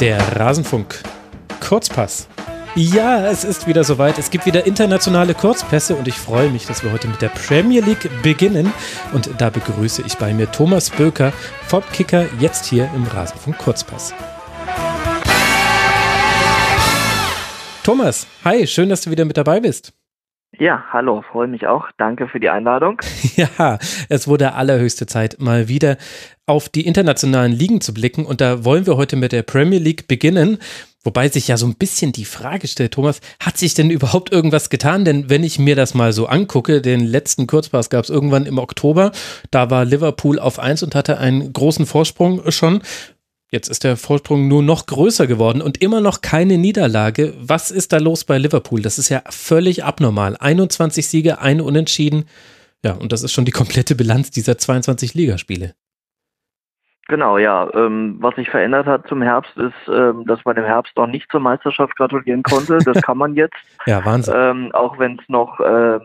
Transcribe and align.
Der 0.00 0.18
Rasenfunk 0.38 1.02
Kurzpass. 1.58 2.28
Ja, 2.74 3.30
es 3.30 3.44
ist 3.44 3.66
wieder 3.66 3.82
soweit. 3.82 4.18
Es 4.18 4.30
gibt 4.30 4.44
wieder 4.44 4.66
internationale 4.66 5.32
Kurzpässe 5.32 5.96
und 5.96 6.06
ich 6.06 6.16
freue 6.16 6.50
mich, 6.50 6.66
dass 6.66 6.84
wir 6.84 6.92
heute 6.92 7.08
mit 7.08 7.22
der 7.22 7.30
Premier 7.30 7.80
League 7.80 8.10
beginnen. 8.22 8.70
Und 9.14 9.30
da 9.38 9.48
begrüße 9.48 10.02
ich 10.04 10.18
bei 10.18 10.34
mir 10.34 10.52
Thomas 10.52 10.90
Böker 10.90 11.32
vom 11.66 11.82
Kicker 11.94 12.26
jetzt 12.38 12.66
hier 12.66 12.90
im 12.94 13.06
Rasenfunk 13.06 13.56
Kurzpass. 13.56 14.12
Thomas, 17.82 18.26
hi, 18.44 18.66
schön, 18.66 18.90
dass 18.90 19.00
du 19.00 19.10
wieder 19.10 19.24
mit 19.24 19.38
dabei 19.38 19.60
bist. 19.60 19.94
Ja, 20.58 20.84
hallo, 20.90 21.22
freue 21.22 21.48
mich 21.48 21.66
auch. 21.66 21.88
Danke 21.98 22.28
für 22.28 22.40
die 22.40 22.48
Einladung. 22.48 23.00
Ja, 23.36 23.78
es 24.08 24.28
wurde 24.28 24.54
allerhöchste 24.54 25.04
Zeit, 25.04 25.36
mal 25.40 25.68
wieder 25.68 25.98
auf 26.46 26.70
die 26.70 26.86
internationalen 26.86 27.52
Ligen 27.52 27.82
zu 27.82 27.92
blicken. 27.92 28.24
Und 28.24 28.40
da 28.40 28.64
wollen 28.64 28.86
wir 28.86 28.96
heute 28.96 29.16
mit 29.16 29.32
der 29.32 29.42
Premier 29.42 29.78
League 29.78 30.08
beginnen. 30.08 30.56
Wobei 31.04 31.28
sich 31.28 31.48
ja 31.48 31.58
so 31.58 31.66
ein 31.66 31.74
bisschen 31.74 32.12
die 32.12 32.24
Frage 32.24 32.66
stellt, 32.66 32.94
Thomas, 32.94 33.20
hat 33.38 33.58
sich 33.58 33.74
denn 33.74 33.90
überhaupt 33.90 34.32
irgendwas 34.32 34.70
getan? 34.70 35.04
Denn 35.04 35.28
wenn 35.28 35.44
ich 35.44 35.58
mir 35.58 35.76
das 35.76 35.92
mal 35.92 36.12
so 36.12 36.26
angucke, 36.26 36.80
den 36.80 37.00
letzten 37.00 37.46
Kurzpass 37.46 37.90
gab 37.90 38.04
es 38.04 38.10
irgendwann 38.10 38.46
im 38.46 38.58
Oktober, 38.58 39.12
da 39.50 39.70
war 39.70 39.84
Liverpool 39.84 40.38
auf 40.38 40.58
eins 40.58 40.82
und 40.82 40.94
hatte 40.94 41.18
einen 41.18 41.52
großen 41.52 41.84
Vorsprung 41.84 42.50
schon. 42.50 42.80
Jetzt 43.52 43.68
ist 43.68 43.84
der 43.84 43.96
Vorsprung 43.96 44.48
nur 44.48 44.62
noch 44.62 44.86
größer 44.86 45.28
geworden 45.28 45.62
und 45.62 45.80
immer 45.80 46.00
noch 46.00 46.20
keine 46.20 46.58
Niederlage. 46.58 47.32
Was 47.38 47.70
ist 47.70 47.92
da 47.92 47.98
los 47.98 48.24
bei 48.24 48.38
Liverpool? 48.38 48.82
Das 48.82 48.98
ist 48.98 49.08
ja 49.08 49.22
völlig 49.30 49.84
abnormal. 49.84 50.36
21 50.36 51.06
Siege, 51.06 51.40
ein 51.40 51.60
Unentschieden. 51.60 52.24
Ja, 52.84 52.92
und 52.92 53.12
das 53.12 53.22
ist 53.22 53.32
schon 53.32 53.44
die 53.44 53.52
komplette 53.52 53.94
Bilanz 53.94 54.30
dieser 54.32 54.58
22 54.58 55.14
Ligaspiele. 55.14 55.74
Genau, 57.08 57.38
ja. 57.38 57.72
Ähm, 57.74 58.16
was 58.18 58.34
sich 58.34 58.50
verändert 58.50 58.86
hat 58.86 59.06
zum 59.06 59.22
Herbst 59.22 59.56
ist, 59.56 59.74
ähm, 59.88 60.24
dass 60.26 60.44
man 60.44 60.56
im 60.56 60.64
Herbst 60.64 60.96
noch 60.96 61.06
nicht 61.06 61.30
zur 61.30 61.40
Meisterschaft 61.40 61.94
gratulieren 61.96 62.42
konnte. 62.42 62.78
Das 62.78 63.00
kann 63.02 63.18
man 63.18 63.34
jetzt. 63.36 63.56
ja, 63.86 64.04
Wahnsinn. 64.04 64.34
Ähm, 64.36 64.70
auch 64.72 64.98
wenn 64.98 65.20
es 65.20 65.28
noch 65.28 65.60
äh, 65.60 66.00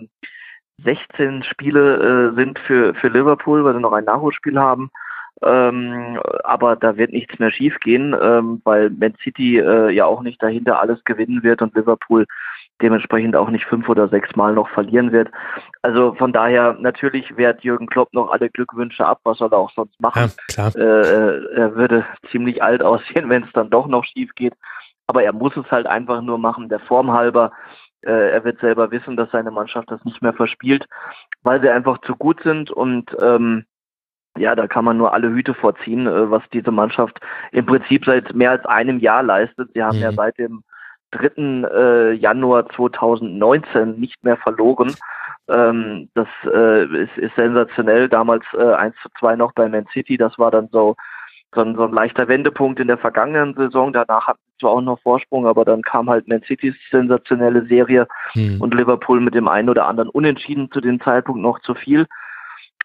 16 0.83 1.43
Spiele 1.43 2.31
äh, 2.31 2.35
sind 2.35 2.59
für, 2.59 2.93
für 2.93 3.07
Liverpool, 3.07 3.63
weil 3.63 3.73
sie 3.73 3.79
noch 3.79 3.93
ein 3.93 4.05
Nachholspiel 4.05 4.59
haben. 4.59 4.91
Ähm, 5.43 6.19
aber 6.43 6.75
da 6.75 6.97
wird 6.97 7.11
nichts 7.11 7.39
mehr 7.39 7.51
schiefgehen, 7.51 8.15
ähm, 8.19 8.61
weil 8.63 8.89
Man 8.91 9.15
City 9.23 9.57
äh, 9.57 9.89
ja 9.89 10.05
auch 10.05 10.21
nicht 10.21 10.41
dahinter 10.41 10.79
alles 10.79 11.03
gewinnen 11.03 11.41
wird 11.41 11.61
und 11.61 11.75
Liverpool 11.75 12.27
dementsprechend 12.81 13.35
auch 13.35 13.49
nicht 13.49 13.65
fünf 13.65 13.87
oder 13.89 14.07
sechs 14.07 14.35
Mal 14.35 14.53
noch 14.53 14.69
verlieren 14.69 15.11
wird. 15.11 15.29
Also 15.81 16.13
von 16.15 16.33
daher 16.33 16.73
natürlich 16.79 17.37
wehrt 17.37 17.63
Jürgen 17.63 17.87
Klopp 17.87 18.13
noch 18.13 18.31
alle 18.31 18.49
Glückwünsche 18.49 19.05
ab, 19.05 19.19
was 19.23 19.37
soll 19.37 19.51
er 19.51 19.59
auch 19.59 19.71
sonst 19.71 19.99
machen. 19.99 20.31
Ja, 20.55 20.67
äh, 20.69 20.79
äh, 20.79 21.55
er 21.55 21.75
würde 21.75 22.05
ziemlich 22.31 22.61
alt 22.61 22.83
aussehen, 22.83 23.29
wenn 23.29 23.43
es 23.43 23.51
dann 23.53 23.69
doch 23.69 23.87
noch 23.87 24.03
schief 24.05 24.33
geht. 24.35 24.53
Aber 25.07 25.23
er 25.23 25.33
muss 25.33 25.55
es 25.57 25.69
halt 25.71 25.87
einfach 25.87 26.21
nur 26.21 26.37
machen, 26.37 26.69
der 26.69 26.79
Form 26.79 27.11
halber. 27.11 27.51
Äh, 28.01 28.31
er 28.31 28.43
wird 28.43 28.59
selber 28.59 28.91
wissen, 28.91 29.17
dass 29.17 29.29
seine 29.31 29.51
Mannschaft 29.51 29.91
das 29.91 30.03
nicht 30.05 30.21
mehr 30.21 30.33
verspielt, 30.33 30.87
weil 31.43 31.61
sie 31.61 31.69
einfach 31.69 31.99
zu 32.01 32.15
gut 32.15 32.41
sind 32.43 32.71
und 32.71 33.15
ähm, 33.21 33.65
ja, 34.37 34.55
da 34.55 34.67
kann 34.67 34.85
man 34.85 34.97
nur 34.97 35.13
alle 35.13 35.29
Hüte 35.29 35.53
vorziehen, 35.53 36.07
äh, 36.07 36.31
was 36.31 36.43
diese 36.53 36.71
Mannschaft 36.71 37.19
im 37.51 37.65
Prinzip 37.65 38.05
seit 38.05 38.33
mehr 38.33 38.51
als 38.51 38.65
einem 38.65 38.99
Jahr 38.99 39.23
leistet. 39.23 39.69
Sie 39.73 39.83
haben 39.83 39.97
mhm. 39.97 40.03
ja 40.03 40.11
seit 40.13 40.37
dem 40.37 40.63
3. 41.11 41.67
Äh, 41.67 42.13
Januar 42.13 42.69
2019 42.69 43.99
nicht 43.99 44.23
mehr 44.23 44.37
verloren. 44.37 44.95
Ähm, 45.49 46.09
das 46.13 46.27
äh, 46.45 46.85
ist, 47.03 47.35
sensationell. 47.35 48.07
Damals 48.07 48.45
äh, 48.53 48.73
1 48.73 48.95
zu 49.01 49.09
2 49.19 49.35
noch 49.35 49.51
bei 49.53 49.67
Man 49.67 49.85
City. 49.91 50.17
Das 50.17 50.39
war 50.39 50.51
dann 50.51 50.69
so, 50.71 50.95
so, 51.53 51.61
ein, 51.61 51.75
so 51.75 51.83
ein 51.83 51.91
leichter 51.91 52.29
Wendepunkt 52.29 52.79
in 52.79 52.87
der 52.87 52.97
vergangenen 52.97 53.53
Saison. 53.55 53.91
Danach 53.91 54.27
hatten 54.27 54.39
sie 54.45 54.59
zwar 54.59 54.71
auch 54.71 54.81
noch 54.81 55.01
Vorsprung, 55.01 55.45
aber 55.45 55.65
dann 55.65 55.81
kam 55.81 56.09
halt 56.09 56.29
Man 56.29 56.43
Citys 56.43 56.75
sensationelle 56.89 57.65
Serie 57.65 58.07
mhm. 58.33 58.61
und 58.61 58.73
Liverpool 58.73 59.19
mit 59.19 59.35
dem 59.35 59.49
einen 59.49 59.69
oder 59.69 59.87
anderen 59.87 60.09
Unentschieden 60.09 60.71
zu 60.71 60.79
dem 60.79 61.01
Zeitpunkt 61.01 61.41
noch 61.41 61.59
zu 61.59 61.75
viel. 61.75 62.07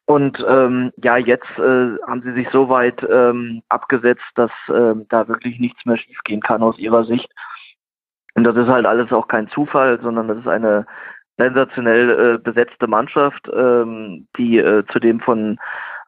Und 0.07 0.45
ähm, 0.49 0.93
ja, 1.03 1.17
jetzt 1.17 1.51
äh, 1.59 1.99
haben 2.07 2.23
sie 2.25 2.33
sich 2.33 2.49
so 2.51 2.69
weit 2.69 3.05
ähm, 3.11 3.63
abgesetzt, 3.69 4.25
dass 4.37 4.53
äh, 4.69 4.95
da 5.09 5.27
wirklich 5.27 5.59
nichts 5.59 5.85
mehr 5.85 5.97
schiefgehen 5.97 6.41
kann 6.41 6.63
aus 6.63 6.79
ihrer 6.79 7.05
Sicht. 7.05 7.29
Und 8.35 8.45
das 8.45 8.57
ist 8.57 8.69
halt 8.69 8.87
alles 8.87 9.11
auch 9.13 9.27
kein 9.27 9.49
Zufall, 9.49 9.99
sondern 10.01 10.29
das 10.29 10.39
ist 10.39 10.47
eine 10.47 10.87
sensationell 11.39 12.37
äh, 12.37 12.39
besetzte 12.39 12.87
Mannschaft, 12.87 13.49
ähm, 13.53 14.29
die 14.39 14.59
äh, 14.59 14.85
zudem 14.93 15.21
von 15.21 15.59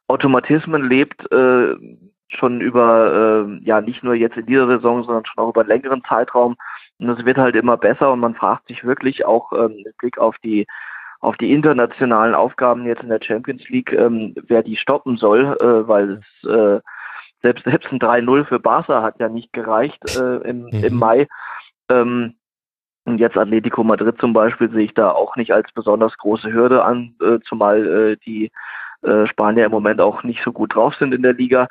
Automatismen 0.06 0.88
lebt, 0.88 1.30
äh, 1.32 1.74
schon 2.28 2.60
über, 2.60 3.46
äh, 3.48 3.64
ja, 3.64 3.80
nicht 3.80 4.04
nur 4.04 4.14
jetzt 4.14 4.36
in 4.36 4.46
dieser 4.46 4.68
Saison, 4.68 5.02
sondern 5.02 5.24
schon 5.26 5.42
auch 5.42 5.50
über 5.50 5.62
einen 5.62 5.70
längeren 5.70 6.04
Zeitraum. 6.04 6.56
Und 6.98 7.08
es 7.08 7.24
wird 7.24 7.38
halt 7.38 7.56
immer 7.56 7.76
besser 7.76 8.12
und 8.12 8.20
man 8.20 8.34
fragt 8.34 8.68
sich 8.68 8.84
wirklich 8.84 9.24
auch 9.24 9.52
ähm, 9.52 9.82
mit 9.84 9.96
Blick 9.98 10.18
auf 10.18 10.36
die 10.38 10.66
auf 11.20 11.36
die 11.36 11.52
internationalen 11.52 12.34
Aufgaben 12.34 12.86
jetzt 12.86 13.02
in 13.02 13.08
der 13.08 13.20
Champions 13.22 13.68
League, 13.68 13.92
ähm, 13.92 14.34
wer 14.46 14.62
die 14.62 14.76
stoppen 14.76 15.16
soll, 15.16 15.56
äh, 15.60 15.88
weil 15.88 16.20
es 16.20 16.48
äh, 16.48 16.80
selbst, 17.42 17.64
selbst 17.64 17.92
ein 17.92 17.98
3-0 17.98 18.44
für 18.44 18.60
Barca 18.60 19.02
hat 19.02 19.18
ja 19.18 19.28
nicht 19.28 19.52
gereicht 19.52 20.16
äh, 20.16 20.36
im, 20.48 20.64
mhm. 20.64 20.84
im 20.84 20.94
Mai. 20.94 21.28
Ähm, 21.90 22.34
und 23.04 23.18
jetzt 23.18 23.38
Atletico 23.38 23.82
Madrid 23.84 24.16
zum 24.20 24.32
Beispiel 24.32 24.70
sehe 24.70 24.84
ich 24.84 24.94
da 24.94 25.10
auch 25.10 25.36
nicht 25.36 25.52
als 25.52 25.72
besonders 25.72 26.16
große 26.18 26.52
Hürde 26.52 26.84
an, 26.84 27.14
äh, 27.22 27.38
zumal 27.44 27.86
äh, 27.86 28.16
die 28.24 28.50
äh, 29.02 29.26
Spanier 29.26 29.66
im 29.66 29.72
Moment 29.72 30.00
auch 30.00 30.22
nicht 30.24 30.42
so 30.44 30.52
gut 30.52 30.74
drauf 30.74 30.94
sind 30.96 31.14
in 31.14 31.22
der 31.22 31.32
Liga. 31.32 31.68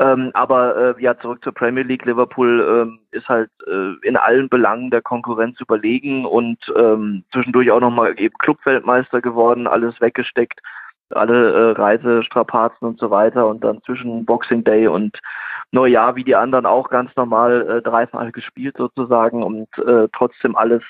Ähm, 0.00 0.30
aber 0.34 0.96
äh, 0.98 1.02
ja, 1.02 1.16
zurück 1.18 1.44
zur 1.44 1.54
Premier 1.54 1.84
League. 1.84 2.04
Liverpool 2.04 2.60
ähm, 2.68 2.98
ist 3.12 3.28
halt 3.28 3.50
äh, 3.66 3.94
in 4.06 4.16
allen 4.16 4.48
Belangen 4.48 4.90
der 4.90 5.02
Konkurrenz 5.02 5.60
überlegen 5.60 6.26
und 6.26 6.58
ähm, 6.76 7.24
zwischendurch 7.32 7.70
auch 7.70 7.80
nochmal 7.80 8.14
eben 8.18 8.34
Clubweltmeister 8.38 9.20
geworden, 9.20 9.68
alles 9.68 10.00
weggesteckt, 10.00 10.60
alle 11.10 11.52
äh, 11.52 11.70
Reisestrapazen 11.72 12.88
und 12.88 12.98
so 12.98 13.10
weiter 13.10 13.46
und 13.46 13.62
dann 13.62 13.82
zwischen 13.82 14.24
Boxing 14.24 14.64
Day 14.64 14.88
und 14.88 15.20
Neujahr 15.70 16.16
wie 16.16 16.24
die 16.24 16.34
anderen 16.34 16.66
auch 16.66 16.88
ganz 16.88 17.14
normal 17.14 17.68
äh, 17.68 17.82
dreimal 17.82 18.32
gespielt 18.32 18.76
sozusagen 18.76 19.44
und 19.44 19.68
äh, 19.78 20.08
trotzdem 20.12 20.56
alles 20.56 20.82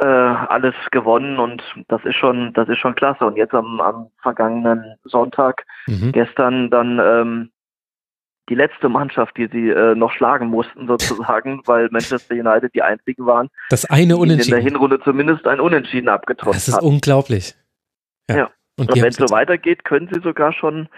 äh, 0.00 0.06
alles 0.06 0.74
gewonnen 0.90 1.38
und 1.38 1.62
das 1.88 2.04
ist 2.04 2.16
schon 2.16 2.52
das 2.52 2.68
ist 2.68 2.78
schon 2.78 2.94
klasse 2.94 3.24
und 3.24 3.36
jetzt 3.36 3.54
am, 3.54 3.80
am 3.80 4.10
vergangenen 4.22 4.96
Sonntag 5.04 5.64
mhm. 5.86 6.12
gestern 6.12 6.70
dann 6.70 7.00
ähm, 7.02 7.50
die 8.48 8.54
letzte 8.54 8.88
Mannschaft, 8.88 9.36
die 9.36 9.46
sie 9.46 9.70
äh, 9.70 9.94
noch 9.94 10.12
schlagen 10.12 10.48
mussten, 10.48 10.86
sozusagen, 10.86 11.62
weil 11.66 11.88
Manchester 11.90 12.34
United 12.34 12.74
die 12.74 12.82
einzigen 12.82 13.26
waren. 13.26 13.48
Das 13.70 13.84
eine 13.86 14.16
Unentschieden. 14.16 14.44
Die 14.44 14.50
in 14.50 14.64
der 14.64 14.72
Hinrunde 14.72 15.00
zumindest 15.00 15.46
ein 15.46 15.60
Unentschieden 15.60 16.08
abgetroffen 16.08 16.54
Das 16.54 16.68
ist 16.68 16.74
hatten. 16.76 16.86
unglaublich. 16.86 17.54
Ja. 18.28 18.36
ja. 18.36 18.50
Und, 18.76 18.90
Und 18.90 19.02
wenn 19.02 19.08
es 19.08 19.16
so 19.16 19.30
weitergeht, 19.30 19.84
können 19.84 20.10
sie 20.12 20.20
sogar 20.20 20.52
schon 20.52 20.88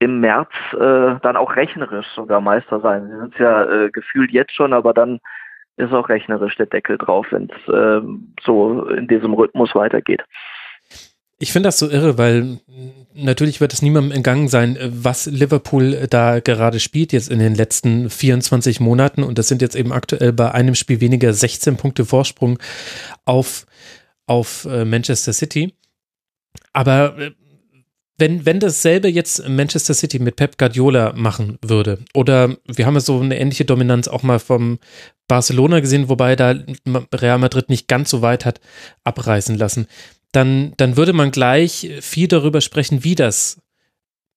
im 0.00 0.20
März 0.20 0.50
äh, 0.72 1.20
dann 1.22 1.36
auch 1.36 1.54
rechnerisch 1.56 2.06
sogar 2.14 2.40
Meister 2.40 2.80
sein. 2.80 3.08
Sie 3.08 3.16
sind 3.16 3.34
ja 3.38 3.64
äh, 3.64 3.90
gefühlt 3.90 4.30
jetzt 4.32 4.54
schon, 4.54 4.72
aber 4.72 4.94
dann 4.94 5.20
ist 5.76 5.92
auch 5.92 6.08
rechnerisch 6.08 6.56
der 6.56 6.66
Deckel 6.66 6.98
drauf, 6.98 7.26
wenn 7.30 7.50
es 7.50 7.72
äh, 7.72 8.00
so 8.42 8.86
in 8.88 9.08
diesem 9.08 9.34
Rhythmus 9.34 9.74
weitergeht. 9.74 10.24
Ich 11.42 11.52
finde 11.52 11.68
das 11.68 11.78
so 11.78 11.88
irre, 11.88 12.18
weil 12.18 12.58
natürlich 13.14 13.62
wird 13.62 13.72
es 13.72 13.80
niemandem 13.80 14.12
entgangen 14.12 14.48
sein, 14.48 14.78
was 14.82 15.24
Liverpool 15.24 16.06
da 16.10 16.38
gerade 16.40 16.78
spielt 16.80 17.14
jetzt 17.14 17.30
in 17.30 17.38
den 17.38 17.54
letzten 17.54 18.10
24 18.10 18.78
Monaten. 18.78 19.22
Und 19.22 19.38
das 19.38 19.48
sind 19.48 19.62
jetzt 19.62 19.74
eben 19.74 19.90
aktuell 19.90 20.34
bei 20.34 20.52
einem 20.52 20.74
Spiel 20.74 21.00
weniger 21.00 21.32
16 21.32 21.78
Punkte 21.78 22.04
Vorsprung 22.04 22.58
auf, 23.24 23.64
auf 24.26 24.66
äh, 24.66 24.84
Manchester 24.84 25.32
City. 25.32 25.72
Aber 26.74 27.18
äh, 27.18 27.30
wenn, 28.18 28.44
wenn 28.44 28.60
dasselbe 28.60 29.08
jetzt 29.08 29.48
Manchester 29.48 29.94
City 29.94 30.18
mit 30.18 30.36
Pep 30.36 30.58
Guardiola 30.58 31.14
machen 31.14 31.56
würde, 31.62 32.00
oder 32.12 32.54
wir 32.66 32.84
haben 32.84 32.94
ja 32.94 33.00
so 33.00 33.18
eine 33.18 33.40
ähnliche 33.40 33.64
Dominanz 33.64 34.08
auch 34.08 34.22
mal 34.22 34.40
vom 34.40 34.78
Barcelona 35.26 35.80
gesehen, 35.80 36.10
wobei 36.10 36.36
da 36.36 36.54
Real 37.14 37.38
Madrid 37.38 37.70
nicht 37.70 37.88
ganz 37.88 38.10
so 38.10 38.20
weit 38.20 38.44
hat 38.44 38.60
abreißen 39.04 39.56
lassen 39.56 39.86
dann, 40.32 40.74
dann 40.76 40.96
würde 40.96 41.12
man 41.12 41.30
gleich 41.30 41.90
viel 42.00 42.28
darüber 42.28 42.60
sprechen, 42.60 43.04
wie 43.04 43.14
das 43.14 43.58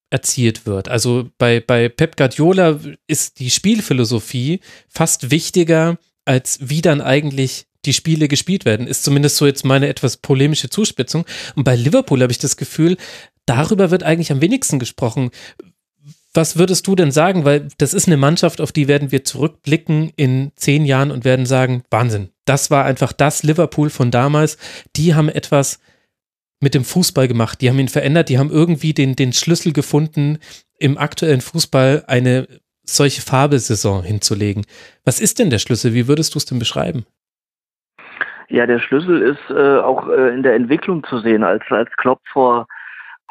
erzielt 0.10 0.66
wird. 0.66 0.90
Also 0.90 1.30
bei, 1.38 1.60
bei 1.60 1.90
Pep 1.90 2.16
Guardiola 2.18 2.80
ist 3.08 3.40
die 3.40 3.50
Spielphilosophie 3.50 4.60
fast 4.88 5.32
wichtiger, 5.32 5.98
als 6.26 6.60
wie 6.62 6.82
dann 6.82 7.02
eigentlich 7.02 7.66
die 7.86 7.94
Spiele 7.94 8.28
gespielt 8.28 8.64
werden. 8.64 8.88
Ist 8.88 9.04
zumindest 9.04 9.38
so 9.38 9.46
jetzt 9.46 9.66
meine 9.66 9.88
etwas 9.88 10.18
polemische 10.18 10.70
Zuspitzung. 10.70 11.26
Und 11.56 11.64
bei 11.64 11.76
Liverpool 11.76 12.22
habe 12.22 12.32
ich 12.32 12.38
das 12.38 12.58
Gefühl, 12.58 12.98
darüber 13.46 13.92
wird 13.92 14.04
eigentlich 14.04 14.32
am 14.32 14.42
wenigsten 14.42 14.80
gesprochen. 14.80 15.32
Was 16.34 16.58
würdest 16.58 16.88
du 16.88 16.96
denn 16.96 17.12
sagen? 17.12 17.46
Weil 17.46 17.68
das 17.78 17.94
ist 17.94 18.08
eine 18.08 18.18
Mannschaft, 18.18 18.60
auf 18.60 18.72
die 18.72 18.88
werden 18.88 19.12
wir 19.12 19.24
zurückblicken 19.24 20.12
in 20.16 20.52
zehn 20.56 20.86
Jahren 20.86 21.12
und 21.12 21.26
werden 21.26 21.46
sagen, 21.46 21.84
Wahnsinn. 21.92 22.30
Das 22.46 22.72
war 22.72 22.86
einfach 22.86 23.14
das 23.14 23.44
Liverpool 23.44 23.90
von 23.90 24.10
damals. 24.10 24.58
Die 24.96 25.14
haben 25.14 25.30
etwas 25.30 25.80
mit 26.60 26.74
dem 26.74 26.84
Fußball 26.84 27.28
gemacht. 27.28 27.62
Die 27.62 27.70
haben 27.70 27.78
ihn 27.78 27.88
verändert. 27.88 28.30
Die 28.30 28.40
haben 28.40 28.50
irgendwie 28.50 28.94
den, 28.94 29.16
den 29.16 29.34
Schlüssel 29.34 29.74
gefunden, 29.74 30.40
im 30.80 30.98
aktuellen 30.98 31.42
Fußball 31.42 32.06
eine 32.08 32.48
solche 32.84 33.22
Fabelsaison 33.22 34.04
hinzulegen. 34.04 34.66
Was 35.06 35.22
ist 35.22 35.40
denn 35.40 35.50
der 35.50 35.60
Schlüssel? 35.60 35.94
Wie 35.94 36.08
würdest 36.08 36.34
du 36.34 36.40
es 36.40 36.46
denn 36.46 36.60
beschreiben? 36.60 37.06
Ja, 38.50 38.66
der 38.66 38.80
Schlüssel 38.80 39.22
ist 39.22 39.50
äh, 39.50 39.78
auch 39.80 40.08
äh, 40.10 40.34
in 40.34 40.44
der 40.44 40.56
Entwicklung 40.56 41.04
zu 41.06 41.20
sehen, 41.20 41.44
als, 41.44 41.64
als 41.70 41.90
Klopp 41.98 42.22
vor 42.32 42.68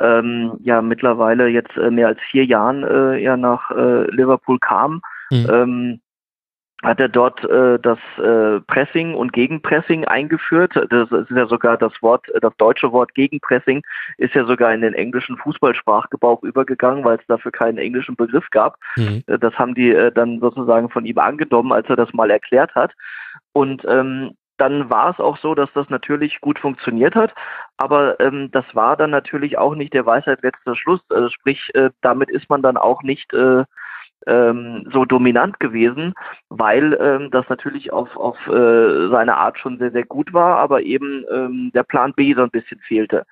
ähm, 0.00 0.58
ja 0.62 0.82
mittlerweile 0.82 1.48
jetzt 1.48 1.76
äh, 1.76 1.90
mehr 1.90 2.08
als 2.08 2.20
vier 2.30 2.44
Jahren 2.44 2.82
äh, 2.82 3.18
ja 3.18 3.36
nach 3.36 3.70
äh, 3.70 4.10
Liverpool 4.10 4.58
kam. 4.58 5.00
Mhm. 5.30 5.46
Ähm, 5.50 6.00
hat 6.82 6.98
er 6.98 7.08
dort 7.08 7.44
äh, 7.44 7.78
das 7.78 7.98
äh, 8.18 8.60
Pressing 8.66 9.14
und 9.14 9.32
Gegenpressing 9.32 10.04
eingeführt. 10.04 10.72
Das 10.90 11.12
ist 11.12 11.30
ja 11.30 11.46
sogar 11.46 11.76
das 11.76 11.92
Wort, 12.02 12.26
das 12.40 12.52
deutsche 12.56 12.90
Wort 12.90 13.14
Gegenpressing 13.14 13.82
ist 14.18 14.34
ja 14.34 14.44
sogar 14.44 14.74
in 14.74 14.80
den 14.80 14.94
englischen 14.94 15.36
Fußballsprachgebrauch 15.38 16.42
übergegangen, 16.42 17.04
weil 17.04 17.18
es 17.18 17.26
dafür 17.28 17.52
keinen 17.52 17.78
englischen 17.78 18.16
Begriff 18.16 18.50
gab. 18.50 18.78
Mhm. 18.96 19.22
Äh, 19.26 19.38
das 19.38 19.54
haben 19.54 19.74
die 19.74 19.90
äh, 19.90 20.10
dann 20.10 20.40
sozusagen 20.40 20.90
von 20.90 21.04
ihm 21.04 21.18
angenommen, 21.18 21.72
als 21.72 21.88
er 21.88 21.96
das 21.96 22.12
mal 22.12 22.30
erklärt 22.30 22.74
hat. 22.74 22.92
Und 23.52 23.84
ähm, 23.86 24.32
dann 24.62 24.88
war 24.90 25.10
es 25.10 25.18
auch 25.18 25.36
so, 25.38 25.56
dass 25.56 25.68
das 25.74 25.90
natürlich 25.90 26.40
gut 26.40 26.56
funktioniert 26.56 27.16
hat, 27.16 27.34
aber 27.78 28.20
ähm, 28.20 28.48
das 28.52 28.64
war 28.74 28.96
dann 28.96 29.10
natürlich 29.10 29.58
auch 29.58 29.74
nicht 29.74 29.92
der 29.92 30.06
Weisheit 30.06 30.40
letzter 30.42 30.76
Schluss. 30.76 31.00
Also 31.10 31.30
sprich, 31.30 31.74
äh, 31.74 31.90
damit 32.00 32.30
ist 32.30 32.48
man 32.48 32.62
dann 32.62 32.76
auch 32.76 33.02
nicht 33.02 33.34
äh, 33.34 33.64
ähm, 34.28 34.88
so 34.92 35.04
dominant 35.04 35.58
gewesen, 35.58 36.14
weil 36.48 36.96
ähm, 37.00 37.32
das 37.32 37.48
natürlich 37.48 37.92
auf, 37.92 38.16
auf 38.16 38.38
äh, 38.46 39.08
seine 39.08 39.36
Art 39.36 39.58
schon 39.58 39.78
sehr, 39.78 39.90
sehr 39.90 40.04
gut 40.04 40.32
war, 40.32 40.58
aber 40.58 40.82
eben 40.82 41.24
ähm, 41.32 41.72
der 41.74 41.82
Plan 41.82 42.12
B 42.14 42.32
so 42.32 42.42
ein 42.42 42.50
bisschen 42.50 42.78
fehlte. 42.86 43.26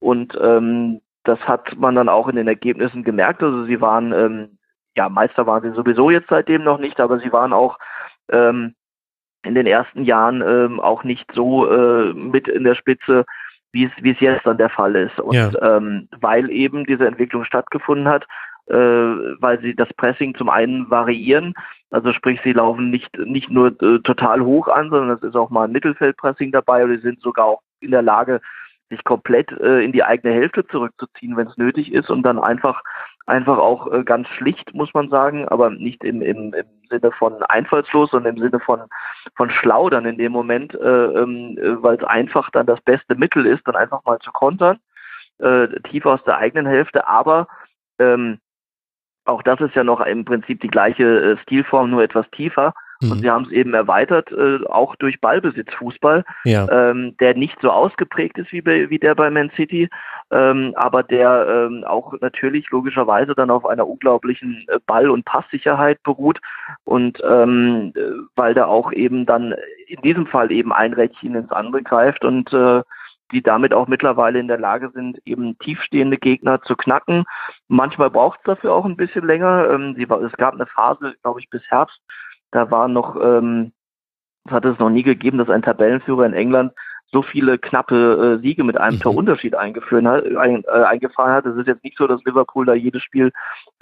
Und 0.00 0.38
ähm, 0.38 1.00
das 1.24 1.40
hat 1.48 1.78
man 1.78 1.94
dann 1.94 2.10
auch 2.10 2.28
in 2.28 2.36
den 2.36 2.48
Ergebnissen 2.48 3.04
gemerkt. 3.04 3.42
Also 3.42 3.64
sie 3.64 3.80
waren, 3.80 4.12
ähm, 4.12 4.58
ja, 4.98 5.08
Meister 5.08 5.46
waren 5.46 5.62
sie 5.62 5.74
sowieso 5.74 6.10
jetzt 6.10 6.28
seitdem 6.28 6.62
noch 6.62 6.78
nicht, 6.78 7.00
aber 7.00 7.20
sie 7.20 7.32
waren 7.32 7.54
auch 7.54 7.78
ähm, 8.30 8.74
in 9.44 9.54
den 9.54 9.66
ersten 9.66 10.04
Jahren 10.04 10.42
ähm, 10.42 10.80
auch 10.80 11.04
nicht 11.04 11.30
so 11.32 11.70
äh, 11.70 12.12
mit 12.12 12.48
in 12.48 12.64
der 12.64 12.74
Spitze, 12.74 13.24
wie 13.72 13.84
es 13.84 13.92
wie 14.00 14.12
es 14.12 14.20
jetzt 14.20 14.46
dann 14.46 14.58
der 14.58 14.70
Fall 14.70 14.96
ist. 14.96 15.18
Und 15.20 15.34
ja. 15.34 15.50
ähm, 15.76 16.08
weil 16.20 16.50
eben 16.50 16.84
diese 16.84 17.06
Entwicklung 17.06 17.44
stattgefunden 17.44 18.08
hat, 18.08 18.24
äh, 18.66 18.74
weil 18.74 19.60
sie 19.60 19.74
das 19.74 19.92
Pressing 19.94 20.34
zum 20.34 20.48
einen 20.48 20.90
variieren, 20.90 21.54
also 21.90 22.12
sprich, 22.12 22.40
sie 22.42 22.52
laufen 22.52 22.90
nicht 22.90 23.16
nicht 23.18 23.50
nur 23.50 23.68
äh, 23.82 24.00
total 24.00 24.40
hoch 24.40 24.68
an, 24.68 24.90
sondern 24.90 25.16
es 25.16 25.22
ist 25.22 25.36
auch 25.36 25.50
mal 25.50 25.64
ein 25.64 25.72
Mittelfeldpressing 25.72 26.50
dabei 26.50 26.84
oder 26.84 26.96
sie 26.96 27.02
sind 27.02 27.20
sogar 27.20 27.46
auch 27.46 27.60
in 27.80 27.90
der 27.90 28.02
Lage, 28.02 28.40
sich 28.90 29.04
komplett 29.04 29.52
äh, 29.52 29.80
in 29.80 29.92
die 29.92 30.04
eigene 30.04 30.34
Hälfte 30.34 30.66
zurückzuziehen, 30.66 31.36
wenn 31.36 31.48
es 31.48 31.56
nötig 31.56 31.92
ist 31.92 32.10
und 32.10 32.22
dann 32.22 32.38
einfach 32.38 32.82
einfach 33.26 33.58
auch 33.58 33.90
äh, 33.92 34.04
ganz 34.04 34.28
schlicht, 34.28 34.74
muss 34.74 34.92
man 34.92 35.08
sagen, 35.08 35.48
aber 35.48 35.70
nicht 35.70 36.04
im, 36.04 36.20
im, 36.20 36.52
im 36.52 36.66
Sinne 36.90 37.10
von 37.12 37.42
einfallslos, 37.44 38.10
sondern 38.10 38.36
im 38.36 38.42
Sinne 38.42 38.60
von, 38.60 38.82
von 39.36 39.50
schlau 39.50 39.88
in 39.88 40.18
dem 40.18 40.32
Moment, 40.32 40.74
äh, 40.74 40.78
ähm, 40.78 41.58
äh, 41.58 41.82
weil 41.82 41.96
es 41.96 42.04
einfach 42.04 42.50
dann 42.50 42.66
das 42.66 42.80
beste 42.82 43.14
Mittel 43.14 43.46
ist, 43.46 43.66
dann 43.66 43.76
einfach 43.76 44.04
mal 44.04 44.18
zu 44.18 44.30
kontern, 44.32 44.78
äh, 45.38 45.68
tief 45.90 46.04
aus 46.06 46.22
der 46.24 46.36
eigenen 46.36 46.66
Hälfte, 46.66 47.08
aber 47.08 47.48
ähm, 47.98 48.38
auch 49.24 49.42
das 49.42 49.60
ist 49.60 49.74
ja 49.74 49.84
noch 49.84 50.00
im 50.00 50.24
Prinzip 50.24 50.60
die 50.60 50.68
gleiche 50.68 51.04
äh, 51.04 51.36
Stilform, 51.38 51.90
nur 51.90 52.02
etwas 52.02 52.28
tiefer. 52.30 52.74
Mhm. 53.00 53.12
Und 53.12 53.20
sie 53.20 53.30
haben 53.30 53.44
es 53.44 53.52
eben 53.52 53.74
erweitert, 53.74 54.30
äh, 54.32 54.64
auch 54.66 54.96
durch 54.96 55.20
Ballbesitzfußball, 55.20 56.24
ja. 56.44 56.68
ähm, 56.70 57.16
der 57.18 57.34
nicht 57.34 57.56
so 57.60 57.70
ausgeprägt 57.70 58.38
ist 58.38 58.52
wie, 58.52 58.62
bei, 58.62 58.90
wie 58.90 58.98
der 58.98 59.14
bei 59.14 59.30
Man 59.30 59.50
City, 59.56 59.88
ähm, 60.30 60.72
aber 60.76 61.02
der 61.02 61.68
ähm, 61.70 61.84
auch 61.84 62.14
natürlich 62.20 62.70
logischerweise 62.70 63.34
dann 63.34 63.50
auf 63.50 63.66
einer 63.66 63.86
unglaublichen 63.86 64.64
äh, 64.68 64.78
Ball- 64.86 65.10
und 65.10 65.24
Passsicherheit 65.24 66.02
beruht 66.02 66.40
und 66.84 67.18
ähm, 67.28 67.92
äh, 67.96 68.00
weil 68.36 68.54
da 68.54 68.66
auch 68.66 68.92
eben 68.92 69.26
dann 69.26 69.54
in 69.86 70.00
diesem 70.02 70.26
Fall 70.26 70.50
eben 70.50 70.72
ein 70.72 70.92
Rädchen 70.92 71.34
ins 71.34 71.50
andere 71.50 71.82
greift 71.82 72.24
und 72.24 72.52
äh, 72.52 72.82
die 73.32 73.42
damit 73.42 73.72
auch 73.72 73.88
mittlerweile 73.88 74.38
in 74.38 74.48
der 74.48 74.58
Lage 74.58 74.90
sind, 74.94 75.18
eben 75.24 75.58
tiefstehende 75.58 76.18
Gegner 76.18 76.62
zu 76.62 76.76
knacken. 76.76 77.24
Manchmal 77.68 78.10
braucht 78.10 78.38
es 78.40 78.44
dafür 78.44 78.72
auch 78.72 78.84
ein 78.84 78.96
bisschen 78.96 79.26
länger. 79.26 79.70
Ähm, 79.70 79.94
sie, 79.96 80.04
es 80.04 80.32
gab 80.36 80.54
eine 80.54 80.66
Phase, 80.66 81.14
glaube 81.22 81.40
ich, 81.40 81.50
bis 81.50 81.62
Herbst, 81.68 82.00
da 82.54 82.70
war 82.70 82.86
noch, 82.86 83.16
ähm, 83.20 83.72
hat 84.48 84.64
es 84.64 84.78
noch 84.78 84.90
nie 84.90 85.02
gegeben, 85.02 85.38
dass 85.38 85.50
ein 85.50 85.62
Tabellenführer 85.62 86.24
in 86.24 86.34
England 86.34 86.72
so 87.10 87.22
viele 87.22 87.58
knappe 87.58 88.38
äh, 88.38 88.42
Siege 88.42 88.62
mit 88.62 88.78
einem 88.78 88.96
mhm. 88.96 89.00
Torunterschied 89.00 89.54
eingeführt 89.56 90.04
hat, 90.04 90.24
ein, 90.36 90.62
äh, 90.64 90.84
eingefahren 90.84 91.32
hat. 91.32 91.46
Es 91.46 91.56
ist 91.56 91.66
jetzt 91.66 91.82
nicht 91.82 91.98
so, 91.98 92.06
dass 92.06 92.22
Liverpool 92.24 92.64
da 92.64 92.74
jedes 92.74 93.02
Spiel 93.02 93.32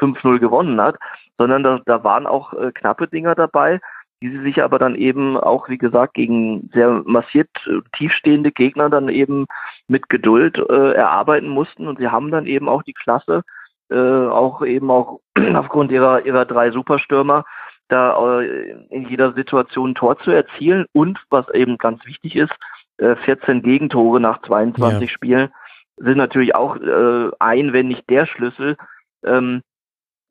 5-0 0.00 0.38
gewonnen 0.38 0.80
hat, 0.80 0.96
sondern 1.38 1.62
da, 1.62 1.80
da 1.84 2.02
waren 2.02 2.26
auch 2.26 2.54
äh, 2.54 2.72
knappe 2.72 3.08
Dinger 3.08 3.34
dabei, 3.34 3.78
die 4.22 4.30
sie 4.30 4.40
sich 4.40 4.62
aber 4.62 4.78
dann 4.78 4.94
eben 4.94 5.36
auch, 5.36 5.68
wie 5.68 5.78
gesagt, 5.78 6.14
gegen 6.14 6.70
sehr 6.72 7.02
massiert 7.04 7.50
äh, 7.66 7.80
tiefstehende 7.94 8.52
Gegner 8.52 8.88
dann 8.88 9.10
eben 9.10 9.46
mit 9.86 10.08
Geduld 10.08 10.56
äh, 10.58 10.92
erarbeiten 10.92 11.48
mussten. 11.48 11.88
Und 11.88 11.98
sie 11.98 12.08
haben 12.08 12.30
dann 12.30 12.46
eben 12.46 12.70
auch 12.70 12.82
die 12.82 12.94
Klasse, 12.94 13.42
äh, 13.90 13.96
auch 13.96 14.64
eben 14.64 14.90
auch 14.90 15.20
aufgrund 15.54 15.92
ihrer, 15.92 16.24
ihrer 16.24 16.46
drei 16.46 16.70
Superstürmer, 16.70 17.44
da 17.92 18.40
äh, 18.40 18.86
in 18.90 19.08
jeder 19.08 19.32
Situation 19.32 19.90
ein 19.90 19.94
Tor 19.94 20.18
zu 20.18 20.30
erzielen 20.30 20.86
und 20.92 21.18
was 21.30 21.48
eben 21.54 21.78
ganz 21.78 22.04
wichtig 22.06 22.36
ist, 22.36 22.52
14 22.98 23.58
äh, 23.58 23.60
Gegentore 23.60 24.20
nach 24.20 24.42
22 24.42 25.02
ja. 25.02 25.08
Spielen 25.08 25.48
sind 25.96 26.16
natürlich 26.16 26.54
auch 26.54 26.76
äh, 26.76 27.30
ein, 27.38 27.72
wenn 27.72 27.88
nicht 27.88 28.08
der 28.08 28.26
Schlüssel. 28.26 28.76
Ähm, 29.24 29.62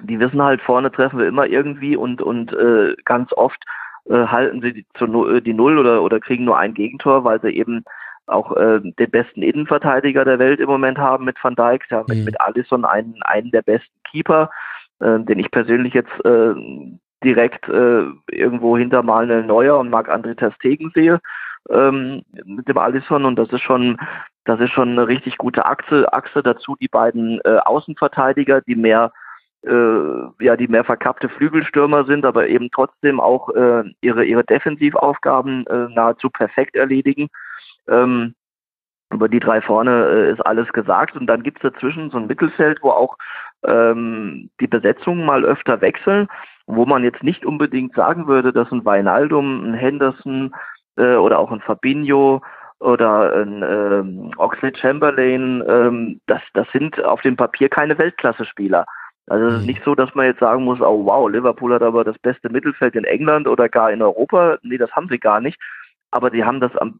die 0.02 0.20
wissen 0.20 0.42
halt, 0.42 0.62
vorne 0.62 0.92
treffen 0.92 1.20
wir 1.20 1.28
immer 1.28 1.46
irgendwie 1.46 1.96
und, 1.96 2.24
und 2.24 2.56
ganz 3.06 3.32
oft 3.34 3.64
halten 4.10 4.60
sie 4.64 4.74
die, 4.74 4.86
die 5.44 5.54
Null 5.54 5.78
oder, 5.78 6.02
oder 6.02 6.20
kriegen 6.20 6.44
nur 6.44 6.58
ein 6.58 6.74
Gegentor, 6.74 7.24
weil 7.24 7.40
sie 7.40 7.52
eben 7.52 7.84
auch 8.26 8.56
äh, 8.56 8.80
den 8.82 9.12
besten 9.12 9.44
Innenverteidiger 9.44 10.26
der 10.26 10.40
Welt 10.40 10.60
im 10.60 10.70
Moment 10.70 10.98
haben 10.98 11.26
mit 11.26 11.38
Van 11.44 11.56
Dijk, 11.56 11.86
ja, 11.92 12.04
mit, 12.08 12.18
mhm. 12.18 12.24
mit 12.26 12.42
Alisson 12.42 12.86
einen, 12.86 13.22
einen 13.22 13.52
der 13.52 13.62
besten 13.62 13.94
Keeper, 14.10 14.50
äh, 15.00 15.20
den 15.20 15.40
ich 15.40 15.52
persönlich 15.52 15.94
jetzt 15.94 16.14
äh, 16.26 16.54
direkt 17.24 17.68
äh, 17.70 18.04
irgendwo 18.28 18.78
hinter 18.78 19.04
Manuel 19.04 19.44
Neuer 19.44 19.78
und 19.78 19.90
Marc-André 19.90 20.36
Ter 20.36 20.52
Stegen 20.54 20.92
sehe 20.94 21.20
ähm, 21.70 22.24
mit 22.46 22.68
dem 22.68 22.78
Alisson. 22.78 23.26
Und 23.26 23.38
das 23.38 23.50
ist 23.50 23.62
schon 23.62 23.98
das 24.46 24.60
ist 24.60 24.72
schon 24.72 24.90
eine 24.90 25.08
richtig 25.08 25.38
gute 25.38 25.66
Achse 25.66 26.12
Achse. 26.14 26.42
Dazu 26.42 26.76
die 26.80 26.88
beiden 26.88 27.40
äh, 27.42 27.58
Außenverteidiger 27.64 28.62
die 28.62 28.76
mehr 28.76 29.12
äh, 29.64 30.44
ja 30.44 30.58
die 30.58 30.68
mehr 30.68 30.84
verkappte 30.84 31.30
Flügelstürmer 31.30 32.06
sind 32.06 32.26
aber 32.26 32.48
eben 32.48 32.70
trotzdem 32.72 33.20
auch 33.20 33.50
äh, 33.50 33.84
ihre 34.02 34.26
ihre 34.26 34.44
Defensivaufgaben 34.44 35.68
äh, 35.68 35.88
nahezu 35.94 36.30
perfekt 36.30 36.76
erledigen. 36.76 37.30
Ähm, 37.88 38.34
über 39.12 39.28
die 39.28 39.40
drei 39.40 39.62
vorne 39.62 40.06
äh, 40.08 40.32
ist 40.32 40.46
alles 40.46 40.72
gesagt. 40.74 41.16
Und 41.16 41.28
dann 41.28 41.44
gibt 41.44 41.64
es 41.64 41.72
dazwischen 41.72 42.10
so 42.12 42.18
ein 42.18 42.28
Mittelfeld 42.28 42.80
wo 42.82 42.92
auch 42.92 43.18
ähm, 43.66 44.50
die 44.60 44.68
Besetzungen 44.68 45.26
mal 45.26 45.46
öfter 45.46 45.82
wechseln 45.82 46.28
wo 46.72 46.86
man 46.86 47.04
jetzt 47.04 47.24
nicht 47.24 47.46
unbedingt 47.46 47.94
sagen 47.96 48.28
würde, 48.28 48.54
dass 48.54 48.72
ein 48.72 48.86
Weinaldum, 48.86 49.64
ein 49.66 49.74
Henderson 49.74 50.56
äh, 50.98 51.16
oder 51.16 51.40
auch 51.40 51.52
ein 51.52 51.62
Fabinho 51.62 52.42
oder 52.80 53.34
ein 53.34 53.64
ähm, 53.64 54.32
Oxley 54.38 54.74
Chamberlain, 54.76 55.64
ähm, 55.68 56.22
das, 56.28 56.42
das 56.54 56.68
sind 56.72 57.04
auf 57.04 57.22
dem 57.22 57.36
Papier 57.36 57.70
keine 57.70 57.98
Weltklasse-Spieler. 57.98 58.86
Also 59.28 59.48
es 59.48 59.54
ist 59.56 59.62
mhm. 59.62 59.68
nicht 59.68 59.84
so, 59.84 59.96
dass 59.96 60.16
man 60.16 60.26
jetzt 60.26 60.40
sagen 60.40 60.64
muss, 60.64 60.82
oh 60.82 61.06
wow, 61.06 61.30
Liverpool 61.30 61.74
hat 61.74 61.84
aber 61.84 62.04
das 62.04 62.18
beste 62.20 62.50
Mittelfeld 62.50 62.96
in 62.96 63.04
England 63.04 63.48
oder 63.48 63.70
gar 63.70 63.92
in 63.92 64.02
Europa. 64.02 64.58
Nee, 64.64 64.78
das 64.78 64.92
haben 64.92 65.10
sie 65.10 65.20
gar 65.20 65.42
nicht. 65.42 65.60
Aber 66.10 66.32
sie 66.32 66.44
haben 66.44 66.60
das 66.60 66.76
am, 66.78 67.00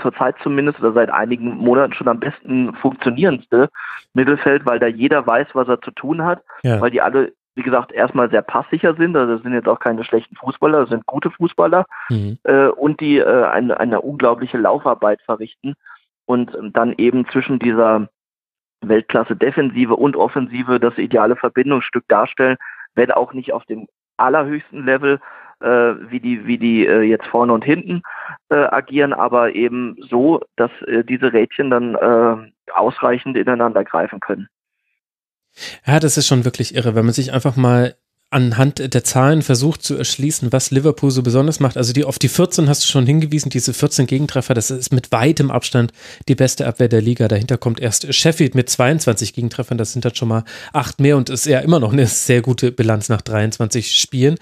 zurzeit 0.00 0.36
zumindest 0.42 0.80
oder 0.80 0.92
seit 0.92 1.10
einigen 1.10 1.56
Monaten 1.56 1.92
schon 1.94 2.08
am 2.08 2.20
besten 2.20 2.74
funktionierendste 2.74 3.68
Mittelfeld, 4.14 4.64
weil 4.66 4.78
da 4.78 4.86
jeder 4.86 5.26
weiß, 5.26 5.48
was 5.54 5.68
er 5.68 5.80
zu 5.80 5.90
tun 5.90 6.24
hat, 6.24 6.42
ja. 6.62 6.80
weil 6.80 6.90
die 6.90 7.02
alle 7.02 7.32
wie 7.54 7.62
gesagt, 7.62 7.92
erstmal 7.92 8.30
sehr 8.30 8.42
passsicher 8.42 8.94
sind. 8.94 9.16
Also 9.16 9.34
das 9.34 9.42
sind 9.42 9.52
jetzt 9.52 9.68
auch 9.68 9.78
keine 9.78 10.04
schlechten 10.04 10.36
Fußballer, 10.36 10.80
das 10.80 10.88
sind 10.88 11.06
gute 11.06 11.30
Fußballer 11.30 11.84
mhm. 12.08 12.38
äh, 12.44 12.68
und 12.68 13.00
die 13.00 13.18
äh, 13.18 13.44
eine, 13.44 13.78
eine 13.78 14.00
unglaubliche 14.00 14.56
Laufarbeit 14.56 15.20
verrichten 15.22 15.74
und 16.24 16.54
ähm, 16.54 16.72
dann 16.72 16.94
eben 16.96 17.28
zwischen 17.28 17.58
dieser 17.58 18.08
Weltklasse 18.80 19.36
Defensive 19.36 19.94
und 19.94 20.16
Offensive 20.16 20.80
das 20.80 20.96
ideale 20.98 21.36
Verbindungsstück 21.36 22.04
darstellen, 22.08 22.56
wenn 22.94 23.10
auch 23.12 23.32
nicht 23.32 23.52
auf 23.52 23.64
dem 23.66 23.86
allerhöchsten 24.16 24.84
Level, 24.84 25.20
wie 25.62 26.20
die, 26.20 26.46
wie 26.46 26.58
die 26.58 26.86
äh, 26.86 27.02
jetzt 27.02 27.26
vorne 27.26 27.52
und 27.52 27.64
hinten 27.64 28.02
äh, 28.48 28.56
agieren, 28.56 29.12
aber 29.12 29.54
eben 29.54 29.96
so, 30.10 30.40
dass 30.56 30.70
äh, 30.86 31.04
diese 31.04 31.32
Rädchen 31.32 31.70
dann 31.70 31.94
äh, 31.94 32.72
ausreichend 32.72 33.36
ineinander 33.36 33.84
greifen 33.84 34.20
können. 34.20 34.48
Ja, 35.86 36.00
das 36.00 36.16
ist 36.16 36.26
schon 36.26 36.44
wirklich 36.44 36.74
irre, 36.74 36.94
wenn 36.94 37.04
man 37.04 37.14
sich 37.14 37.32
einfach 37.32 37.56
mal 37.56 37.94
anhand 38.32 38.94
der 38.94 39.04
Zahlen 39.04 39.42
versucht 39.42 39.82
zu 39.82 39.94
erschließen, 39.94 40.52
was 40.52 40.70
Liverpool 40.70 41.10
so 41.10 41.22
besonders 41.22 41.60
macht. 41.60 41.76
Also 41.76 41.92
die 41.92 42.04
auf 42.04 42.18
die 42.18 42.28
14 42.28 42.68
hast 42.68 42.82
du 42.82 42.88
schon 42.88 43.04
hingewiesen, 43.04 43.50
diese 43.50 43.74
14 43.74 44.06
Gegentreffer, 44.06 44.54
das 44.54 44.70
ist 44.70 44.92
mit 44.92 45.12
weitem 45.12 45.50
Abstand 45.50 45.92
die 46.28 46.34
beste 46.34 46.66
Abwehr 46.66 46.88
der 46.88 47.02
Liga. 47.02 47.28
Dahinter 47.28 47.58
kommt 47.58 47.78
erst 47.78 48.12
Sheffield 48.14 48.54
mit 48.54 48.70
22 48.70 49.34
Gegentreffern, 49.34 49.76
das 49.76 49.92
sind 49.92 50.06
dann 50.06 50.14
schon 50.14 50.28
mal 50.28 50.44
acht 50.72 50.98
mehr 50.98 51.18
und 51.18 51.28
ist 51.28 51.44
ja 51.44 51.60
immer 51.60 51.78
noch 51.78 51.92
eine 51.92 52.06
sehr 52.06 52.40
gute 52.40 52.72
Bilanz 52.72 53.10
nach 53.10 53.20
23 53.20 53.94
Spielen. 53.94 54.38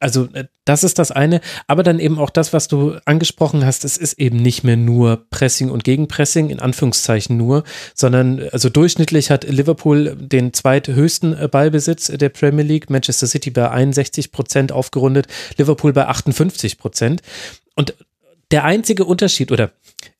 Also 0.00 0.28
äh, 0.32 0.46
das 0.64 0.82
ist 0.82 0.98
das 0.98 1.12
eine, 1.12 1.40
aber 1.66 1.82
dann 1.82 2.00
eben 2.00 2.18
auch 2.18 2.30
das, 2.30 2.52
was 2.52 2.66
du 2.68 2.96
angesprochen 3.04 3.64
hast, 3.64 3.84
es 3.84 3.96
ist 3.96 4.14
eben 4.14 4.38
nicht 4.38 4.64
mehr 4.64 4.76
nur 4.76 5.26
Pressing 5.30 5.70
und 5.70 5.84
Gegenpressing, 5.84 6.48
in 6.48 6.58
Anführungszeichen 6.58 7.36
nur, 7.36 7.64
sondern 7.94 8.48
also 8.50 8.70
durchschnittlich 8.70 9.30
hat 9.30 9.44
Liverpool 9.44 10.16
den 10.16 10.52
zweithöchsten 10.52 11.38
äh, 11.38 11.48
Ballbesitz 11.48 12.06
der 12.06 12.30
Premier 12.30 12.64
League, 12.64 12.90
Manchester 12.90 13.26
City 13.26 13.50
bei 13.50 13.70
61 13.70 14.32
Prozent 14.32 14.72
aufgerundet, 14.72 15.26
Liverpool 15.58 15.92
bei 15.92 16.06
58 16.08 16.78
Prozent. 16.78 17.20
Und 17.76 17.94
der 18.50 18.64
einzige 18.64 19.04
Unterschied, 19.04 19.52
oder 19.52 19.70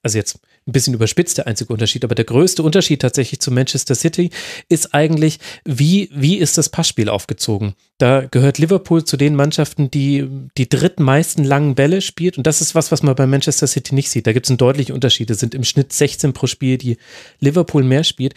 also 0.03 0.19
jetzt 0.19 0.39
ein 0.67 0.73
bisschen 0.73 0.95
überspitzt 0.95 1.39
der 1.39 1.47
einzige 1.47 1.73
Unterschied, 1.73 2.05
aber 2.05 2.15
der 2.15 2.25
größte 2.25 2.63
Unterschied 2.63 3.03
tatsächlich 3.03 3.41
zu 3.41 3.51
Manchester 3.51 3.95
City 3.95 4.31
ist 4.69 4.95
eigentlich, 4.95 5.39
wie, 5.65 6.11
wie 6.13 6.39
ist 6.39 6.59
das 6.59 6.69
Passspiel 6.69 7.09
aufgezogen? 7.09 7.75
Da 7.99 8.27
gehört 8.27 8.59
Liverpool 8.59 9.05
zu 9.05 9.17
den 9.17 9.37
Mannschaften, 9.37 9.91
die 9.91 10.29
die 10.57 10.69
drittmeisten 10.69 11.45
langen 11.45 11.75
Bälle 11.75 12.01
spielt 12.01 12.37
und 12.37 12.47
das 12.47 12.61
ist 12.61 12.75
was, 12.75 12.93
was 12.93 13.03
man 13.03 13.15
bei 13.15 13.27
Manchester 13.27 13.67
City 13.67 13.95
nicht 13.95 14.11
sieht. 14.11 14.27
Da 14.27 14.33
gibt 14.33 14.47
es 14.47 14.51
einen 14.51 14.59
deutlichen 14.59 14.95
Unterschied. 14.95 15.31
Es 15.31 15.41
sind 15.41 15.55
im 15.55 15.65
Schnitt 15.65 15.93
16 15.93 16.33
pro 16.33 16.47
Spiel, 16.47 16.79
die 16.79 16.99
Liverpool 17.41 17.83
mehr 17.83 18.05
spielt. 18.05 18.35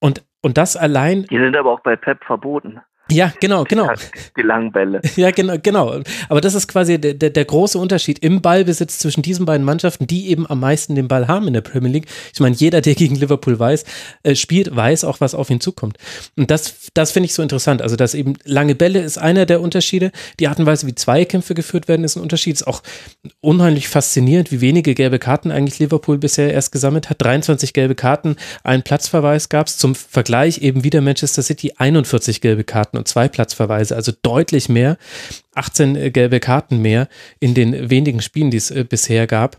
Und, 0.00 0.24
und 0.42 0.58
das 0.58 0.76
allein. 0.76 1.24
Die 1.24 1.38
sind 1.38 1.56
aber 1.56 1.72
auch 1.72 1.80
bei 1.80 1.96
Pep 1.96 2.24
verboten. 2.24 2.80
Ja, 3.10 3.32
genau, 3.40 3.64
genau. 3.64 3.88
Die 4.36 4.42
langen 4.42 4.72
Bälle. 4.72 5.00
Ja, 5.16 5.30
genau, 5.32 5.56
genau. 5.62 6.00
Aber 6.28 6.40
das 6.40 6.54
ist 6.54 6.68
quasi 6.68 6.98
der, 6.98 7.14
der, 7.14 7.30
der, 7.30 7.44
große 7.44 7.78
Unterschied 7.78 8.20
im 8.20 8.40
Ballbesitz 8.40 8.98
zwischen 9.00 9.22
diesen 9.22 9.44
beiden 9.44 9.64
Mannschaften, 9.66 10.06
die 10.06 10.28
eben 10.28 10.48
am 10.48 10.60
meisten 10.60 10.94
den 10.94 11.08
Ball 11.08 11.28
haben 11.28 11.46
in 11.46 11.52
der 11.52 11.60
Premier 11.60 11.90
League. 11.90 12.06
Ich 12.32 12.40
meine, 12.40 12.54
jeder, 12.54 12.80
der 12.80 12.94
gegen 12.94 13.16
Liverpool 13.16 13.58
weiß, 13.58 13.84
äh, 14.22 14.34
spielt, 14.34 14.74
weiß 14.74 15.04
auch, 15.04 15.20
was 15.20 15.34
auf 15.34 15.50
ihn 15.50 15.60
zukommt. 15.60 15.98
Und 16.36 16.50
das, 16.50 16.90
das 16.94 17.10
finde 17.10 17.26
ich 17.26 17.34
so 17.34 17.42
interessant. 17.42 17.82
Also, 17.82 17.96
dass 17.96 18.14
eben 18.14 18.34
lange 18.44 18.74
Bälle 18.74 19.00
ist 19.00 19.18
einer 19.18 19.46
der 19.46 19.60
Unterschiede. 19.60 20.12
Die 20.38 20.48
Art 20.48 20.58
und 20.58 20.66
Weise, 20.66 20.86
wie 20.86 20.94
Zweikämpfe 20.94 21.54
geführt 21.54 21.88
werden, 21.88 22.04
ist 22.04 22.16
ein 22.16 22.22
Unterschied. 22.22 22.54
Ist 22.54 22.66
auch 22.66 22.82
unheimlich 23.40 23.88
faszinierend, 23.88 24.52
wie 24.52 24.60
wenige 24.60 24.94
gelbe 24.94 25.18
Karten 25.18 25.50
eigentlich 25.50 25.78
Liverpool 25.78 26.18
bisher 26.18 26.52
erst 26.52 26.72
gesammelt 26.72 27.10
hat. 27.10 27.20
23 27.22 27.72
gelbe 27.72 27.94
Karten, 27.94 28.36
einen 28.62 28.82
Platzverweis 28.82 29.48
gab 29.48 29.66
es. 29.66 29.76
Zum 29.76 29.94
Vergleich 29.94 30.58
eben 30.58 30.84
wieder 30.84 31.00
Manchester 31.00 31.42
City 31.42 31.72
41 31.76 32.40
gelbe 32.40 32.64
Karten 32.64 32.96
und 33.00 33.08
zwei 33.08 33.28
Platzverweise, 33.28 33.96
also 33.96 34.12
deutlich 34.22 34.68
mehr, 34.68 34.96
18 35.54 35.96
äh, 35.96 36.10
gelbe 36.10 36.38
Karten 36.38 36.80
mehr 36.80 37.08
in 37.40 37.54
den 37.54 37.90
wenigen 37.90 38.22
Spielen, 38.22 38.50
die 38.50 38.58
es 38.58 38.70
äh, 38.70 38.84
bisher 38.84 39.26
gab. 39.26 39.58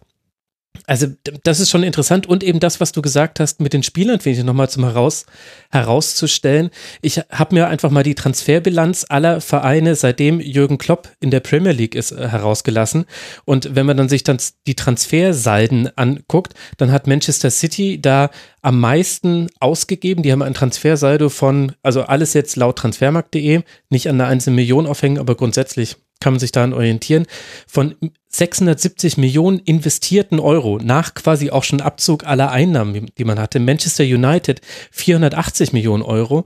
Also 0.91 1.07
das 1.45 1.61
ist 1.61 1.69
schon 1.69 1.83
interessant 1.83 2.27
und 2.27 2.43
eben 2.43 2.59
das, 2.59 2.81
was 2.81 2.91
du 2.91 3.01
gesagt 3.01 3.39
hast 3.39 3.61
mit 3.61 3.71
den 3.71 3.81
Spielern, 3.81 4.19
finde 4.19 4.39
ich 4.39 4.43
nochmal 4.43 4.69
zum 4.69 4.83
heraus, 4.83 5.25
herauszustellen. 5.71 6.69
Ich 7.01 7.21
habe 7.31 7.55
mir 7.55 7.69
einfach 7.69 7.89
mal 7.89 8.03
die 8.03 8.13
Transferbilanz 8.13 9.05
aller 9.07 9.39
Vereine, 9.39 9.95
seitdem 9.95 10.41
Jürgen 10.41 10.77
Klopp 10.77 11.07
in 11.21 11.31
der 11.31 11.39
Premier 11.39 11.71
League 11.71 11.95
ist, 11.95 12.11
äh, 12.11 12.27
herausgelassen. 12.27 13.05
Und 13.45 13.73
wenn 13.73 13.85
man 13.85 13.95
dann 13.95 14.09
sich 14.09 14.23
dann 14.23 14.37
die 14.67 14.75
Transfersalden 14.75 15.97
anguckt, 15.97 16.55
dann 16.75 16.91
hat 16.91 17.07
Manchester 17.07 17.51
City 17.51 18.01
da 18.01 18.29
am 18.61 18.77
meisten 18.77 19.47
ausgegeben. 19.61 20.23
Die 20.23 20.33
haben 20.33 20.41
ein 20.41 20.53
Transfersaldo 20.53 21.29
von, 21.29 21.71
also 21.83 22.01
alles 22.01 22.33
jetzt 22.33 22.57
laut 22.57 22.77
transfermarkt.de, 22.79 23.61
nicht 23.89 24.09
an 24.09 24.19
einer 24.19 24.29
einzelnen 24.29 24.57
Million 24.57 24.87
aufhängen, 24.87 25.19
aber 25.19 25.35
grundsätzlich 25.35 25.95
kann 26.19 26.33
man 26.33 26.41
sich 26.41 26.51
daran 26.51 26.73
orientieren, 26.73 27.27
von 27.65 27.95
670 28.31 29.17
Millionen 29.17 29.59
investierten 29.59 30.39
Euro 30.39 30.79
nach 30.81 31.13
quasi 31.13 31.51
auch 31.51 31.63
schon 31.63 31.81
Abzug 31.81 32.25
aller 32.25 32.51
Einnahmen, 32.51 33.11
die 33.17 33.25
man 33.25 33.39
hatte. 33.39 33.59
Manchester 33.59 34.03
United 34.03 34.61
480 34.91 35.73
Millionen 35.73 36.03
Euro. 36.03 36.45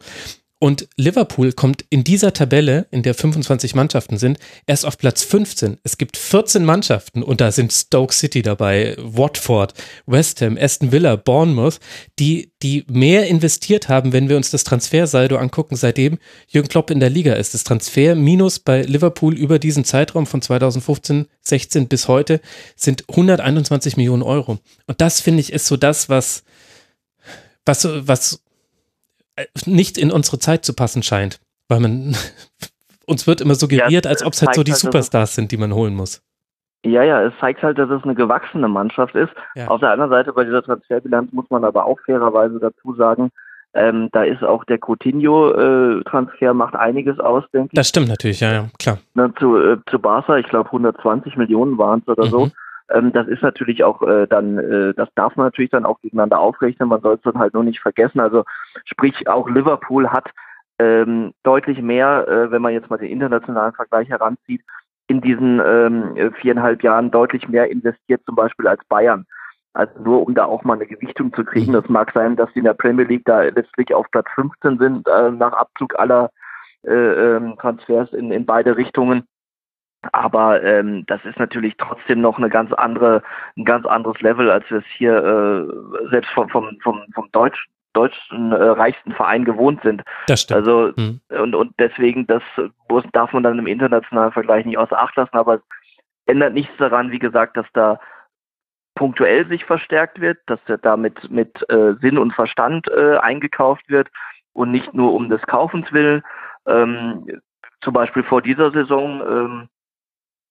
Und 0.66 0.88
Liverpool 0.98 1.52
kommt 1.52 1.86
in 1.92 2.04
dieser 2.04 2.34
Tabelle, 2.34 2.88
in 2.90 3.04
der 3.04 3.14
25 3.14 3.76
Mannschaften 3.76 4.18
sind, 4.18 4.40
erst 4.66 4.84
auf 4.84 4.98
Platz 4.98 5.22
15. 5.22 5.78
Es 5.84 6.00
gibt 6.00 6.18
14 6.18 6.66
Mannschaften 6.66 7.22
und 7.22 7.40
da 7.40 7.52
sind 7.52 7.72
Stoke 7.72 8.12
City 8.12 8.42
dabei, 8.42 8.96
Watford, 8.98 9.76
West 10.08 10.42
Ham, 10.42 10.58
Aston 10.60 10.92
Villa, 10.92 11.18
Bournemouth, 11.18 11.80
die, 12.18 12.52
die 12.64 12.84
mehr 12.90 13.28
investiert 13.28 13.90
haben, 13.90 14.12
wenn 14.12 14.28
wir 14.28 14.38
uns 14.38 14.50
das 14.50 14.64
Transfersaldo 14.64 15.38
angucken, 15.38 15.76
seitdem 15.76 16.18
Jürgen 16.48 16.68
Klopp 16.68 16.90
in 16.90 17.00
der 17.00 17.12
Liga 17.12 17.34
ist. 17.34 17.54
Das 17.54 17.64
Transfer 17.64 18.16
minus 18.16 18.58
bei 18.58 18.82
Liverpool 18.82 19.38
über 19.38 19.60
diesen 19.60 19.86
Zeitraum 19.86 20.26
von 20.26 20.42
2015, 20.42 21.28
16 21.42 21.88
bis 21.88 22.08
heute 22.08 22.42
sind 22.76 23.08
121 23.08 23.98
Millionen 23.98 24.24
Euro. 24.24 24.58
Und 24.88 25.00
das 25.00 25.22
finde 25.22 25.42
ich 25.42 25.54
ist 25.54 25.68
so 25.68 25.78
das, 25.78 26.10
was, 26.10 26.44
was, 27.68 27.88
was 28.08 28.42
nicht 29.66 29.98
in 29.98 30.12
unsere 30.12 30.40
Zeit 30.40 30.66
zu 30.66 30.74
passen 30.74 31.04
scheint, 31.04 31.40
weil 31.70 31.80
man 31.80 32.16
uns 33.08 33.28
wird 33.28 33.42
immer 33.42 33.56
suggeriert, 33.56 34.06
ja, 34.06 34.10
als 34.10 34.26
ob 34.26 34.34
es 34.34 34.42
halt 34.42 34.56
so 34.56 34.64
die 34.64 34.72
halt, 34.72 34.82
Superstars 34.82 35.36
sind, 35.36 35.52
die 35.52 35.58
man 35.58 35.74
holen 35.74 35.96
muss. 35.96 36.22
Ja, 36.86 37.04
ja, 37.04 37.24
es 37.24 37.34
zeigt 37.40 37.64
halt, 37.64 37.80
dass 37.80 37.90
es 37.90 38.04
eine 38.04 38.14
gewachsene 38.14 38.68
Mannschaft 38.68 39.16
ist. 39.16 39.32
Ja. 39.56 39.68
Auf 39.70 39.80
der 39.80 39.92
anderen 39.92 40.12
Seite 40.12 40.34
bei 40.34 40.44
dieser 40.44 40.62
Transferbilanz 40.62 41.32
muss 41.34 41.50
man 41.50 41.64
aber 41.64 41.86
auch 41.86 42.00
fairerweise 42.06 42.60
dazu 42.60 42.94
sagen, 42.94 43.32
ähm, 43.74 44.10
da 44.14 44.24
ist 44.24 44.42
auch 44.44 44.64
der 44.64 44.78
Coutinho-Transfer 44.80 46.50
äh, 46.52 46.54
macht 46.54 46.76
einiges 46.76 47.20
aus, 47.20 47.44
denke 47.52 47.70
ich. 47.74 47.76
Das 47.76 47.90
stimmt 47.90 48.08
natürlich, 48.08 48.40
ja, 48.40 48.54
ja 48.54 48.66
klar. 48.80 49.00
Ne, 49.16 49.34
zu, 49.38 49.58
äh, 49.58 49.78
zu 49.90 50.00
Barca, 50.00 50.38
ich 50.38 50.48
glaube 50.48 50.68
120 50.68 51.36
Millionen 51.36 51.78
waren 51.78 52.02
es 52.02 52.08
oder 52.08 52.26
mhm. 52.26 52.30
so. 52.30 52.52
Ähm, 52.90 53.12
das 53.14 53.28
ist 53.28 53.42
natürlich 53.42 53.84
auch 53.84 54.02
äh, 54.02 54.28
dann, 54.28 54.58
äh, 54.58 54.94
das 54.94 55.10
darf 55.16 55.36
man 55.36 55.48
natürlich 55.48 55.72
dann 55.72 55.86
auch 55.86 56.00
gegeneinander 56.02 56.40
aufrechnen, 56.40 56.90
man 56.90 57.02
soll 57.02 57.16
es 57.16 57.22
dann 57.22 57.40
halt 57.40 57.54
nur 57.54 57.64
nicht 57.64 57.80
vergessen. 57.80 58.20
Also 58.20 58.44
sprich, 58.86 59.28
auch 59.28 59.50
Liverpool 59.50 60.10
hat 60.10 60.30
ähm, 60.78 61.34
deutlich 61.44 61.82
mehr, 61.82 62.28
äh, 62.28 62.52
wenn 62.52 62.62
man 62.62 62.74
jetzt 62.74 62.90
mal 62.90 62.98
den 62.98 63.10
internationalen 63.10 63.74
Vergleich 63.74 64.10
heranzieht, 64.10 64.62
in 65.08 65.22
diesen 65.22 65.62
ähm, 65.64 66.34
viereinhalb 66.42 66.84
Jahren 66.84 67.12
deutlich 67.12 67.48
mehr 67.48 67.70
investiert, 67.70 68.22
zum 68.26 68.36
Beispiel 68.36 68.68
als 68.68 68.84
Bayern. 68.86 69.26
Also 69.74 69.92
nur 70.02 70.26
um 70.26 70.34
da 70.34 70.46
auch 70.46 70.64
mal 70.64 70.76
eine 70.76 70.88
Gewichtung 70.88 71.34
zu 71.34 71.44
kriegen. 71.44 71.74
Das 71.74 71.88
mag 71.90 72.12
sein, 72.14 72.36
dass 72.36 72.52
sie 72.54 72.60
in 72.60 72.66
der 72.66 72.74
Premier 72.74 73.06
League 73.06 73.26
da 73.26 73.42
letztlich 73.44 73.94
auf 73.94 74.10
Platz 74.12 74.28
15 74.36 74.78
sind, 74.80 75.08
äh, 75.08 75.32
nach 75.32 75.54
Abzug 75.54 76.00
aller 76.00 76.32
äh, 76.84 76.94
ähm, 76.94 77.56
Transfers 77.60 78.14
in, 78.14 78.32
in 78.32 78.46
beide 78.46 78.78
Richtungen. 78.78 79.28
Aber 80.12 80.64
ähm, 80.64 81.06
das 81.08 81.24
ist 81.26 81.40
natürlich 81.40 81.76
trotzdem 81.78 82.22
noch 82.22 82.38
eine 82.38 82.50
ganz 82.50 82.72
andere, 82.74 83.24
ein 83.58 83.66
ganz 83.66 83.86
anderes 83.86 84.20
Level, 84.22 84.50
als 84.50 84.70
wir 84.70 84.80
es 84.80 84.86
hier 84.98 85.16
äh, 85.16 86.10
selbst 86.10 86.32
vom, 86.32 86.50
vom, 86.50 86.78
vom, 86.82 87.02
vom 87.14 87.32
Deutsch, 87.32 87.68
deutschen 87.94 88.52
äh, 88.52 88.56
reichsten 88.56 89.14
Verein 89.14 89.46
gewohnt 89.46 89.82
sind. 89.84 90.04
Das 90.28 90.42
stimmt. 90.42 90.58
Also 90.58 90.92
mhm. 90.96 91.22
und, 91.30 91.56
und 91.56 91.74
deswegen, 91.80 92.28
das 92.28 92.44
muss, 92.90 93.04
darf 93.14 93.34
man 93.34 93.44
dann 93.44 93.60
im 93.60 93.68
internationalen 93.68 94.32
Vergleich 94.32 94.66
nicht 94.66 94.78
außer 94.78 95.00
Acht 95.00 95.16
lassen, 95.16 95.38
aber 95.38 95.56
es 95.56 95.62
ändert 96.26 96.54
nichts 96.54 96.76
daran, 96.78 97.12
wie 97.12 97.20
gesagt, 97.20 97.58
dass 97.58 97.68
da 97.74 98.00
punktuell 98.96 99.48
sich 99.48 99.66
verstärkt 99.66 100.22
wird, 100.22 100.38
dass 100.48 100.60
da 100.82 100.98
mit, 100.98 101.30
mit 101.30 101.70
äh, 101.70 101.94
Sinn 102.02 102.18
und 102.18 102.34
Verstand 102.34 102.88
äh, 102.90 103.18
eingekauft 103.18 103.90
wird 103.90 104.10
und 104.54 104.72
nicht 104.72 104.94
nur 104.94 105.14
um 105.14 105.30
des 105.30 105.42
Kaufens 105.44 105.92
willen. 105.92 106.24
Ähm, 106.66 107.28
zum 107.82 107.94
Beispiel 107.94 108.24
vor 108.24 108.42
dieser 108.42 108.72
Saison 108.72 109.22
ähm, 109.22 109.70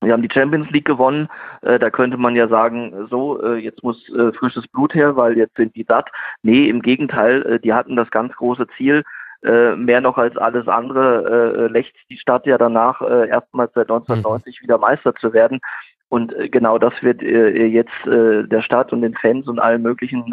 wir 0.05 0.13
haben 0.13 0.23
die 0.23 0.33
Champions 0.33 0.71
League 0.71 0.85
gewonnen. 0.85 1.29
Äh, 1.63 1.79
da 1.79 1.91
könnte 1.91 2.17
man 2.17 2.37
ja 2.37 2.49
sagen, 2.49 3.07
so, 3.11 3.43
äh, 3.43 3.57
jetzt 3.57 3.83
muss 3.83 4.09
äh, 4.11 4.33
frisches 4.33 4.67
Blut 4.69 4.95
her, 4.95 5.17
weil 5.17 5.37
jetzt 5.37 5.57
sind 5.57 5.75
die 5.77 5.85
satt. 5.85 6.11
Nee, 6.43 6.69
im 6.69 6.83
Gegenteil, 6.83 7.43
äh, 7.43 7.61
die 7.61 7.73
hatten 7.73 7.97
das 7.97 8.11
ganz 8.11 8.35
große 8.35 8.67
Ziel, 8.77 9.03
äh, 9.43 9.77
mehr 9.77 10.01
noch 10.01 10.17
als 10.17 10.37
alles 10.37 10.69
andere, 10.69 11.67
äh, 11.69 11.73
lächzt 11.73 11.97
die 12.09 12.19
Stadt 12.19 12.47
ja 12.47 12.59
danach, 12.59 13.03
erstmals 13.03 13.73
seit 13.75 13.91
1990 13.91 14.61
mhm. 14.61 14.65
wieder 14.65 14.79
Meister 14.79 15.15
zu 15.15 15.33
werden. 15.33 15.61
Und 16.09 16.33
genau 16.53 16.79
das 16.79 16.93
wird 17.03 17.23
jetzt 17.23 17.91
der 18.05 18.63
Stadt 18.63 18.93
und 18.93 19.03
den 19.03 19.15
Fans 19.15 19.49
und 19.49 19.59
allen 19.59 19.83
möglichen 19.83 20.33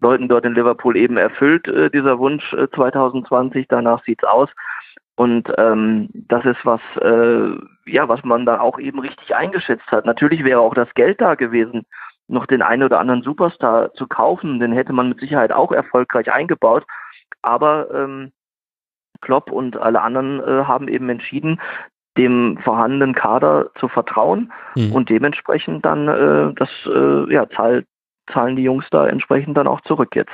Leuten 0.00 0.28
dort 0.28 0.44
in 0.44 0.54
Liverpool 0.54 0.96
eben 0.96 1.16
erfüllt, 1.16 1.66
dieser 1.92 2.20
Wunsch 2.20 2.52
äh, 2.52 2.68
2020. 2.72 3.66
Danach 3.68 4.04
sieht's 4.04 4.22
aus. 4.22 4.48
Und 5.16 5.50
ähm, 5.56 6.08
das 6.12 6.44
ist 6.44 6.64
was, 6.64 6.80
äh, 7.00 7.90
ja, 7.90 8.08
was 8.08 8.22
man 8.22 8.44
da 8.44 8.60
auch 8.60 8.78
eben 8.78 8.98
richtig 9.00 9.34
eingeschätzt 9.34 9.86
hat. 9.90 10.04
Natürlich 10.04 10.44
wäre 10.44 10.60
auch 10.60 10.74
das 10.74 10.92
Geld 10.94 11.20
da 11.20 11.34
gewesen, 11.34 11.86
noch 12.28 12.46
den 12.46 12.60
einen 12.60 12.82
oder 12.82 13.00
anderen 13.00 13.22
Superstar 13.22 13.94
zu 13.94 14.06
kaufen. 14.06 14.60
Den 14.60 14.72
hätte 14.72 14.92
man 14.92 15.08
mit 15.08 15.20
Sicherheit 15.20 15.52
auch 15.52 15.72
erfolgreich 15.72 16.30
eingebaut. 16.30 16.84
Aber 17.40 17.88
ähm, 17.94 18.32
Klopp 19.22 19.50
und 19.50 19.78
alle 19.78 20.02
anderen 20.02 20.40
äh, 20.40 20.64
haben 20.64 20.88
eben 20.88 21.08
entschieden, 21.08 21.60
dem 22.18 22.58
vorhandenen 22.62 23.14
Kader 23.14 23.70
zu 23.78 23.88
vertrauen 23.88 24.52
mhm. 24.74 24.92
und 24.92 25.08
dementsprechend 25.08 25.84
dann 25.84 26.08
äh, 26.08 26.54
das 26.54 26.68
äh, 26.86 27.32
ja, 27.32 27.48
zahl, 27.50 27.84
zahlen 28.32 28.56
die 28.56 28.62
Jungs 28.62 28.86
da 28.90 29.06
entsprechend 29.06 29.56
dann 29.56 29.66
auch 29.66 29.80
zurück 29.82 30.14
jetzt. 30.14 30.32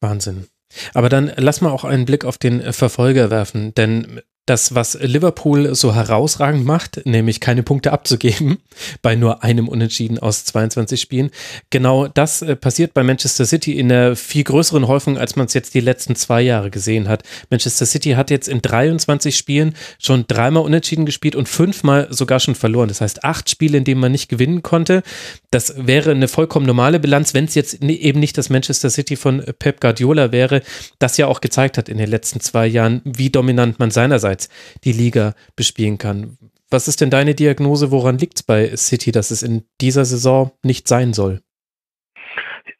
Wahnsinn. 0.00 0.46
Aber 0.94 1.08
dann 1.08 1.32
lass 1.36 1.60
mal 1.60 1.70
auch 1.70 1.84
einen 1.84 2.04
Blick 2.04 2.24
auf 2.24 2.38
den 2.38 2.72
Verfolger 2.72 3.30
werfen, 3.30 3.74
denn 3.74 4.20
das, 4.50 4.74
was 4.74 4.98
Liverpool 5.00 5.76
so 5.76 5.94
herausragend 5.94 6.64
macht, 6.64 7.06
nämlich 7.06 7.38
keine 7.38 7.62
Punkte 7.62 7.92
abzugeben 7.92 8.58
bei 9.02 9.14
nur 9.14 9.44
einem 9.44 9.68
Unentschieden 9.68 10.18
aus 10.18 10.44
22 10.44 11.00
Spielen, 11.00 11.30
genau 11.70 12.08
das 12.08 12.42
äh, 12.42 12.56
passiert 12.56 12.92
bei 12.92 13.04
Manchester 13.04 13.46
City 13.46 13.78
in 13.78 13.92
einer 13.92 14.16
viel 14.16 14.42
größeren 14.42 14.88
Häufung, 14.88 15.18
als 15.18 15.36
man 15.36 15.46
es 15.46 15.54
jetzt 15.54 15.74
die 15.74 15.80
letzten 15.80 16.16
zwei 16.16 16.42
Jahre 16.42 16.70
gesehen 16.70 17.08
hat. 17.08 17.22
Manchester 17.48 17.86
City 17.86 18.10
hat 18.12 18.32
jetzt 18.32 18.48
in 18.48 18.60
23 18.60 19.36
Spielen 19.36 19.76
schon 20.00 20.24
dreimal 20.26 20.64
unentschieden 20.64 21.06
gespielt 21.06 21.36
und 21.36 21.48
fünfmal 21.48 22.08
sogar 22.10 22.40
schon 22.40 22.56
verloren. 22.56 22.88
Das 22.88 23.00
heißt, 23.00 23.22
acht 23.22 23.48
Spiele, 23.48 23.78
in 23.78 23.84
denen 23.84 24.00
man 24.00 24.10
nicht 24.10 24.28
gewinnen 24.28 24.64
konnte. 24.64 25.04
Das 25.52 25.74
wäre 25.76 26.10
eine 26.10 26.26
vollkommen 26.26 26.66
normale 26.66 26.98
Bilanz, 26.98 27.34
wenn 27.34 27.44
es 27.44 27.54
jetzt 27.54 27.84
eben 27.84 28.18
nicht 28.18 28.36
das 28.36 28.50
Manchester 28.50 28.90
City 28.90 29.14
von 29.14 29.44
Pep 29.60 29.80
Guardiola 29.80 30.32
wäre, 30.32 30.62
das 30.98 31.18
ja 31.18 31.28
auch 31.28 31.40
gezeigt 31.40 31.78
hat 31.78 31.88
in 31.88 31.98
den 31.98 32.10
letzten 32.10 32.40
zwei 32.40 32.66
Jahren, 32.66 33.00
wie 33.04 33.30
dominant 33.30 33.78
man 33.78 33.92
seinerseits 33.92 34.39
die 34.84 34.92
Liga 34.92 35.34
bespielen 35.56 35.98
kann. 35.98 36.38
Was 36.70 36.86
ist 36.86 37.00
denn 37.00 37.10
deine 37.10 37.34
Diagnose? 37.34 37.90
Woran 37.90 38.18
liegt 38.18 38.36
es 38.36 38.42
bei 38.44 38.76
City, 38.76 39.10
dass 39.10 39.30
es 39.30 39.42
in 39.42 39.64
dieser 39.80 40.04
Saison 40.04 40.52
nicht 40.62 40.86
sein 40.86 41.12
soll? 41.12 41.40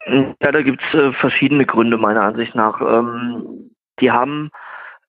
Ja, 0.07 0.51
da 0.51 0.61
gibt 0.61 0.81
es 0.81 0.99
äh, 0.99 1.13
verschiedene 1.13 1.65
Gründe 1.65 1.97
meiner 1.97 2.21
Ansicht 2.21 2.55
nach. 2.55 2.81
Ähm, 2.81 3.71
die 3.99 4.11
haben 4.11 4.49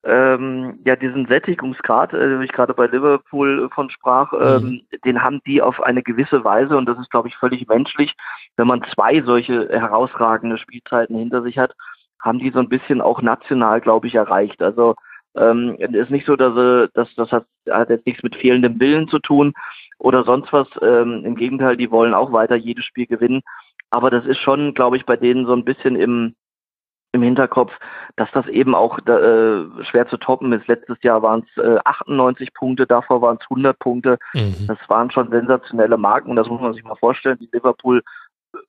ähm, 0.05 0.81
ja 0.85 0.97
diesen 0.97 1.27
Sättigungsgrad, 1.27 2.13
äh, 2.13 2.19
den 2.19 2.43
ich 2.43 2.53
gerade 2.53 2.75
bei 2.75 2.87
Liverpool 2.87 3.71
von 3.75 3.89
sprach, 3.91 4.33
ähm, 4.33 4.65
mhm. 4.65 4.99
den 5.05 5.23
haben 5.23 5.41
die 5.47 5.63
auf 5.63 5.81
eine 5.81 6.03
gewisse 6.03 6.45
Weise 6.45 6.77
und 6.77 6.87
das 6.87 6.99
ist, 6.99 7.11
glaube 7.11 7.29
ich, 7.29 7.37
völlig 7.37 7.67
menschlich, 7.69 8.15
wenn 8.57 8.67
man 8.67 8.85
zwei 8.93 9.23
solche 9.23 9.69
herausragende 9.69 10.59
Spielzeiten 10.59 11.17
hinter 11.17 11.43
sich 11.43 11.59
hat, 11.59 11.75
haben 12.21 12.39
die 12.39 12.51
so 12.51 12.59
ein 12.59 12.69
bisschen 12.69 13.01
auch 13.01 13.23
national, 13.23 13.81
glaube 13.81 14.09
ich, 14.09 14.15
erreicht. 14.15 14.63
Also 14.63 14.97
ähm, 15.37 15.77
ist 15.79 16.11
nicht 16.11 16.27
so, 16.27 16.37
dass, 16.37 16.57
äh, 16.57 16.89
dass 16.95 17.15
das 17.15 17.31
hat, 17.33 17.47
hat 17.71 17.91
jetzt 17.91 18.07
nichts 18.07 18.23
mit 18.23 18.37
fehlendem 18.37 18.79
Willen 18.81 19.09
zu 19.09 19.19
tun 19.19 19.53
oder 19.99 20.25
sonst 20.25 20.53
was. 20.53 20.69
Ähm, 20.81 21.25
Im 21.25 21.37
Gegenteil, 21.37 21.77
die 21.77 21.91
wollen 21.91 22.15
auch 22.15 22.33
weiter 22.33 22.57
jedes 22.57 22.85
Spiel 22.85 23.07
gewinnen. 23.07 23.43
Aber 23.91 24.11
das 24.11 24.25
ist 24.27 24.39
schon, 24.39 24.75
glaube 24.75 24.97
ich, 24.97 25.07
bei 25.07 25.17
denen 25.17 25.47
so 25.47 25.53
ein 25.53 25.65
bisschen 25.65 25.97
im, 25.97 26.35
im 27.13 27.23
Hinterkopf, 27.23 27.73
dass 28.17 28.31
das 28.33 28.47
eben 28.47 28.75
auch 28.75 28.99
äh, 28.99 29.85
schwer 29.85 30.09
zu 30.09 30.17
toppen 30.17 30.53
ist. 30.53 30.67
Letztes 30.67 30.97
Jahr 31.03 31.23
waren 31.23 31.47
es 31.47 31.63
äh, 31.63 31.79
98 31.85 32.55
Punkte, 32.55 32.87
davor 32.87 33.21
waren 33.21 33.37
es 33.39 33.47
100 33.51 33.79
Punkte. 33.79 34.19
Mhm. 34.33 34.67
Das 34.67 34.79
waren 34.89 35.11
schon 35.11 35.31
sensationelle 35.31 35.99
Marken 35.99 36.37
das 36.37 36.49
muss 36.49 36.61
man 36.61 36.73
sich 36.73 36.85
mal 36.85 36.97
vorstellen. 36.97 37.39
Die 37.39 37.51
Liverpool 37.53 38.03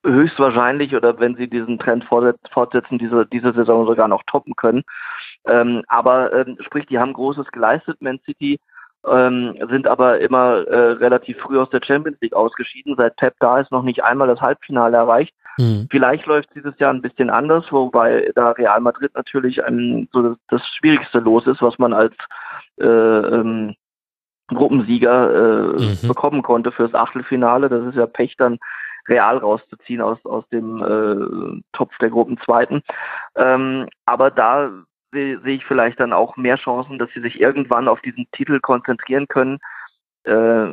höchstwahrscheinlich 0.04 0.94
oder 0.94 1.18
wenn 1.18 1.36
sie 1.36 1.48
diesen 1.48 1.78
Trend 1.78 2.04
fortsetzen, 2.04 2.98
diese, 2.98 3.26
diese 3.26 3.52
Saison 3.52 3.86
sogar 3.86 4.08
noch 4.08 4.22
toppen 4.26 4.54
können. 4.56 4.82
Ähm, 5.46 5.82
aber 5.88 6.32
ähm, 6.32 6.56
sprich, 6.60 6.86
die 6.86 6.98
haben 6.98 7.12
Großes 7.12 7.46
geleistet, 7.52 8.00
Man 8.00 8.20
City, 8.24 8.58
ähm, 9.06 9.54
sind 9.68 9.86
aber 9.86 10.20
immer 10.20 10.66
äh, 10.66 10.92
relativ 10.92 11.38
früh 11.38 11.58
aus 11.58 11.68
der 11.70 11.82
Champions 11.84 12.18
League 12.20 12.34
ausgeschieden. 12.34 12.94
Seit 12.96 13.16
Pep 13.16 13.34
da 13.38 13.60
ist 13.60 13.70
noch 13.70 13.82
nicht 13.82 14.02
einmal 14.02 14.28
das 14.28 14.40
Halbfinale 14.40 14.96
erreicht. 14.96 15.34
Mhm. 15.58 15.88
Vielleicht 15.90 16.26
läuft 16.26 16.48
dieses 16.54 16.78
Jahr 16.78 16.92
ein 16.92 17.02
bisschen 17.02 17.30
anders, 17.30 17.70
wobei 17.70 18.30
da 18.34 18.50
Real 18.52 18.80
Madrid 18.80 19.12
natürlich 19.14 19.62
ein, 19.64 20.08
so 20.12 20.22
das, 20.22 20.38
das 20.48 20.66
Schwierigste 20.78 21.18
los 21.18 21.46
ist, 21.46 21.60
was 21.62 21.78
man 21.78 21.92
als 21.92 22.14
äh, 22.80 22.86
ähm, 22.86 23.74
Gruppensieger 24.48 25.76
äh, 25.76 25.80
mhm. 25.80 26.08
bekommen 26.08 26.42
konnte 26.42 26.72
fürs 26.72 26.94
Achtelfinale. 26.94 27.68
Das 27.68 27.84
ist 27.86 27.96
ja 27.96 28.06
Pech 28.06 28.36
dann 28.36 28.58
Real 29.08 29.38
rauszuziehen 29.38 30.00
aus, 30.00 30.24
aus 30.24 30.48
dem 30.48 30.82
äh, 30.82 31.62
Topf 31.72 31.96
der 31.98 32.10
Gruppenzweiten. 32.10 32.82
Ähm, 33.36 33.88
aber 34.06 34.30
da 34.30 34.70
sehe 35.12 35.40
seh 35.40 35.54
ich 35.54 35.64
vielleicht 35.64 36.00
dann 36.00 36.12
auch 36.12 36.36
mehr 36.36 36.56
Chancen, 36.56 36.98
dass 36.98 37.10
sie 37.14 37.20
sich 37.20 37.40
irgendwann 37.40 37.88
auf 37.88 38.00
diesen 38.00 38.26
Titel 38.32 38.60
konzentrieren 38.60 39.28
können. 39.28 39.58
Äh, 40.24 40.66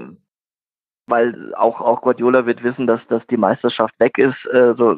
weil 1.08 1.54
auch, 1.56 1.82
auch 1.82 2.02
Guardiola 2.02 2.46
wird 2.46 2.64
wissen, 2.64 2.88
dass, 2.88 3.06
dass 3.08 3.26
die 3.28 3.38
Meisterschaft 3.38 4.00
weg 4.00 4.18
ist. 4.18 4.46
Äh, 4.46 4.76
so, 4.78 4.98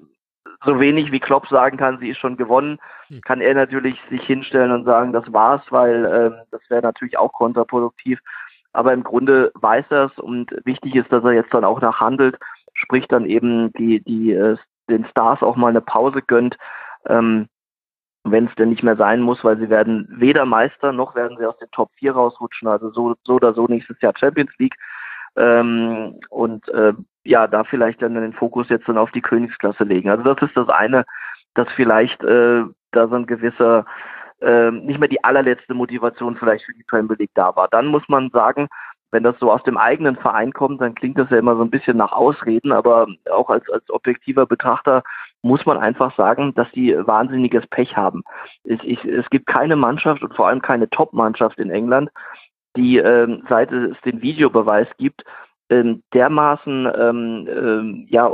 so 0.65 0.79
wenig 0.79 1.11
wie 1.11 1.19
Klopp 1.19 1.47
sagen 1.47 1.77
kann, 1.77 1.99
sie 1.99 2.09
ist 2.09 2.19
schon 2.19 2.37
gewonnen, 2.37 2.79
hm. 3.07 3.21
kann 3.21 3.41
er 3.41 3.53
natürlich 3.53 3.99
sich 4.09 4.23
hinstellen 4.23 4.71
und 4.71 4.85
sagen, 4.85 5.11
das 5.11 5.31
war's, 5.33 5.63
weil 5.69 6.05
äh, 6.05 6.31
das 6.51 6.61
wäre 6.69 6.81
natürlich 6.81 7.17
auch 7.17 7.33
kontraproduktiv. 7.33 8.19
Aber 8.71 8.93
im 8.93 9.03
Grunde 9.03 9.51
weiß 9.55 9.85
er 9.89 10.05
es 10.05 10.17
und 10.17 10.51
wichtig 10.65 10.95
ist, 10.95 11.11
dass 11.11 11.23
er 11.23 11.33
jetzt 11.33 11.53
dann 11.53 11.63
auch 11.63 11.81
nachhandelt 11.81 12.37
sprich 12.73 13.07
dann 13.07 13.25
eben 13.25 13.71
die, 13.73 14.03
die 14.03 14.33
äh, 14.33 14.57
den 14.89 15.05
Stars 15.05 15.41
auch 15.41 15.55
mal 15.55 15.69
eine 15.69 15.81
Pause 15.81 16.21
gönnt, 16.21 16.57
ähm, 17.07 17.47
wenn 18.23 18.47
es 18.47 18.55
denn 18.55 18.69
nicht 18.69 18.83
mehr 18.83 18.95
sein 18.95 19.21
muss, 19.21 19.43
weil 19.43 19.57
sie 19.57 19.69
werden 19.69 20.07
weder 20.09 20.45
Meister 20.45 20.91
noch 20.93 21.15
werden 21.15 21.37
sie 21.37 21.45
aus 21.45 21.57
den 21.57 21.69
Top 21.71 21.91
4 21.97 22.13
rausrutschen, 22.13 22.67
also 22.67 22.89
so, 22.91 23.15
so 23.23 23.33
oder 23.33 23.53
so 23.53 23.67
nächstes 23.67 23.99
Jahr 24.01 24.13
Champions 24.17 24.51
League. 24.57 24.75
Ähm, 25.35 26.19
und 26.29 26.67
äh, 26.69 26.93
ja, 27.23 27.47
da 27.47 27.63
vielleicht 27.63 28.01
dann 28.01 28.13
den 28.13 28.33
Fokus 28.33 28.69
jetzt 28.69 28.87
dann 28.87 28.97
auf 28.97 29.11
die 29.11 29.21
Königsklasse 29.21 29.83
legen. 29.83 30.09
Also 30.09 30.23
das 30.23 30.41
ist 30.47 30.55
das 30.55 30.69
eine, 30.69 31.05
dass 31.53 31.67
vielleicht 31.75 32.23
äh, 32.23 32.63
da 32.91 33.07
so 33.07 33.15
ein 33.15 33.25
gewisser 33.25 33.85
äh, 34.41 34.71
nicht 34.71 34.99
mehr 34.99 35.09
die 35.09 35.23
allerletzte 35.23 35.73
Motivation 35.73 36.35
vielleicht 36.37 36.65
für 36.65 36.73
die 36.73 36.83
Premier 36.83 37.15
League 37.17 37.31
da 37.33 37.55
war. 37.55 37.67
Dann 37.69 37.87
muss 37.87 38.07
man 38.07 38.29
sagen, 38.29 38.67
wenn 39.13 39.23
das 39.23 39.35
so 39.39 39.51
aus 39.51 39.63
dem 39.63 39.77
eigenen 39.77 40.15
Verein 40.15 40.51
kommt, 40.53 40.81
dann 40.81 40.95
klingt 40.95 41.19
das 41.19 41.29
ja 41.29 41.37
immer 41.37 41.55
so 41.55 41.61
ein 41.61 41.69
bisschen 41.69 41.97
nach 41.97 42.11
Ausreden, 42.11 42.71
aber 42.71 43.07
auch 43.31 43.49
als, 43.49 43.69
als 43.69 43.87
objektiver 43.89 44.47
Betrachter 44.47 45.03
muss 45.43 45.65
man 45.65 45.77
einfach 45.77 46.15
sagen, 46.17 46.53
dass 46.55 46.69
die 46.71 46.95
wahnsinniges 46.97 47.67
Pech 47.67 47.95
haben. 47.95 48.23
Es, 48.63 48.79
ich, 48.83 49.05
es 49.05 49.29
gibt 49.29 49.45
keine 49.45 49.75
Mannschaft 49.75 50.23
und 50.23 50.35
vor 50.35 50.47
allem 50.47 50.61
keine 50.61 50.89
Top-Mannschaft 50.89 51.59
in 51.59 51.69
England, 51.69 52.09
die 52.75 52.97
ähm, 52.97 53.43
seit 53.47 53.71
es 53.71 53.95
den 54.01 54.21
Videobeweis 54.23 54.87
gibt, 54.97 55.23
ähm, 55.69 56.01
dermaßen 56.13 56.91
ähm, 56.97 57.47
ähm, 57.47 58.07
ja, 58.09 58.31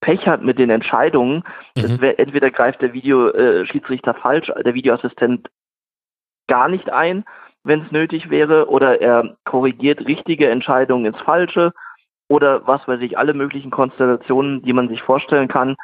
Pech 0.00 0.26
hat 0.26 0.42
mit 0.42 0.58
den 0.58 0.70
Entscheidungen. 0.70 1.44
Mhm. 1.76 2.00
Wär, 2.00 2.18
entweder 2.18 2.50
greift 2.50 2.82
der 2.82 2.92
Videoschiedsrichter 2.92 4.16
äh, 4.16 4.20
falsch, 4.20 4.50
der 4.64 4.74
Videoassistent 4.74 5.48
gar 6.48 6.68
nicht 6.68 6.90
ein 6.90 7.24
wenn 7.68 7.82
es 7.82 7.92
nötig 7.92 8.30
wäre, 8.30 8.68
oder 8.68 9.00
er 9.00 9.36
korrigiert 9.44 10.06
richtige 10.06 10.48
Entscheidungen 10.48 11.04
ins 11.04 11.20
Falsche 11.20 11.72
oder 12.28 12.66
was 12.66 12.86
weiß 12.88 13.00
ich, 13.00 13.16
alle 13.16 13.34
möglichen 13.34 13.70
Konstellationen, 13.70 14.62
die 14.62 14.72
man 14.72 14.88
sich 14.88 15.02
vorstellen 15.02 15.48
kann. 15.48 15.76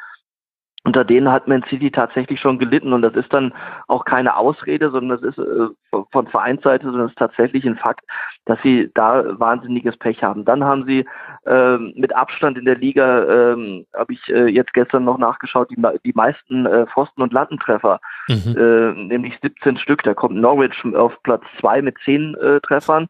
Unter 0.85 1.03
denen 1.03 1.31
hat 1.31 1.47
Man 1.47 1.63
City 1.63 1.89
tatsächlich 1.89 2.39
schon 2.39 2.59
gelitten 2.59 2.93
und 2.93 3.01
das 3.01 3.15
ist 3.15 3.33
dann 3.33 3.53
auch 3.87 4.05
keine 4.05 4.37
Ausrede, 4.37 4.91
sondern 4.91 5.19
das 5.19 5.35
ist 5.35 5.39
äh, 5.39 5.67
von 6.11 6.27
Vereinsseite, 6.27 6.85
sondern 6.85 7.07
es 7.07 7.11
ist 7.11 7.17
tatsächlich 7.17 7.65
ein 7.65 7.75
Fakt, 7.75 8.05
dass 8.45 8.59
sie 8.61 8.91
da 8.93 9.23
wahnsinniges 9.39 9.97
Pech 9.97 10.21
haben. 10.23 10.45
Dann 10.45 10.63
haben 10.63 10.85
sie 10.85 11.03
äh, 11.47 11.77
mit 11.77 12.15
Abstand 12.15 12.59
in 12.59 12.65
der 12.65 12.77
Liga, 12.77 13.23
äh, 13.23 13.85
habe 13.95 14.13
ich 14.13 14.29
äh, 14.29 14.45
jetzt 14.45 14.73
gestern 14.73 15.05
noch 15.05 15.17
nachgeschaut, 15.17 15.71
die, 15.71 15.81
die 16.05 16.13
meisten 16.13 16.67
äh, 16.67 16.85
Pfosten- 16.85 17.23
und 17.23 17.33
Lattentreffer, 17.33 17.99
mhm. 18.27 18.55
äh, 18.55 18.91
nämlich 19.07 19.39
17 19.41 19.77
Stück. 19.77 20.03
Da 20.03 20.13
kommt 20.13 20.35
Norwich 20.35 20.85
auf 20.95 21.13
Platz 21.23 21.43
zwei 21.59 21.81
mit 21.81 21.97
zehn 22.05 22.35
äh, 22.35 22.61
Treffern 22.61 23.07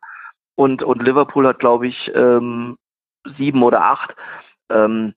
und, 0.55 0.81
und 0.81 1.03
Liverpool 1.03 1.45
hat, 1.45 1.59
glaube 1.59 1.88
ich, 1.88 2.09
ähm, 2.15 2.77
sieben 3.38 3.63
oder 3.63 3.83
acht. 3.83 4.15
Ähm, 4.69 5.13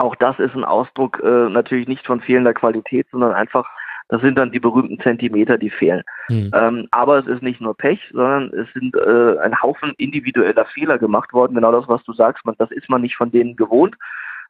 auch 0.00 0.16
das 0.16 0.38
ist 0.38 0.54
ein 0.54 0.64
Ausdruck 0.64 1.20
äh, 1.22 1.48
natürlich 1.48 1.88
nicht 1.88 2.06
von 2.06 2.20
fehlender 2.20 2.54
Qualität, 2.54 3.06
sondern 3.10 3.32
einfach, 3.32 3.68
das 4.08 4.22
sind 4.22 4.38
dann 4.38 4.50
die 4.50 4.60
berühmten 4.60 4.98
Zentimeter, 5.00 5.58
die 5.58 5.70
fehlen. 5.70 6.02
Mhm. 6.28 6.50
Ähm, 6.54 6.88
aber 6.90 7.18
es 7.18 7.26
ist 7.26 7.42
nicht 7.42 7.60
nur 7.60 7.76
Pech, 7.76 8.00
sondern 8.12 8.50
es 8.54 8.72
sind 8.72 8.96
äh, 8.96 9.38
ein 9.38 9.60
Haufen 9.60 9.92
individueller 9.98 10.64
Fehler 10.66 10.98
gemacht 10.98 11.32
worden. 11.32 11.54
Genau 11.54 11.72
das, 11.72 11.86
was 11.88 12.02
du 12.04 12.12
sagst, 12.12 12.44
man, 12.44 12.54
das 12.58 12.70
ist 12.70 12.88
man 12.88 13.02
nicht 13.02 13.16
von 13.16 13.30
denen 13.30 13.56
gewohnt. 13.56 13.94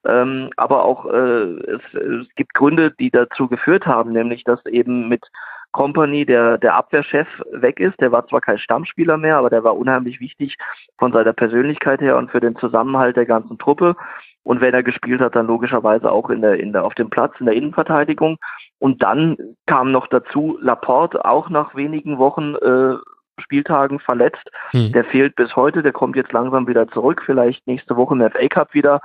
Ähm, 0.07 0.51
aber 0.57 0.85
auch 0.85 1.07
äh, 1.07 1.45
es, 1.67 1.83
es 1.95 2.35
gibt 2.37 2.55
Gründe, 2.55 2.93
die 2.93 3.11
dazu 3.11 3.49
geführt 3.49 3.87
haben, 3.87 4.13
nämlich 4.13 4.45
dass 4.45 4.65
eben 4.67 5.09
mit 5.09 5.27
Company, 5.73 6.27
der, 6.27 6.59
der 6.59 6.75
Abwehrchef, 6.75 7.29
weg 7.53 7.79
ist. 7.79 8.01
Der 8.01 8.11
war 8.13 8.27
zwar 8.27 8.41
kein 8.41 8.59
Stammspieler 8.59 9.17
mehr, 9.17 9.37
aber 9.37 9.51
der 9.51 9.63
war 9.63 9.77
unheimlich 9.77 10.21
wichtig 10.21 10.57
von 10.99 11.13
seiner 11.13 11.33
Persönlichkeit 11.33 12.01
her 12.01 12.17
und 12.17 12.31
für 12.31 12.41
den 12.41 12.57
Zusammenhalt 12.57 13.17
der 13.17 13.27
ganzen 13.27 13.59
Truppe. 13.59 13.95
Und 14.43 14.61
wenn 14.61 14.75
er 14.75 14.83
gespielt 14.83 15.21
hat, 15.21 15.37
dann 15.37 15.47
logischerweise 15.47 16.11
auch 16.11 16.31
in 16.31 16.41
der, 16.41 16.59
in 16.59 16.73
der, 16.73 16.85
auf 16.85 16.95
dem 16.95 17.11
Platz 17.11 17.35
in 17.41 17.47
der 17.47 17.55
Innenverteidigung. 17.55 18.39
Und 18.79 19.03
dann 19.03 19.37
kam 19.67 19.93
noch 19.93 20.07
dazu 20.07 20.59
Laporte, 20.61 21.25
auch 21.25 21.51
nach 21.51 21.75
wenigen 21.75 22.19
Wochen 22.19 22.55
äh, 22.57 22.97
Spieltagen 23.41 24.01
verletzt. 24.01 24.51
Hm. 24.71 24.93
Der 24.93 25.05
fehlt 25.05 25.37
bis 25.37 25.57
heute, 25.57 25.83
der 25.83 25.93
kommt 25.93 26.17
jetzt 26.17 26.33
langsam 26.33 26.67
wieder 26.67 26.89
zurück, 26.89 27.23
vielleicht 27.25 27.67
nächste 27.67 27.97
Woche 27.97 28.15
im 28.15 28.31
FA 28.31 28.49
Cup 28.49 28.75
wieder 28.75 29.01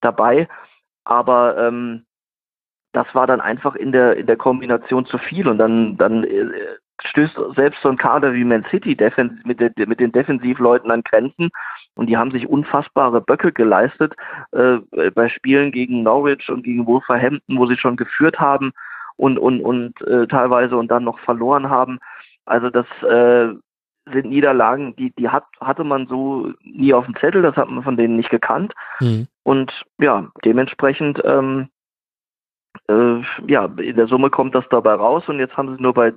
dabei. 0.00 0.48
Aber 1.04 1.56
ähm, 1.58 2.04
das 2.92 3.06
war 3.14 3.26
dann 3.26 3.40
einfach 3.40 3.74
in 3.74 3.92
der 3.92 4.16
in 4.16 4.26
der 4.26 4.36
Kombination 4.36 5.04
zu 5.06 5.18
viel 5.18 5.48
und 5.48 5.58
dann 5.58 5.96
dann 5.96 6.24
äh, 6.24 6.46
stößt 7.02 7.38
selbst 7.56 7.82
so 7.82 7.88
ein 7.88 7.98
Kader 7.98 8.34
wie 8.34 8.44
Man 8.44 8.64
City 8.70 8.96
mit, 9.44 9.60
der, 9.60 9.72
mit 9.86 10.00
den 10.00 10.12
Defensivleuten 10.12 10.90
an 10.90 11.02
Grenzen 11.02 11.50
und 11.94 12.06
die 12.06 12.16
haben 12.16 12.30
sich 12.30 12.48
unfassbare 12.48 13.20
Böcke 13.20 13.52
geleistet 13.52 14.14
äh, 14.52 14.78
bei 15.14 15.28
Spielen 15.28 15.72
gegen 15.72 16.02
Norwich 16.02 16.48
und 16.50 16.62
gegen 16.62 16.86
Wolverhampton, 16.86 17.58
wo 17.58 17.66
sie 17.66 17.76
schon 17.76 17.96
geführt 17.96 18.38
haben 18.38 18.72
und 19.16 19.38
und 19.38 19.60
und 19.60 20.00
äh, 20.02 20.26
teilweise 20.26 20.76
und 20.76 20.88
dann 20.88 21.04
noch 21.04 21.18
verloren 21.20 21.68
haben. 21.68 21.98
Also 22.46 22.70
das 22.70 22.86
äh, 23.02 23.54
sind 24.12 24.26
Niederlagen, 24.26 24.94
die, 24.96 25.12
die 25.12 25.28
hat, 25.28 25.44
hatte 25.60 25.84
man 25.84 26.06
so 26.06 26.52
nie 26.62 26.92
auf 26.92 27.06
dem 27.06 27.16
Zettel, 27.16 27.42
das 27.42 27.56
hat 27.56 27.70
man 27.70 27.82
von 27.82 27.96
denen 27.96 28.16
nicht 28.16 28.30
gekannt. 28.30 28.74
Mhm. 29.00 29.26
Und 29.42 29.72
ja, 29.98 30.28
dementsprechend, 30.44 31.22
ähm, 31.24 31.68
äh, 32.88 33.22
ja, 33.46 33.66
in 33.76 33.96
der 33.96 34.06
Summe 34.06 34.30
kommt 34.30 34.54
das 34.54 34.64
dabei 34.68 34.94
raus 34.94 35.28
und 35.28 35.38
jetzt 35.38 35.56
haben 35.56 35.74
sie 35.74 35.82
nur 35.82 35.94
bei 35.94 36.12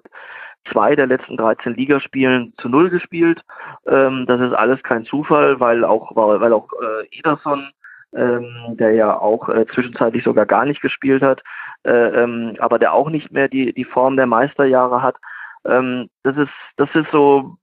zwei 0.71 0.95
der 0.95 1.08
letzten 1.08 1.38
13 1.38 1.75
Ligaspielen 1.75 2.53
zu 2.60 2.69
Null 2.69 2.89
gespielt. 2.89 3.41
Ähm, 3.88 4.25
das 4.27 4.41
ist 4.41 4.53
alles 4.53 4.82
kein 4.84 5.06
Zufall, 5.06 5.60
weil 5.60 5.84
auch, 5.84 6.15
weil 6.15 6.53
auch 6.53 6.67
äh, 6.73 7.17
Ederson, 7.17 7.69
ähm, 8.15 8.77
der 8.77 8.93
ja 8.93 9.17
auch 9.17 9.49
äh, 9.49 9.65
zwischenzeitlich 9.73 10.23
sogar 10.23 10.45
gar 10.45 10.65
nicht 10.65 10.82
gespielt 10.82 11.21
hat, 11.21 11.41
äh, 11.84 11.91
ähm, 11.91 12.56
aber 12.60 12.80
der 12.80 12.93
auch 12.93 13.10
nicht 13.10 13.32
mehr 13.32 13.47
die, 13.47 13.73
die 13.73 13.86
Form 13.86 14.15
der 14.15 14.27
Meisterjahre 14.27 15.01
hat. 15.01 15.15
Ähm, 15.65 16.10
das 16.23 16.38
ist, 16.38 16.53
das 16.77 16.89
ist 16.93 17.12
so, 17.12 17.58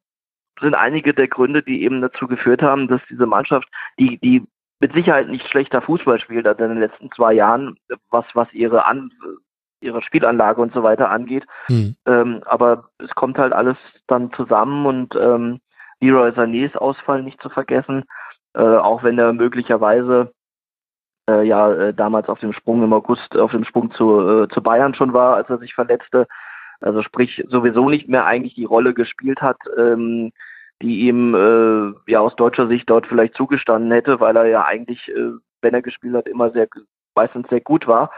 sind 0.61 0.75
einige 0.75 1.15
der 1.15 1.29
Gründe, 1.29 1.63
die 1.63 1.83
eben 1.83 2.01
dazu 2.01 2.27
geführt 2.27 2.63
haben, 2.63 2.89
dass 2.89 3.01
diese 3.09 3.27
Mannschaft, 3.27 3.69
die, 3.99 4.19
die 4.19 4.43
mit 4.81 4.93
Sicherheit 4.93 5.29
nicht 5.29 5.49
schlechter 5.49 5.81
Fußball 5.81 6.21
spielt 6.21 6.47
als 6.47 6.59
in 6.61 6.69
den 6.69 6.81
letzten 6.81 7.11
zwei 7.13 7.33
Jahren, 7.33 7.77
was, 8.11 8.27
was 8.35 8.53
ihre 8.53 8.85
An 8.85 9.11
ihre 9.81 10.03
Spielanlage 10.03 10.61
und 10.61 10.73
so 10.73 10.83
weiter 10.83 11.11
angeht. 11.11 11.45
Hm. 11.67 11.97
Ähm, 12.07 12.43
aber 12.47 12.89
es 12.99 13.15
kommt 13.15 13.39
halt 13.39 13.53
alles 13.53 13.77
dann 14.07 14.33
zusammen 14.33 14.87
und 14.87 15.15
ähm, 15.17 15.61
Leroy 16.01 16.31
Sanés 16.31 16.77
Ausfall 16.77 17.23
nicht 17.23 17.41
zu 17.41 17.49
vergessen, 17.49 18.05
äh, 18.55 18.63
auch 18.63 19.03
wenn 19.03 19.19
er 19.19 19.33
möglicherweise 19.33 20.33
äh, 21.29 21.47
ja 21.47 21.73
äh, 21.73 21.95
damals 21.95 22.29
auf 22.29 22.41
dem 22.41 22.53
Sprung 22.53 22.83
im 22.83 22.93
August 22.93 23.37
auf 23.37 23.53
dem 23.53 23.65
Sprung 23.65 23.91
zu, 23.93 24.21
äh, 24.21 24.49
zu 24.49 24.63
Bayern 24.63 24.95
schon 24.95 25.13
war, 25.13 25.37
als 25.37 25.49
er 25.51 25.59
sich 25.59 25.75
verletzte. 25.75 26.27
Also 26.81 27.03
sprich 27.03 27.43
sowieso 27.49 27.89
nicht 27.89 28.09
mehr 28.09 28.27
eigentlich 28.27 28.55
die 28.55 28.65
Rolle 28.65 28.93
gespielt 28.93 29.41
hat, 29.41 29.57
ähm, 29.79 30.33
die 30.83 31.01
ihm 31.07 31.35
äh, 31.35 32.11
ja 32.11 32.21
aus 32.21 32.37
deutscher 32.37 32.69
Sicht 32.69 32.91
dort 32.91 33.07
vielleicht 33.07 33.35
zugestanden 33.37 33.91
hätte, 33.93 34.21
weil 34.21 34.37
er 34.37 34.47
ja 34.47 34.65
eigentlich, 34.65 35.09
äh, 35.09 35.33
wenn 35.63 35.75
er 35.75 35.83
gespielt 35.83 36.15
hat, 36.15 36.29
immer 36.29 36.51
sehr 36.51 36.69
meistens 37.15 37.49
sehr 37.49 37.61
gut 37.61 37.87
war 37.87 38.11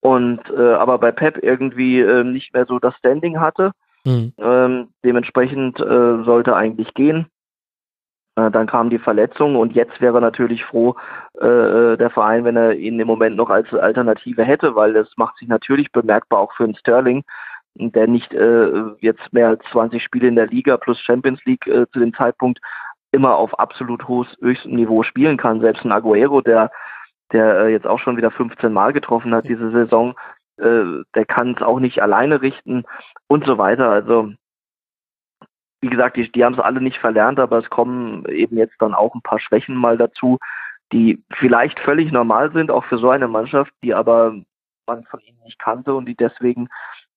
und 0.00 0.40
äh, 0.50 0.74
aber 0.74 0.98
bei 0.98 1.12
Pep 1.12 1.42
irgendwie 1.42 2.00
äh, 2.00 2.24
nicht 2.24 2.54
mehr 2.54 2.66
so 2.66 2.78
das 2.78 2.94
Standing 2.96 3.40
hatte. 3.40 3.72
Mhm. 4.04 4.32
Ähm, 4.38 4.88
dementsprechend 5.04 5.80
äh, 5.80 6.22
sollte 6.24 6.54
eigentlich 6.54 6.94
gehen. 6.94 7.26
Äh, 8.38 8.50
dann 8.50 8.66
kam 8.66 8.90
die 8.90 8.98
Verletzung 8.98 9.56
und 9.56 9.74
jetzt 9.74 10.00
wäre 10.00 10.20
natürlich 10.20 10.64
froh 10.64 10.94
äh, 11.40 11.46
äh, 11.46 11.96
der 11.96 12.10
Verein, 12.10 12.44
wenn 12.44 12.56
er 12.56 12.74
ihn 12.74 13.00
im 13.00 13.06
Moment 13.06 13.36
noch 13.36 13.50
als 13.50 13.72
Alternative 13.74 14.44
hätte, 14.44 14.76
weil 14.76 14.92
das 14.92 15.08
macht 15.16 15.36
sich 15.38 15.48
natürlich 15.48 15.90
bemerkbar 15.90 16.40
auch 16.40 16.52
für 16.52 16.64
einen 16.64 16.76
Sterling, 16.76 17.24
der 17.74 18.08
nicht 18.08 18.32
jetzt 19.00 19.32
mehr 19.32 19.48
als 19.48 19.62
20 19.70 20.02
Spiele 20.02 20.26
in 20.26 20.34
der 20.34 20.48
Liga 20.48 20.76
plus 20.78 20.98
Champions 21.00 21.44
League 21.44 21.62
zu 21.64 21.98
dem 22.00 22.12
Zeitpunkt 22.12 22.58
immer 23.12 23.36
auf 23.36 23.56
absolut 23.56 24.08
hohes, 24.08 24.26
höchstem 24.40 24.74
Niveau 24.74 25.04
spielen 25.04 25.36
kann. 25.36 25.60
Selbst 25.60 25.84
ein 25.84 25.92
Aguero, 25.92 26.40
der 26.40 26.72
der 27.32 27.60
äh, 27.60 27.72
jetzt 27.72 27.86
auch 27.86 27.98
schon 27.98 28.16
wieder 28.16 28.30
15 28.30 28.72
Mal 28.72 28.92
getroffen 28.92 29.34
hat 29.34 29.48
diese 29.48 29.70
Saison, 29.70 30.14
äh, 30.58 31.02
der 31.14 31.24
kann 31.26 31.54
es 31.56 31.62
auch 31.62 31.80
nicht 31.80 32.02
alleine 32.02 32.42
richten 32.42 32.84
und 33.26 33.46
so 33.46 33.58
weiter. 33.58 33.90
Also 33.90 34.32
wie 35.80 35.88
gesagt, 35.88 36.16
die, 36.16 36.30
die 36.30 36.44
haben 36.44 36.54
es 36.54 36.60
alle 36.60 36.80
nicht 36.80 36.98
verlernt, 36.98 37.38
aber 37.38 37.58
es 37.58 37.70
kommen 37.70 38.24
eben 38.26 38.56
jetzt 38.56 38.74
dann 38.80 38.94
auch 38.94 39.14
ein 39.14 39.22
paar 39.22 39.38
Schwächen 39.38 39.76
mal 39.76 39.96
dazu, 39.96 40.38
die 40.92 41.22
vielleicht 41.30 41.78
völlig 41.80 42.12
normal 42.12 42.52
sind, 42.52 42.70
auch 42.70 42.84
für 42.84 42.98
so 42.98 43.10
eine 43.10 43.28
Mannschaft, 43.28 43.72
die 43.82 43.94
aber 43.94 44.34
man 44.86 45.04
von 45.04 45.20
ihnen 45.20 45.38
nicht 45.44 45.58
kannte 45.58 45.94
und 45.94 46.06
die 46.06 46.16
deswegen 46.16 46.68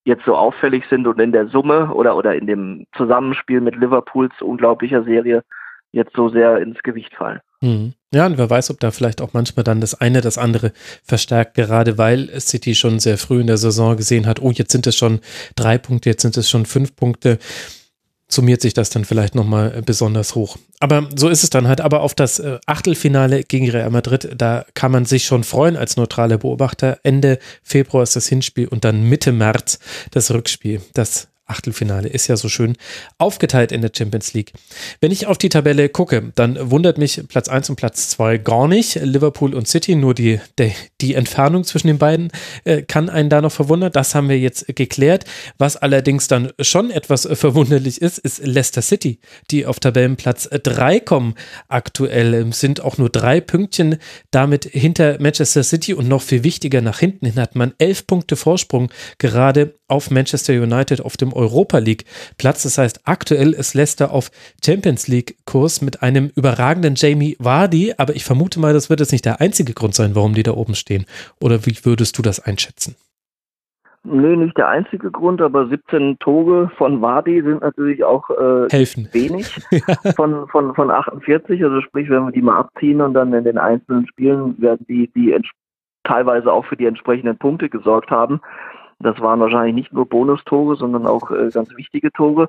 jetzt 0.03 0.25
so 0.25 0.35
auffällig 0.35 0.85
sind 0.89 1.07
und 1.07 1.19
in 1.19 1.31
der 1.31 1.47
Summe 1.47 1.93
oder, 1.93 2.15
oder 2.15 2.35
in 2.35 2.47
dem 2.47 2.85
Zusammenspiel 2.95 3.61
mit 3.61 3.75
Liverpools 3.75 4.41
unglaublicher 4.41 5.03
Serie 5.03 5.43
jetzt 5.91 6.15
so 6.15 6.29
sehr 6.29 6.57
ins 6.57 6.81
Gewicht 6.83 7.13
fallen. 7.15 7.39
Mhm. 7.61 7.93
Ja, 8.13 8.25
und 8.25 8.37
wer 8.37 8.49
weiß, 8.49 8.69
ob 8.71 8.79
da 8.79 8.91
vielleicht 8.91 9.21
auch 9.21 9.31
manchmal 9.31 9.63
dann 9.63 9.79
das 9.79 9.95
eine 9.95 10.19
das 10.19 10.37
andere 10.37 10.73
verstärkt, 11.03 11.53
gerade 11.53 11.97
weil 11.97 12.29
City 12.41 12.75
schon 12.75 12.99
sehr 12.99 13.17
früh 13.17 13.39
in 13.39 13.47
der 13.47 13.57
Saison 13.57 13.95
gesehen 13.95 14.25
hat, 14.25 14.41
oh, 14.41 14.51
jetzt 14.51 14.73
sind 14.73 14.85
es 14.85 14.97
schon 14.97 15.21
drei 15.55 15.77
Punkte, 15.77 16.09
jetzt 16.09 16.21
sind 16.21 16.35
es 16.35 16.49
schon 16.49 16.65
fünf 16.65 16.95
Punkte 16.95 17.39
summiert 18.33 18.61
sich 18.61 18.73
das 18.73 18.89
dann 18.89 19.05
vielleicht 19.05 19.35
nochmal 19.35 19.81
besonders 19.85 20.35
hoch. 20.35 20.57
Aber 20.79 21.09
so 21.15 21.29
ist 21.29 21.43
es 21.43 21.49
dann 21.49 21.67
halt. 21.67 21.81
Aber 21.81 22.01
auf 22.01 22.15
das 22.15 22.39
äh, 22.39 22.59
Achtelfinale 22.65 23.43
gegen 23.43 23.69
Real 23.69 23.89
Madrid, 23.89 24.29
da 24.37 24.65
kann 24.73 24.91
man 24.91 25.05
sich 25.05 25.25
schon 25.25 25.43
freuen 25.43 25.75
als 25.75 25.97
neutraler 25.97 26.37
Beobachter. 26.37 26.99
Ende 27.03 27.39
Februar 27.61 28.03
ist 28.03 28.15
das 28.15 28.27
Hinspiel 28.27 28.67
und 28.67 28.85
dann 28.85 29.03
Mitte 29.03 29.31
März 29.31 29.79
das 30.11 30.31
Rückspiel. 30.31 30.81
Das 30.93 31.27
Achtelfinale 31.51 32.09
ist 32.09 32.27
ja 32.27 32.37
so 32.37 32.49
schön 32.49 32.75
aufgeteilt 33.17 33.71
in 33.71 33.81
der 33.81 33.91
Champions 33.95 34.33
League. 34.33 34.53
Wenn 34.99 35.11
ich 35.11 35.27
auf 35.27 35.37
die 35.37 35.49
Tabelle 35.49 35.89
gucke, 35.89 36.31
dann 36.35 36.71
wundert 36.71 36.97
mich 36.97 37.21
Platz 37.27 37.49
1 37.49 37.69
und 37.69 37.75
Platz 37.75 38.09
2 38.09 38.37
gar 38.37 38.67
nicht. 38.67 38.95
Liverpool 38.95 39.53
und 39.53 39.67
City, 39.67 39.95
nur 39.95 40.13
die, 40.13 40.39
die, 40.57 40.73
die 41.01 41.15
Entfernung 41.15 41.63
zwischen 41.63 41.87
den 41.87 41.97
beiden 41.97 42.31
äh, 42.63 42.81
kann 42.81 43.09
einen 43.09 43.29
da 43.29 43.41
noch 43.41 43.51
verwundern. 43.51 43.91
Das 43.91 44.15
haben 44.15 44.29
wir 44.29 44.39
jetzt 44.39 44.67
geklärt. 44.75 45.25
Was 45.57 45.77
allerdings 45.77 46.27
dann 46.27 46.51
schon 46.59 46.91
etwas 46.91 47.27
verwunderlich 47.31 48.01
ist, 48.01 48.17
ist 48.17 48.45
Leicester 48.45 48.81
City, 48.81 49.19
die 49.51 49.65
auf 49.65 49.79
Tabellenplatz 49.79 50.49
3 50.51 50.99
kommen 51.01 51.35
aktuell. 51.67 52.51
Sind 52.53 52.81
auch 52.81 52.97
nur 52.97 53.09
drei 53.09 53.41
Pünktchen 53.41 53.97
damit 54.31 54.65
hinter 54.65 55.17
Manchester 55.19 55.63
City 55.63 55.93
und 55.93 56.07
noch 56.07 56.21
viel 56.21 56.43
wichtiger 56.43 56.81
nach 56.81 56.99
hinten 56.99 57.25
hin 57.25 57.41
hat 57.41 57.55
man 57.55 57.73
elf 57.77 58.07
Punkte 58.07 58.35
Vorsprung 58.35 58.91
gerade 59.17 59.75
auf 59.91 60.09
Manchester 60.09 60.53
United 60.53 61.03
auf 61.03 61.17
dem 61.17 61.33
Europa 61.33 61.77
League 61.77 62.05
Platz. 62.37 62.63
Das 62.63 62.77
heißt, 62.77 63.01
aktuell 63.05 63.51
ist 63.51 63.73
Leicester 63.73 64.11
auf 64.11 64.31
Champions 64.63 65.07
League 65.07 65.35
Kurs 65.45 65.81
mit 65.81 66.01
einem 66.01 66.31
überragenden 66.35 66.95
Jamie 66.95 67.35
Vardy. 67.39 67.93
Aber 67.97 68.15
ich 68.15 68.25
vermute 68.25 68.59
mal, 68.59 68.73
das 68.73 68.89
wird 68.89 69.01
jetzt 69.01 69.11
nicht 69.11 69.25
der 69.25 69.41
einzige 69.41 69.73
Grund 69.73 69.93
sein, 69.93 70.15
warum 70.15 70.33
die 70.33 70.43
da 70.43 70.53
oben 70.53 70.75
stehen. 70.75 71.05
Oder 71.39 71.65
wie 71.65 71.75
würdest 71.83 72.17
du 72.17 72.21
das 72.21 72.39
einschätzen? 72.39 72.95
Nö, 74.03 74.35
nicht 74.35 74.57
der 74.57 74.67
einzige 74.67 75.11
Grund, 75.11 75.41
aber 75.41 75.67
17 75.67 76.17
Tore 76.17 76.71
von 76.75 77.03
Wadi 77.03 77.43
sind 77.43 77.61
natürlich 77.61 78.03
auch 78.03 78.31
äh, 78.31 78.67
Helfen. 78.71 79.07
wenig 79.11 79.45
von, 80.15 80.47
von, 80.47 80.73
von 80.73 80.89
48. 80.89 81.63
Also 81.63 81.81
sprich, 81.81 82.09
wenn 82.09 82.25
wir 82.25 82.31
die 82.31 82.41
mal 82.41 82.57
abziehen 82.57 82.99
und 82.99 83.13
dann 83.13 83.31
in 83.33 83.43
den 83.43 83.59
einzelnen 83.59 84.07
Spielen 84.07 84.59
werden 84.59 84.87
die, 84.89 85.11
die 85.13 85.39
teilweise 86.03 86.51
auch 86.51 86.65
für 86.65 86.77
die 86.77 86.87
entsprechenden 86.87 87.37
Punkte 87.37 87.69
gesorgt 87.69 88.09
haben. 88.09 88.41
Das 89.01 89.19
waren 89.19 89.39
wahrscheinlich 89.39 89.75
nicht 89.75 89.93
nur 89.93 90.07
Bonustore, 90.07 90.75
sondern 90.75 91.05
auch 91.05 91.31
äh, 91.31 91.49
ganz 91.49 91.75
wichtige 91.75 92.11
Tore. 92.11 92.47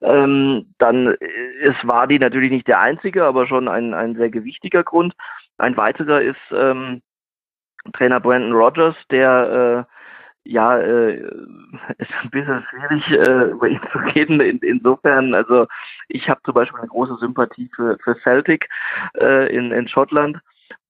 Ähm, 0.00 0.66
dann 0.78 1.08
äh, 1.08 1.16
es 1.62 1.76
war 1.82 2.06
die 2.06 2.18
natürlich 2.18 2.50
nicht 2.50 2.68
der 2.68 2.80
einzige, 2.80 3.24
aber 3.24 3.46
schon 3.46 3.68
ein, 3.68 3.94
ein 3.94 4.16
sehr 4.16 4.30
gewichtiger 4.30 4.82
Grund. 4.82 5.14
Ein 5.58 5.76
weiterer 5.76 6.20
ist 6.22 6.40
ähm, 6.52 7.02
Trainer 7.92 8.20
Brandon 8.20 8.52
Rogers, 8.52 8.96
der 9.10 9.86
äh, 9.88 9.94
ja, 10.44 10.78
äh, 10.78 11.16
ist 11.98 12.10
ein 12.22 12.30
bisschen 12.30 12.64
schwierig, 12.70 13.10
äh, 13.10 13.50
über 13.50 13.68
ihn 13.68 13.80
zu 13.92 13.98
reden. 13.98 14.40
In, 14.40 14.58
insofern, 14.58 15.34
also 15.34 15.66
ich 16.08 16.28
habe 16.28 16.40
zum 16.44 16.54
Beispiel 16.54 16.80
eine 16.80 16.88
große 16.88 17.16
Sympathie 17.16 17.70
für, 17.74 17.98
für 18.02 18.16
Celtic 18.22 18.68
äh, 19.18 19.54
in, 19.54 19.72
in 19.72 19.88
Schottland. 19.88 20.38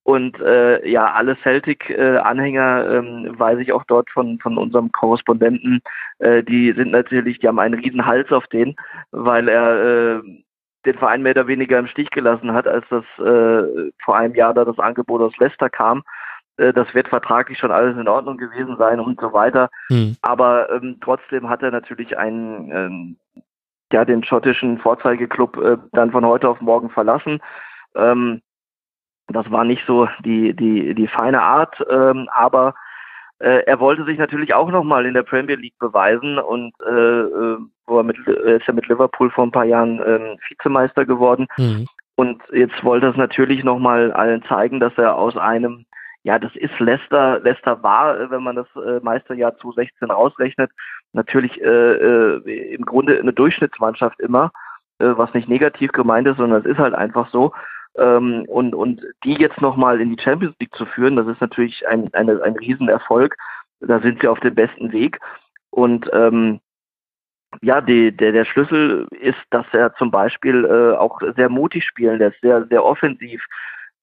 Und 0.04 0.38
äh, 0.40 0.86
ja, 0.86 1.12
alle 1.12 1.36
Celtic-Anhänger, 1.42 2.86
äh, 2.86 2.96
ähm, 2.98 3.34
weiß 3.38 3.58
ich 3.58 3.72
auch 3.72 3.84
dort 3.84 4.10
von, 4.10 4.38
von 4.38 4.58
unserem 4.58 4.92
Korrespondenten, 4.92 5.80
äh, 6.18 6.42
die 6.42 6.72
sind 6.72 6.90
natürlich, 6.90 7.38
die 7.38 7.48
haben 7.48 7.58
einen 7.58 7.80
riesen 7.80 8.04
Hals 8.04 8.30
auf 8.30 8.46
den, 8.48 8.76
weil 9.12 9.48
er 9.48 10.18
äh, 10.18 10.22
den 10.84 10.98
Verein 10.98 11.22
mehr 11.22 11.32
oder 11.32 11.46
weniger 11.46 11.78
im 11.78 11.86
Stich 11.86 12.10
gelassen 12.10 12.52
hat, 12.52 12.68
als 12.68 12.84
das 12.90 13.04
äh, 13.18 13.90
vor 14.04 14.16
einem 14.16 14.34
Jahr 14.34 14.52
da 14.52 14.66
das 14.66 14.78
Angebot 14.78 15.22
aus 15.22 15.36
Leicester 15.38 15.70
kam. 15.70 16.02
Äh, 16.58 16.74
das 16.74 16.92
wird 16.94 17.08
vertraglich 17.08 17.58
schon 17.58 17.72
alles 17.72 17.96
in 17.96 18.06
Ordnung 18.06 18.36
gewesen 18.36 18.76
sein 18.76 19.00
und 19.00 19.18
so 19.18 19.32
weiter. 19.32 19.70
Hm. 19.88 20.16
Aber 20.20 20.70
ähm, 20.70 20.98
trotzdem 21.00 21.48
hat 21.48 21.62
er 21.62 21.70
natürlich 21.70 22.18
einen, 22.18 22.70
ähm, 22.70 23.16
ja, 23.90 24.04
den 24.04 24.22
schottischen 24.22 24.78
Vorzeigeklub 24.78 25.56
äh, 25.56 25.78
dann 25.92 26.10
von 26.10 26.26
heute 26.26 26.48
auf 26.48 26.60
morgen 26.60 26.90
verlassen. 26.90 27.40
Ähm, 27.94 28.42
das 29.28 29.50
war 29.50 29.64
nicht 29.64 29.82
so 29.86 30.08
die, 30.24 30.54
die, 30.54 30.94
die 30.94 31.08
feine 31.08 31.42
Art, 31.42 31.76
ähm, 31.90 32.28
aber 32.32 32.74
äh, 33.38 33.64
er 33.66 33.80
wollte 33.80 34.04
sich 34.04 34.18
natürlich 34.18 34.54
auch 34.54 34.70
nochmal 34.70 35.06
in 35.06 35.14
der 35.14 35.22
Premier 35.22 35.56
League 35.56 35.78
beweisen 35.78 36.38
und 36.38 36.72
äh, 36.86 36.90
äh, 36.90 37.58
wo 37.86 37.98
er, 37.98 38.04
mit, 38.04 38.18
ist 38.26 38.66
ja 38.66 38.72
mit 38.72 38.88
Liverpool 38.88 39.30
vor 39.30 39.44
ein 39.44 39.52
paar 39.52 39.64
Jahren 39.64 40.00
äh, 40.00 40.36
Vizemeister 40.48 41.04
geworden. 41.04 41.46
Mhm. 41.56 41.86
Und 42.16 42.42
jetzt 42.52 42.82
wollte 42.84 43.06
er 43.06 43.10
es 43.10 43.16
natürlich 43.16 43.64
nochmal 43.64 44.12
allen 44.12 44.42
zeigen, 44.44 44.78
dass 44.78 44.96
er 44.96 45.16
aus 45.16 45.36
einem, 45.36 45.84
ja, 46.22 46.38
das 46.38 46.54
ist 46.54 46.78
Leicester, 46.78 47.40
Leicester 47.40 47.82
war, 47.82 48.30
wenn 48.30 48.42
man 48.42 48.56
das 48.56 48.68
äh, 48.76 49.00
Meisterjahr 49.02 49.56
2016 49.58 50.10
ausrechnet, 50.10 50.70
natürlich 51.12 51.60
äh, 51.60 51.66
äh, 51.66 52.74
im 52.74 52.84
Grunde 52.84 53.18
eine 53.18 53.32
Durchschnittsmannschaft 53.32 54.20
immer, 54.20 54.52
äh, 55.00 55.12
was 55.16 55.34
nicht 55.34 55.48
negativ 55.48 55.92
gemeint 55.92 56.28
ist, 56.28 56.36
sondern 56.36 56.60
es 56.60 56.66
ist 56.66 56.78
halt 56.78 56.94
einfach 56.94 57.28
so. 57.30 57.52
Ähm, 57.96 58.44
und, 58.48 58.74
und 58.74 59.02
die 59.24 59.34
jetzt 59.34 59.60
nochmal 59.60 60.00
in 60.00 60.14
die 60.14 60.22
Champions 60.22 60.54
League 60.60 60.74
zu 60.74 60.86
führen, 60.86 61.16
das 61.16 61.26
ist 61.26 61.40
natürlich 61.40 61.86
ein, 61.88 62.12
eine, 62.14 62.42
ein 62.42 62.56
Riesenerfolg. 62.56 63.36
Da 63.80 64.00
sind 64.00 64.20
sie 64.20 64.28
auf 64.28 64.40
dem 64.40 64.54
besten 64.54 64.92
Weg. 64.92 65.20
Und 65.70 66.08
ähm, 66.12 66.60
ja, 67.62 67.80
die, 67.80 68.16
der, 68.16 68.32
der 68.32 68.44
Schlüssel 68.44 69.06
ist, 69.10 69.38
dass 69.50 69.66
er 69.72 69.94
zum 69.94 70.10
Beispiel 70.10 70.64
äh, 70.64 70.96
auch 70.96 71.20
sehr 71.36 71.48
mutig 71.48 71.84
spielen 71.84 72.18
lässt, 72.18 72.40
sehr, 72.40 72.66
sehr 72.66 72.84
offensiv, 72.84 73.44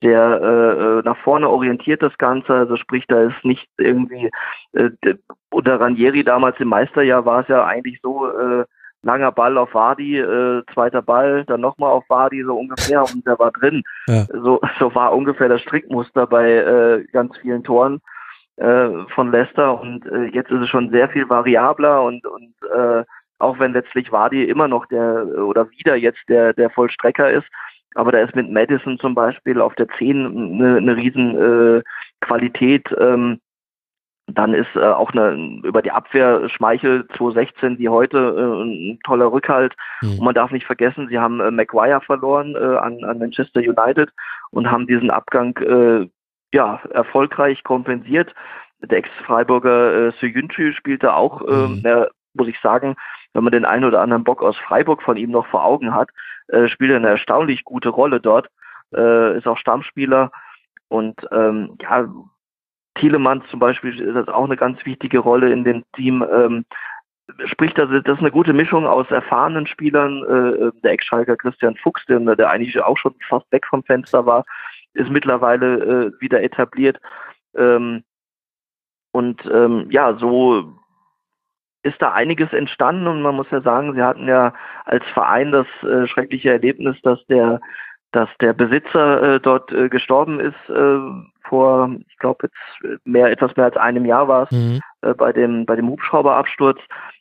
der 0.01 0.39
äh, 0.41 0.99
äh 0.99 1.01
nach 1.03 1.17
vorne 1.17 1.49
orientiert 1.49 2.01
das 2.01 2.17
Ganze, 2.17 2.53
also 2.53 2.75
sprich, 2.75 3.05
da 3.07 3.23
ist 3.23 3.43
nicht 3.43 3.67
irgendwie, 3.77 4.29
äh, 4.73 4.89
unter 5.51 5.79
Ranieri 5.79 6.23
damals 6.23 6.59
im 6.59 6.69
Meisterjahr 6.69 7.25
war 7.25 7.41
es 7.41 7.47
ja 7.49 7.65
eigentlich 7.65 7.99
so, 8.01 8.27
äh, 8.27 8.65
langer 9.03 9.31
Ball 9.31 9.57
auf 9.57 9.73
Wadi, 9.73 10.17
äh, 10.19 10.63
zweiter 10.73 11.01
Ball, 11.01 11.43
dann 11.45 11.61
nochmal 11.61 11.91
auf 11.91 12.03
Wadi, 12.09 12.43
so 12.43 12.57
ungefähr, 12.57 13.01
und 13.13 13.25
der 13.25 13.37
war 13.39 13.51
drin. 13.51 13.83
Ja. 14.07 14.25
So, 14.31 14.61
so 14.79 14.93
war 14.93 15.13
ungefähr 15.13 15.49
das 15.49 15.61
Strickmuster 15.61 16.27
bei 16.27 16.51
äh, 16.51 17.05
ganz 17.11 17.37
vielen 17.37 17.63
Toren 17.63 18.01
äh, 18.57 18.89
von 19.15 19.31
Leicester 19.31 19.79
und 19.79 20.05
äh, 20.05 20.25
jetzt 20.25 20.51
ist 20.51 20.61
es 20.61 20.69
schon 20.69 20.89
sehr 20.91 21.09
viel 21.09 21.29
variabler 21.29 22.03
und, 22.03 22.25
und 22.25 22.53
äh, 22.75 23.03
auch 23.39 23.57
wenn 23.57 23.73
letztlich 23.73 24.11
Wadi 24.11 24.43
immer 24.43 24.67
noch 24.67 24.85
der 24.85 25.25
oder 25.37 25.69
wieder 25.71 25.95
jetzt 25.95 26.21
der, 26.29 26.53
der 26.53 26.69
Vollstrecker 26.69 27.31
ist, 27.31 27.47
aber 27.95 28.11
da 28.11 28.19
ist 28.19 28.35
mit 28.35 28.51
Madison 28.51 28.99
zum 28.99 29.15
Beispiel 29.15 29.59
auf 29.59 29.75
der 29.75 29.87
10 29.97 30.61
eine, 30.61 30.77
eine 30.77 30.95
riesen 30.95 31.37
äh, 31.37 31.81
Qualität. 32.21 32.87
Ähm, 32.97 33.39
dann 34.33 34.53
ist 34.53 34.75
äh, 34.75 34.79
auch 34.79 35.11
eine, 35.11 35.61
über 35.63 35.81
die 35.81 35.91
Abwehr 35.91 36.47
Schmeichel 36.49 37.07
2016 37.17 37.79
wie 37.79 37.89
heute 37.89 38.17
äh, 38.17 38.63
ein 38.63 38.99
toller 39.03 39.31
Rückhalt. 39.31 39.75
Mhm. 40.01 40.19
Und 40.19 40.21
man 40.21 40.35
darf 40.35 40.51
nicht 40.51 40.65
vergessen, 40.65 41.07
sie 41.09 41.19
haben 41.19 41.39
äh, 41.39 41.51
Maguire 41.51 42.01
verloren 42.01 42.55
äh, 42.55 42.77
an, 42.77 43.03
an 43.03 43.19
Manchester 43.19 43.61
United 43.61 44.11
und 44.51 44.69
haben 44.69 44.87
diesen 44.87 45.11
Abgang 45.11 45.57
äh, 45.57 46.09
ja 46.53 46.81
erfolgreich 46.91 47.63
kompensiert. 47.63 48.33
Der 48.81 48.97
Ex-Freiburger 48.99 50.07
äh, 50.07 50.11
Suyuncu 50.19 50.71
spielte 50.73 51.13
auch, 51.13 51.41
äh, 51.41 51.67
mhm. 51.67 51.81
äh, 51.85 52.05
muss 52.33 52.47
ich 52.47 52.59
sagen, 52.59 52.95
wenn 53.33 53.43
man 53.43 53.51
den 53.51 53.65
einen 53.65 53.85
oder 53.85 54.01
anderen 54.01 54.23
Bock 54.23 54.41
aus 54.41 54.57
Freiburg 54.57 55.01
von 55.03 55.17
ihm 55.17 55.31
noch 55.31 55.47
vor 55.47 55.63
Augen 55.63 55.93
hat, 55.93 56.09
spielt 56.67 56.91
er 56.91 56.97
eine 56.97 57.07
erstaunlich 57.07 57.63
gute 57.63 57.87
Rolle 57.87 58.19
dort, 58.19 58.49
ist 58.91 59.47
auch 59.47 59.57
Stammspieler 59.57 60.31
und 60.89 61.15
ähm, 61.31 61.77
ja, 61.81 62.09
Thielemanns 63.01 63.43
zum 63.49 63.59
Beispiel 63.59 63.99
ist 63.99 64.15
das 64.15 64.27
auch 64.27 64.45
eine 64.45 64.55
ganz 64.55 64.85
wichtige 64.85 65.19
Rolle 65.19 65.51
in 65.51 65.63
dem 65.63 65.83
Team. 65.95 66.23
Ähm, 66.31 66.65
sprich, 67.45 67.73
das 67.73 67.89
das 67.89 68.15
ist 68.15 68.19
eine 68.19 68.31
gute 68.31 68.53
Mischung 68.53 68.85
aus 68.85 69.09
erfahrenen 69.09 69.65
Spielern. 69.65 70.23
Äh, 70.23 70.71
der 70.83 70.91
Ex-Schalker 70.91 71.35
Christian 71.35 71.75
Fuchs, 71.77 72.05
der, 72.05 72.19
der 72.35 72.49
eigentlich 72.49 72.79
auch 72.79 72.97
schon 72.97 73.15
fast 73.27 73.51
weg 73.51 73.65
vom 73.67 73.83
Fenster 73.83 74.25
war, 74.25 74.45
ist 74.93 75.09
mittlerweile 75.09 76.11
äh, 76.15 76.21
wieder 76.21 76.43
etabliert. 76.43 76.99
Ähm, 77.55 78.03
und 79.11 79.43
ähm, 79.51 79.87
ja, 79.89 80.15
so 80.15 80.73
ist 81.83 81.99
da 82.01 82.11
einiges 82.11 82.53
entstanden 82.53 83.07
und 83.07 83.23
man 83.23 83.35
muss 83.35 83.49
ja 83.49 83.61
sagen, 83.61 83.95
sie 83.95 84.03
hatten 84.03 84.27
ja 84.27 84.53
als 84.85 85.03
Verein 85.13 85.51
das 85.51 85.67
äh, 85.81 86.07
schreckliche 86.07 86.51
Erlebnis, 86.51 86.95
dass 87.01 87.25
der 87.25 87.59
dass 88.11 88.29
der 88.41 88.53
Besitzer 88.53 89.35
äh, 89.35 89.39
dort 89.39 89.71
äh, 89.71 89.89
gestorben 89.89 90.39
ist 90.39 90.69
äh, 90.69 90.99
vor, 91.43 91.89
ich 92.07 92.17
glaube 92.17 92.47
jetzt 92.47 93.05
mehr 93.05 93.31
etwas 93.31 93.55
mehr 93.55 93.65
als 93.65 93.77
einem 93.77 94.05
Jahr 94.05 94.27
war 94.27 94.43
es 94.43 94.51
mhm. 94.51 94.81
äh, 95.01 95.13
bei 95.13 95.31
dem 95.31 95.65
bei 95.65 95.75
dem 95.75 95.89
Hubschrauberabsturz 95.89 96.79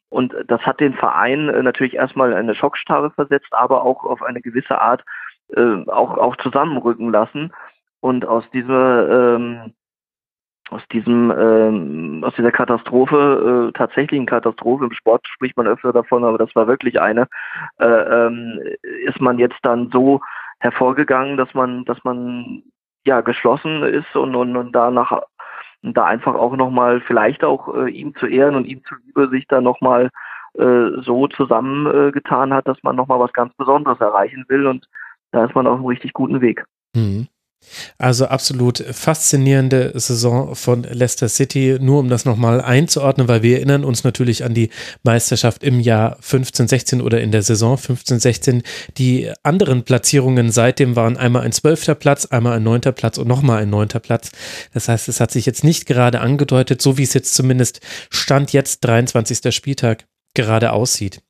und 0.09 0.35
das 0.49 0.61
hat 0.63 0.81
den 0.81 0.95
Verein 0.95 1.49
äh, 1.49 1.63
natürlich 1.63 1.95
erstmal 1.95 2.35
eine 2.35 2.55
Schockstarre 2.55 3.11
versetzt, 3.11 3.53
aber 3.53 3.85
auch 3.85 4.05
auf 4.05 4.23
eine 4.23 4.41
gewisse 4.41 4.81
Art 4.81 5.05
äh, 5.55 5.85
auch 5.87 6.19
auch 6.19 6.37
zusammenrücken 6.37 7.11
lassen 7.11 7.53
und 8.01 8.27
aus 8.27 8.45
dieser 8.53 9.37
ähm, 9.37 9.73
aus 10.71 10.83
diesem 10.93 11.33
ähm, 11.37 12.25
aus 12.25 12.35
dieser 12.35 12.53
Katastrophe 12.53 13.71
äh, 13.71 13.79
tatsächlichen 13.79 14.27
Katastrophe 14.27 14.85
im 14.85 14.93
Sport 14.93 15.27
spricht 15.29 15.57
man 15.57 15.67
öfter 15.67 15.93
davon, 15.93 16.25
aber 16.25 16.39
das 16.39 16.55
war 16.55 16.67
wirklich 16.67 17.01
eine 17.01 17.29
äh, 17.79 17.87
ähm, 17.87 18.61
ist 19.05 19.21
man 19.21 19.39
jetzt 19.39 19.59
dann 19.63 19.91
so 19.93 20.21
hervorgegangen, 20.61 21.37
dass 21.37 21.53
man 21.55 21.85
dass 21.85 21.99
man 22.05 22.63
ja 23.05 23.21
geschlossen 23.21 23.83
ist 23.83 24.15
und 24.15 24.35
und, 24.35 24.57
und 24.57 24.73
danach 24.73 25.23
und 25.83 25.97
da 25.97 26.05
einfach 26.05 26.35
auch 26.35 26.55
nochmal 26.57 27.01
vielleicht 27.01 27.43
auch 27.43 27.75
äh, 27.75 27.91
ihm 27.91 28.15
zu 28.17 28.27
ehren 28.27 28.55
und 28.55 28.67
ihm 28.67 28.83
zuliebe 28.85 29.29
sich 29.31 29.47
da 29.49 29.61
nochmal 29.61 30.11
äh, 30.55 30.91
so 31.03 31.27
zusammengetan 31.29 32.53
äh, 32.53 32.55
hat, 32.55 32.69
dass 32.69 32.83
man 32.83 32.97
nochmal 32.97 33.19
was 33.19 33.33
ganz 33.33 33.55
Besonderes 33.55 34.01
erreichen 34.01 34.45
will 34.49 34.67
und 34.67 34.87
da 35.33 35.45
ist 35.45 35.55
man 35.55 35.67
auf 35.67 35.77
einem 35.77 35.87
richtig 35.87 36.13
guten 36.13 36.41
Weg. 36.41 36.65
Mhm. 36.95 37.29
Also 37.99 38.27
absolut 38.27 38.79
faszinierende 38.79 39.93
Saison 39.95 40.55
von 40.55 40.83
Leicester 40.83 41.29
City, 41.29 41.79
nur 41.81 42.01
um 42.01 42.09
das 42.09 42.25
nochmal 42.25 42.61
einzuordnen, 42.61 43.29
weil 43.29 43.43
wir 43.43 43.57
erinnern 43.57 43.85
uns 43.85 44.03
natürlich 44.05 44.45
an 44.45 44.55
die 44.55 44.71
Meisterschaft 45.03 45.63
im 45.63 45.81
Jahr 45.81 46.19
15-16 46.21 47.03
oder 47.03 47.21
in 47.21 47.33
der 47.33 47.43
Saison 47.43 47.77
15-16. 47.77 48.63
Die 48.99 49.31
anderen 49.43 49.85
Platzierungen 49.85 50.51
seitdem 50.51 50.97
waren 50.97 51.17
einmal 51.17 51.43
ein 51.43 51.53
zwölfter 51.53 51.95
Platz, 51.95 52.27
einmal 52.27 52.57
ein 52.57 52.63
neunter 52.63 52.93
Platz 52.93 53.19
und 53.19 53.29
nochmal 53.29 53.63
ein 53.63 53.71
neunter 53.71 54.01
Platz. 54.01 54.31
Das 54.73 54.89
heißt, 54.89 55.09
es 55.09 55.21
hat 55.21 55.31
sich 55.31 55.47
jetzt 55.47 55.65
nicht 55.65 55.87
gerade 55.87 56.21
angedeutet, 56.21 56.83
so 56.83 56.99
wie 56.99 57.05
es 57.05 57.15
jetzt 57.15 57.35
zumindest 57.35 57.81
Stand 58.11 58.53
jetzt 58.53 58.81
23. 58.81 59.55
Spieltag 59.55 60.07
gerade 60.35 60.73
aussieht. 60.73 61.23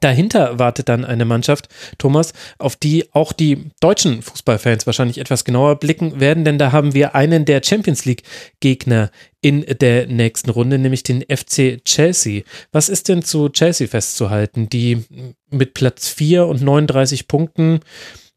Dahinter 0.00 0.58
wartet 0.58 0.88
dann 0.88 1.04
eine 1.04 1.24
Mannschaft, 1.24 1.68
Thomas, 1.98 2.32
auf 2.58 2.76
die 2.76 3.06
auch 3.12 3.32
die 3.32 3.70
deutschen 3.80 4.22
Fußballfans 4.22 4.86
wahrscheinlich 4.86 5.18
etwas 5.18 5.44
genauer 5.44 5.76
blicken 5.76 6.20
werden, 6.20 6.44
denn 6.44 6.58
da 6.58 6.72
haben 6.72 6.94
wir 6.94 7.14
einen 7.14 7.44
der 7.44 7.62
Champions 7.62 8.04
League 8.04 8.22
Gegner 8.60 9.10
in 9.40 9.64
der 9.80 10.06
nächsten 10.06 10.50
Runde, 10.50 10.78
nämlich 10.78 11.02
den 11.02 11.22
FC 11.22 11.84
Chelsea. 11.84 12.42
Was 12.70 12.88
ist 12.88 13.08
denn 13.08 13.22
zu 13.22 13.48
Chelsea 13.48 13.86
festzuhalten, 13.86 14.68
die 14.68 15.04
mit 15.50 15.74
Platz 15.74 16.08
4 16.08 16.46
und 16.46 16.62
39 16.62 17.28
Punkten 17.28 17.80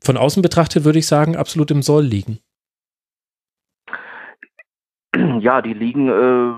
von 0.01 0.17
außen 0.17 0.41
betrachtet, 0.41 0.83
würde 0.83 0.99
ich 0.99 1.07
sagen, 1.07 1.35
absolut 1.35 1.71
im 1.71 1.81
Soll 1.81 2.05
liegen? 2.05 2.39
Ja, 5.39 5.61
die 5.61 5.73
liegen 5.73 6.09
äh 6.09 6.53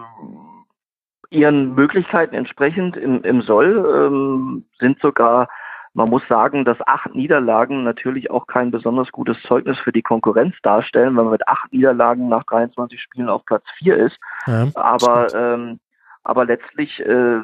ihren 1.29 1.75
Möglichkeiten 1.75 2.35
entsprechend 2.35 2.95
im, 2.97 3.23
im 3.23 3.41
Soll, 3.41 3.85
ähm, 3.95 4.65
sind 4.79 4.99
sogar, 5.01 5.49
man 5.93 6.09
muss 6.09 6.25
sagen, 6.27 6.63
dass 6.63 6.77
acht 6.87 7.13
Niederlagen 7.15 7.83
natürlich 7.83 8.31
auch 8.31 8.47
kein 8.47 8.71
besonders 8.71 9.11
gutes 9.11 9.41
Zeugnis 9.43 9.79
für 9.79 9.91
die 9.91 10.01
Konkurrenz 10.01 10.55
darstellen, 10.61 11.17
wenn 11.17 11.25
man 11.25 11.31
mit 11.31 11.47
acht 11.47 11.71
Niederlagen 11.73 12.29
nach 12.29 12.43
23 12.43 13.01
Spielen 13.01 13.29
auf 13.29 13.45
Platz 13.45 13.63
vier 13.77 13.97
ist. 13.97 14.17
Ja, 14.45 14.67
aber, 14.75 15.33
ähm, 15.33 15.79
aber 16.23 16.45
letztlich 16.45 16.99
äh, 16.99 17.41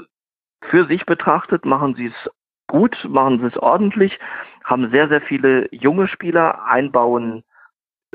für 0.69 0.85
sich 0.87 1.05
betrachtet 1.05 1.65
machen 1.65 1.95
sie 1.95 2.07
es 2.07 2.31
gut, 2.67 3.05
machen 3.09 3.39
sie 3.39 3.47
es 3.47 3.57
ordentlich, 3.57 4.17
haben 4.63 4.91
sehr, 4.91 5.09
sehr 5.09 5.21
viele 5.21 5.67
junge 5.71 6.07
Spieler, 6.07 6.65
einbauen 6.65 7.43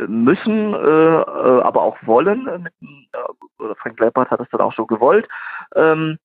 müssen, 0.07 0.75
äh, 0.75 0.77
äh, 0.77 1.63
aber 1.63 1.83
auch 1.83 1.97
wollen. 2.03 2.47
Äh, 2.47 3.75
Frank 3.77 3.99
Lampard 3.99 4.31
hat 4.31 4.41
es 4.41 4.49
dann 4.51 4.61
auch 4.61 4.75
so 4.75 4.87
gewollt, 4.87 5.29
ähm, 5.75 6.19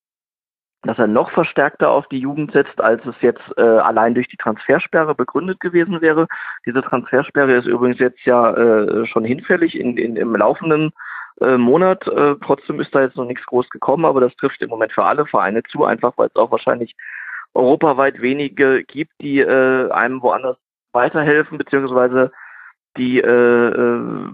dass 0.84 1.00
er 1.00 1.08
noch 1.08 1.32
verstärkter 1.32 1.90
auf 1.90 2.08
die 2.10 2.20
Jugend 2.20 2.52
setzt, 2.52 2.82
als 2.82 3.06
es 3.06 3.16
jetzt 3.22 3.42
äh, 3.58 3.62
allein 3.62 4.14
durch 4.14 4.28
die 4.28 4.38
Transfersperre 4.38 5.16
begründet 5.16 5.60
gewesen 5.60 6.02
wäre. 6.02 6.28
Diese 6.66 6.82
Transfersperre 6.82 7.54
ist 7.54 7.68
übrigens 7.68 8.00
jetzt 8.00 8.24
ja 8.26 8.54
äh, 8.54 9.06
schon 9.06 9.24
hinfällig 9.24 9.80
in, 9.80 9.98
in, 9.98 10.18
im 10.18 10.36
laufenden 10.36 10.92
äh, 11.40 11.58
Monat. 11.58 12.06
Äh, 12.08 12.36
trotzdem 12.46 12.82
ist 12.82 12.94
da 12.94 13.02
jetzt 13.02 13.16
noch 13.16 13.26
nichts 13.26 13.46
groß 13.46 13.70
gekommen, 13.70 14.06
aber 14.06 14.20
das 14.20 14.36
trifft 14.36 14.62
im 14.62 14.70
Moment 14.70 14.92
für 14.92 15.06
alle 15.06 15.26
Vereine 15.26 15.64
zu, 15.64 15.86
einfach 15.86 16.14
weil 16.18 16.28
es 16.28 16.36
auch 16.36 16.52
wahrscheinlich 16.52 16.96
europaweit 17.54 18.22
wenige 18.22 18.84
gibt, 18.84 19.14
die 19.22 19.40
äh, 19.40 19.90
einem 19.92 20.22
woanders 20.22 20.58
weiterhelfen, 20.92 21.58
beziehungsweise 21.58 22.32
die 22.98 23.20
äh, 23.20 23.68
äh, 23.68 24.30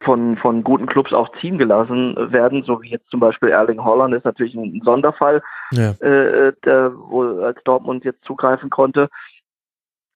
von, 0.00 0.36
von 0.36 0.62
guten 0.62 0.86
Clubs 0.86 1.12
auch 1.12 1.28
ziehen 1.40 1.58
gelassen 1.58 2.14
werden, 2.32 2.62
so 2.62 2.82
wie 2.82 2.90
jetzt 2.90 3.10
zum 3.10 3.20
Beispiel 3.20 3.48
Erling 3.48 3.82
Holland 3.82 4.14
ist 4.14 4.24
natürlich 4.24 4.54
ein 4.54 4.80
Sonderfall, 4.84 5.42
ja. 5.72 5.90
äh, 6.00 6.52
der, 6.64 6.92
wo 6.94 7.42
als 7.42 7.62
Dortmund 7.64 8.04
jetzt 8.04 8.24
zugreifen 8.24 8.70
konnte. 8.70 9.08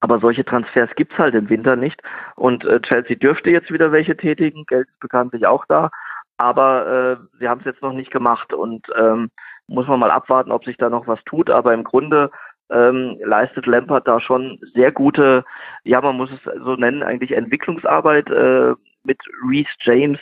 Aber 0.00 0.18
solche 0.18 0.44
Transfers 0.44 0.90
gibt's 0.96 1.16
halt 1.18 1.34
im 1.34 1.48
Winter 1.48 1.76
nicht. 1.76 2.00
Und 2.34 2.64
äh, 2.64 2.80
Chelsea 2.80 3.16
dürfte 3.16 3.50
jetzt 3.50 3.72
wieder 3.72 3.92
welche 3.92 4.16
tätigen, 4.16 4.64
Geld 4.66 4.88
ist 4.88 5.00
bekanntlich 5.00 5.46
auch 5.46 5.64
da. 5.66 5.90
Aber 6.38 7.18
äh, 7.20 7.36
sie 7.38 7.48
haben 7.48 7.60
es 7.60 7.66
jetzt 7.66 7.82
noch 7.82 7.92
nicht 7.92 8.10
gemacht 8.10 8.52
und 8.52 8.86
ähm, 8.96 9.30
muss 9.68 9.86
man 9.86 10.00
mal 10.00 10.10
abwarten, 10.10 10.50
ob 10.50 10.64
sich 10.64 10.76
da 10.76 10.90
noch 10.90 11.06
was 11.06 11.22
tut. 11.24 11.50
Aber 11.50 11.72
im 11.72 11.84
Grunde 11.84 12.30
ähm, 12.72 13.18
leistet 13.24 13.66
Lampard 13.66 14.06
da 14.08 14.20
schon 14.20 14.58
sehr 14.74 14.92
gute, 14.92 15.44
ja, 15.84 16.00
man 16.00 16.16
muss 16.16 16.30
es 16.30 16.40
so 16.64 16.74
nennen, 16.76 17.02
eigentlich 17.02 17.32
Entwicklungsarbeit 17.32 18.30
äh, 18.30 18.74
mit 19.04 19.18
Reese 19.48 19.70
James, 19.80 20.18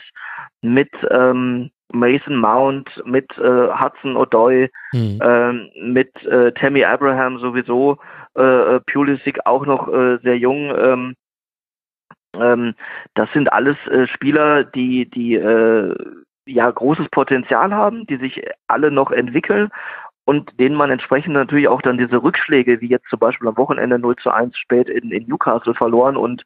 mit 0.61 0.89
ähm, 1.09 1.71
Mason 1.93 2.35
Mount, 2.35 2.89
mit 3.05 3.29
äh, 3.37 3.69
Hudson 3.69 4.15
O'Doy, 4.15 4.69
mhm. 4.93 5.19
ähm, 5.21 5.69
mit 5.81 6.13
äh, 6.25 6.51
Tammy 6.53 6.83
Abraham 6.83 7.39
sowieso, 7.39 7.97
äh, 8.37 8.75
äh, 8.75 8.79
Pulisic 8.81 9.39
auch 9.45 9.65
noch 9.65 9.87
äh, 9.87 10.17
sehr 10.23 10.37
jung. 10.37 10.73
Ähm, 10.77 11.15
ähm, 12.33 12.75
das 13.13 13.31
sind 13.33 13.51
alles 13.51 13.75
äh, 13.87 14.07
Spieler, 14.07 14.63
die, 14.63 15.09
die 15.09 15.35
ja 16.47 16.71
großes 16.71 17.07
Potenzial 17.09 17.73
haben, 17.73 18.07
die 18.07 18.17
sich 18.17 18.41
alle 18.67 18.89
noch 18.89 19.11
entwickeln 19.11 19.69
und 20.25 20.59
denen 20.59 20.75
man 20.75 20.91
entsprechend 20.91 21.33
natürlich 21.33 21.67
auch 21.67 21.81
dann 21.81 21.97
diese 21.97 22.21
Rückschläge, 22.21 22.81
wie 22.81 22.89
jetzt 22.89 23.09
zum 23.09 23.19
Beispiel 23.19 23.47
am 23.47 23.57
Wochenende 23.57 23.99
0 23.99 24.15
zu 24.17 24.31
1 24.31 24.57
spät 24.57 24.89
in, 24.89 25.11
in 25.11 25.27
Newcastle 25.27 25.73
verloren 25.73 26.15
und 26.15 26.43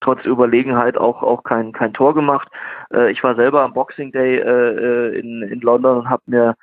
trotz 0.00 0.24
Überlegenheit 0.24 0.96
auch, 0.96 1.22
auch 1.22 1.42
kein, 1.42 1.72
kein 1.72 1.92
Tor 1.92 2.14
gemacht. 2.14 2.48
Äh, 2.92 3.10
ich 3.10 3.22
war 3.22 3.34
selber 3.34 3.62
am 3.62 3.74
Boxing 3.74 4.12
Day 4.12 4.38
äh, 4.38 5.12
äh 5.12 5.18
in, 5.18 5.42
in 5.42 5.60
London 5.60 5.98
und 5.98 6.10
habe 6.10 6.22
mir 6.26 6.54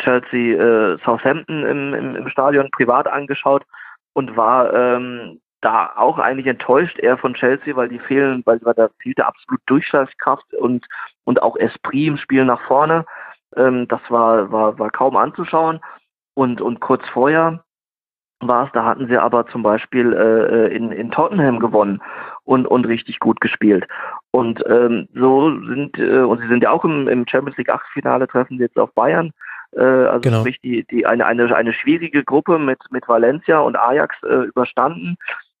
Chelsea 0.00 0.56
äh, 0.56 0.98
Southampton 1.04 1.64
im, 1.64 1.94
im, 1.94 2.16
im 2.16 2.28
Stadion 2.28 2.70
privat 2.70 3.06
angeschaut 3.06 3.64
und 4.12 4.36
war 4.36 4.72
ähm, 4.72 5.40
da 5.60 5.92
auch 5.96 6.18
eigentlich 6.18 6.46
enttäuscht 6.46 6.98
eher 6.98 7.16
von 7.16 7.34
Chelsea, 7.34 7.74
weil 7.74 7.88
die 7.88 7.98
fehlen, 7.98 8.42
weil, 8.44 8.60
weil 8.62 8.74
da 8.74 8.88
fehlte 9.00 9.26
absolut 9.26 9.60
Durchschlagskraft 9.66 10.52
und, 10.54 10.86
und 11.24 11.42
auch 11.42 11.56
Esprit 11.56 12.08
im 12.08 12.16
Spiel 12.18 12.44
nach 12.44 12.60
vorne. 12.62 13.06
Ähm, 13.56 13.88
das 13.88 14.00
war, 14.08 14.52
war, 14.52 14.78
war 14.78 14.90
kaum 14.90 15.16
anzuschauen. 15.16 15.80
Und, 16.34 16.60
und 16.60 16.80
kurz 16.80 17.02
vorher 17.08 17.64
war 18.40 18.66
es, 18.66 18.72
da 18.72 18.84
hatten 18.84 19.06
sie 19.08 19.16
aber 19.16 19.46
zum 19.46 19.62
Beispiel 19.62 20.12
äh, 20.12 20.66
äh, 20.66 20.76
in, 20.76 20.92
in 20.92 21.10
Tottenham 21.10 21.60
gewonnen 21.60 22.02
und, 22.44 22.66
und 22.66 22.86
richtig 22.86 23.20
gut 23.20 23.40
gespielt. 23.40 23.86
Und 24.32 24.62
ähm, 24.68 25.08
so 25.14 25.50
sind, 25.66 25.98
äh, 25.98 26.20
und 26.20 26.40
sie 26.40 26.48
sind 26.48 26.62
ja 26.62 26.70
auch 26.70 26.84
im, 26.84 27.08
im 27.08 27.26
Champions 27.26 27.56
League 27.56 27.70
Achtelfinale, 27.70 28.26
treffen 28.26 28.58
sie 28.58 28.64
jetzt 28.64 28.78
auf 28.78 28.92
Bayern. 28.94 29.30
Äh, 29.72 29.80
also 29.80 30.20
genau. 30.20 30.40
sprich 30.40 30.60
die, 30.60 30.84
die 30.84 31.06
eine, 31.06 31.26
eine, 31.26 31.54
eine 31.54 31.72
schwierige 31.72 32.24
Gruppe 32.24 32.58
mit, 32.58 32.78
mit 32.90 33.08
Valencia 33.08 33.60
und 33.60 33.76
Ajax 33.76 34.16
äh, 34.22 34.46
überstanden. 34.46 35.16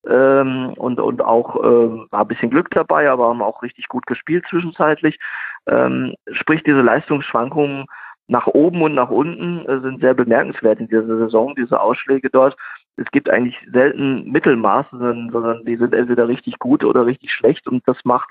Ähm, 0.06 0.74
und, 0.76 1.00
und 1.00 1.22
auch 1.22 1.56
äh, 1.56 2.10
war 2.10 2.20
ein 2.20 2.28
bisschen 2.28 2.50
Glück 2.50 2.70
dabei, 2.70 3.08
aber 3.08 3.28
haben 3.28 3.40
auch 3.40 3.62
richtig 3.62 3.88
gut 3.88 4.06
gespielt 4.06 4.44
zwischenzeitlich. 4.50 5.18
Ähm, 5.66 6.14
sprich, 6.32 6.62
diese 6.62 6.82
Leistungsschwankungen 6.82 7.86
nach 8.26 8.46
oben 8.46 8.82
und 8.82 8.94
nach 8.94 9.10
unten 9.10 9.66
äh, 9.66 9.80
sind 9.80 10.00
sehr 10.00 10.14
bemerkenswert 10.14 10.80
in 10.80 10.88
dieser 10.88 11.06
Saison, 11.06 11.54
diese 11.56 11.80
Ausschläge 11.80 12.30
dort. 12.30 12.56
Es 12.96 13.10
gibt 13.10 13.28
eigentlich 13.28 13.56
selten 13.72 14.30
Mittelmaß, 14.30 14.86
sondern, 14.90 15.64
die 15.64 15.76
sind 15.76 15.92
entweder 15.92 16.28
richtig 16.28 16.58
gut 16.58 16.84
oder 16.84 17.06
richtig 17.06 17.32
schlecht 17.32 17.66
und 17.66 17.86
das 17.86 17.96
macht 18.04 18.30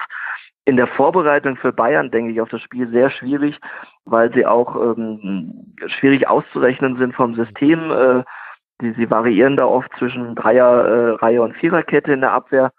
in 0.65 0.77
der 0.77 0.87
Vorbereitung 0.87 1.57
für 1.57 1.73
Bayern, 1.73 2.09
denke 2.09 2.31
ich, 2.31 2.39
auf 2.39 2.49
das 2.49 2.61
Spiel 2.61 2.87
sehr 2.89 3.09
schwierig, 3.09 3.59
weil 4.05 4.33
sie 4.33 4.45
auch 4.45 4.75
ähm, 4.75 5.73
schwierig 5.87 6.27
auszurechnen 6.27 6.97
sind 6.97 7.13
vom 7.13 7.35
System. 7.35 7.91
Äh, 7.91 8.23
die, 8.81 8.93
sie 8.93 9.09
variieren 9.09 9.57
da 9.57 9.65
oft 9.65 9.91
zwischen 9.97 10.35
Dreier, 10.35 11.17
äh, 11.21 11.37
und 11.37 11.55
Viererkette 11.57 12.13
in 12.13 12.21
der 12.21 12.31
Abwehr. 12.31 12.71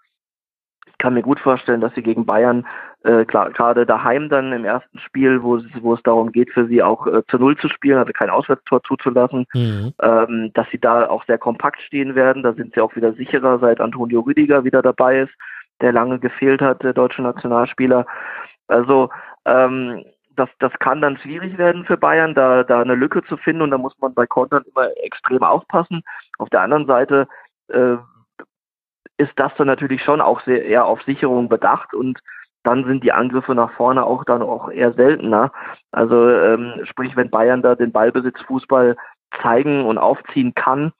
Ich 0.95 0.99
kann 0.99 1.13
mir 1.13 1.23
gut 1.23 1.41
vorstellen, 1.41 1.81
dass 1.81 1.93
sie 1.93 2.01
gegen 2.01 2.25
Bayern 2.25 2.65
äh, 3.03 3.25
gerade 3.25 3.85
daheim 3.85 4.29
dann 4.29 4.53
im 4.53 4.63
ersten 4.63 4.97
Spiel, 4.99 5.43
wo, 5.43 5.59
wo 5.81 5.93
es 5.93 6.01
darum 6.03 6.31
geht, 6.31 6.51
für 6.51 6.67
sie 6.67 6.81
auch 6.81 7.05
äh, 7.05 7.21
zu 7.27 7.37
Null 7.37 7.57
zu 7.57 7.67
spielen, 7.67 7.97
also 7.97 8.13
kein 8.13 8.29
Auswärtstor 8.29 8.81
zuzulassen, 8.83 9.45
mhm. 9.53 9.93
ähm, 10.01 10.51
dass 10.53 10.67
sie 10.71 10.79
da 10.79 11.09
auch 11.09 11.25
sehr 11.25 11.37
kompakt 11.37 11.81
stehen 11.81 12.15
werden. 12.15 12.43
Da 12.43 12.53
sind 12.53 12.73
sie 12.73 12.81
auch 12.81 12.95
wieder 12.95 13.13
sicherer, 13.13 13.59
seit 13.59 13.81
Antonio 13.81 14.21
Rüdiger 14.21 14.63
wieder 14.63 14.81
dabei 14.81 15.19
ist, 15.19 15.33
der 15.81 15.91
lange 15.91 16.17
gefehlt 16.17 16.61
hat, 16.61 16.81
der 16.81 16.93
deutsche 16.93 17.21
Nationalspieler. 17.21 18.05
Also 18.67 19.09
ähm, 19.43 20.05
das, 20.37 20.49
das 20.59 20.71
kann 20.79 21.01
dann 21.01 21.17
schwierig 21.17 21.57
werden 21.57 21.85
für 21.85 21.97
Bayern, 21.97 22.33
da, 22.33 22.63
da 22.63 22.81
eine 22.81 22.95
Lücke 22.95 23.21
zu 23.23 23.35
finden 23.35 23.61
und 23.61 23.71
da 23.71 23.77
muss 23.77 23.93
man 23.99 24.13
bei 24.13 24.25
Kontern 24.25 24.63
immer 24.73 24.87
extrem 25.03 25.43
aufpassen. 25.43 26.01
Auf 26.37 26.49
der 26.49 26.61
anderen 26.61 26.85
Seite 26.87 27.27
äh, 27.67 27.97
ist 29.25 29.39
das 29.39 29.51
dann 29.57 29.67
natürlich 29.67 30.03
schon 30.03 30.21
auch 30.21 30.41
sehr 30.41 30.65
eher 30.65 30.85
auf 30.85 31.01
Sicherung 31.03 31.49
bedacht 31.49 31.93
und 31.93 32.19
dann 32.63 32.83
sind 32.85 33.03
die 33.03 33.11
Angriffe 33.11 33.53
nach 33.53 33.71
vorne 33.73 34.03
auch 34.03 34.23
dann 34.23 34.41
auch 34.41 34.71
eher 34.71 34.93
seltener. 34.93 35.51
Also 35.91 36.29
ähm, 36.29 36.81
sprich, 36.83 37.15
wenn 37.15 37.29
Bayern 37.29 37.61
da 37.61 37.75
den 37.75 37.91
Ballbesitzfußball 37.91 38.97
zeigen 39.41 39.85
und 39.85 39.97
aufziehen 39.97 40.53
kann, 40.55 40.91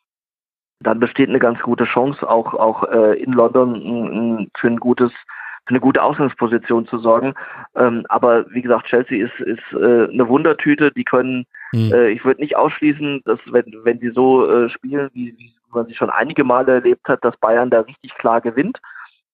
dann 0.80 1.00
besteht 1.00 1.30
eine 1.30 1.40
ganz 1.40 1.60
gute 1.62 1.86
Chance, 1.86 2.30
auch 2.30 2.54
auch 2.54 2.84
äh, 2.84 3.20
in 3.22 3.34
London 3.34 4.50
für 4.58 4.68
ein 4.68 4.78
gutes 4.78 5.12
für 5.12 5.72
eine 5.72 5.80
gute 5.80 6.04
Ausgangsposition 6.04 6.86
zu 6.88 7.00
sorgen. 7.00 7.34
Ähm, 7.76 8.06
aber 8.10 8.46
wie 8.52 8.62
gesagt, 8.62 8.86
Chelsea 8.88 9.26
ist 9.26 9.40
ist 9.40 9.64
äh, 9.74 10.08
eine 10.12 10.28
Wundertüte. 10.28 10.92
Die 10.92 11.04
können, 11.04 11.46
mhm. 11.72 11.92
äh, 11.92 12.10
ich 12.10 12.24
würde 12.24 12.42
nicht 12.42 12.56
ausschließen, 12.56 13.22
dass 13.26 13.40
wenn 13.48 13.66
wenn 13.84 14.00
sie 14.00 14.12
so 14.12 14.48
äh, 14.48 14.70
spielen, 14.70 15.10
wie, 15.14 15.36
wie 15.38 15.54
man 15.76 15.86
sie 15.86 15.96
schon 15.96 16.10
einige 16.10 16.44
Male 16.44 16.74
erlebt 16.74 17.08
hat, 17.08 17.24
dass 17.24 17.38
Bayern 17.38 17.70
da 17.70 17.82
richtig 17.82 18.16
klar 18.16 18.42
gewinnt. 18.42 18.80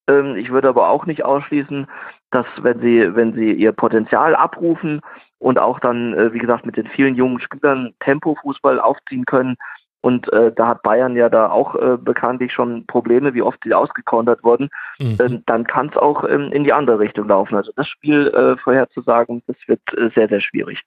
Ähm, 0.07 0.35
ich 0.35 0.51
würde 0.51 0.69
aber 0.69 0.89
auch 0.89 1.05
nicht 1.05 1.23
ausschließen, 1.23 1.87
dass 2.31 2.45
wenn 2.61 2.79
sie, 2.81 3.15
wenn 3.15 3.33
sie 3.33 3.51
ihr 3.53 3.71
Potenzial 3.71 4.35
abrufen 4.35 5.01
und 5.39 5.59
auch 5.59 5.79
dann, 5.79 6.13
äh, 6.13 6.33
wie 6.33 6.39
gesagt, 6.39 6.65
mit 6.65 6.77
den 6.77 6.87
vielen 6.87 7.15
jungen 7.15 7.39
Spielern 7.39 7.93
Tempo-Fußball 7.99 8.79
aufziehen 8.79 9.25
können, 9.25 9.55
und 10.01 10.31
äh, 10.33 10.51
da 10.51 10.67
hat 10.67 10.81
Bayern 10.81 11.15
ja 11.15 11.29
da 11.29 11.49
auch 11.49 11.75
äh, 11.75 11.97
bekanntlich 11.97 12.51
schon 12.51 12.85
Probleme, 12.87 13.35
wie 13.35 13.43
oft 13.43 13.59
sie 13.63 13.73
ausgekontert 13.73 14.43
wurden. 14.43 14.69
Mhm. 14.99 15.17
Ähm, 15.21 15.43
dann 15.45 15.65
kann 15.65 15.89
es 15.89 15.97
auch 15.97 16.27
ähm, 16.27 16.51
in 16.51 16.63
die 16.63 16.73
andere 16.73 16.99
Richtung 16.99 17.27
laufen. 17.27 17.55
Also 17.55 17.71
das 17.75 17.87
Spiel 17.87 18.27
äh, 18.29 18.57
vorherzusagen, 18.57 19.43
das 19.45 19.55
wird 19.67 19.81
äh, 19.95 20.09
sehr, 20.15 20.27
sehr 20.27 20.41
schwierig. 20.41 20.81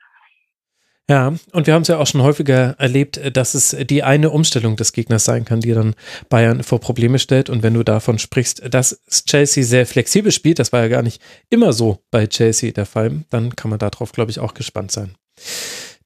Ja, 1.09 1.35
und 1.53 1.67
wir 1.67 1.75
haben 1.75 1.83
es 1.83 1.89
ja 1.89 1.99
auch 1.99 2.07
schon 2.07 2.23
häufiger 2.23 2.77
erlebt, 2.79 3.21
dass 3.37 3.53
es 3.53 3.77
die 3.79 4.03
eine 4.03 4.31
Umstellung 4.31 4.77
des 4.77 4.95
Gegners 4.95 5.27
sein 5.27 5.45
kann, 5.45 5.61
die 5.61 5.73
dann 5.73 5.95
Bayern 6.31 6.63
vor 6.63 6.81
Probleme 6.81 7.19
stellt. 7.19 7.51
Und 7.51 7.63
wenn 7.63 7.75
du 7.75 7.83
davon 7.83 8.19
sprichst, 8.19 8.63
dass 8.73 9.03
Chelsea 9.27 9.65
sehr 9.65 9.87
flexibel 9.87 10.33
spielt, 10.33 10.59
das 10.59 10.73
war 10.73 10.81
ja 10.81 10.89
gar 10.89 11.03
nicht 11.03 11.21
immer 11.51 11.75
so 11.75 11.99
bei 12.11 12.27
Chelsea 12.27 12.73
der 12.73 12.87
Fall, 12.87 13.25
dann 13.29 13.55
kann 13.55 13.69
man 13.71 13.79
darauf, 13.79 14.13
glaube 14.13 14.31
ich, 14.31 14.39
auch 14.39 14.55
gespannt 14.55 14.93
sein. 14.93 15.15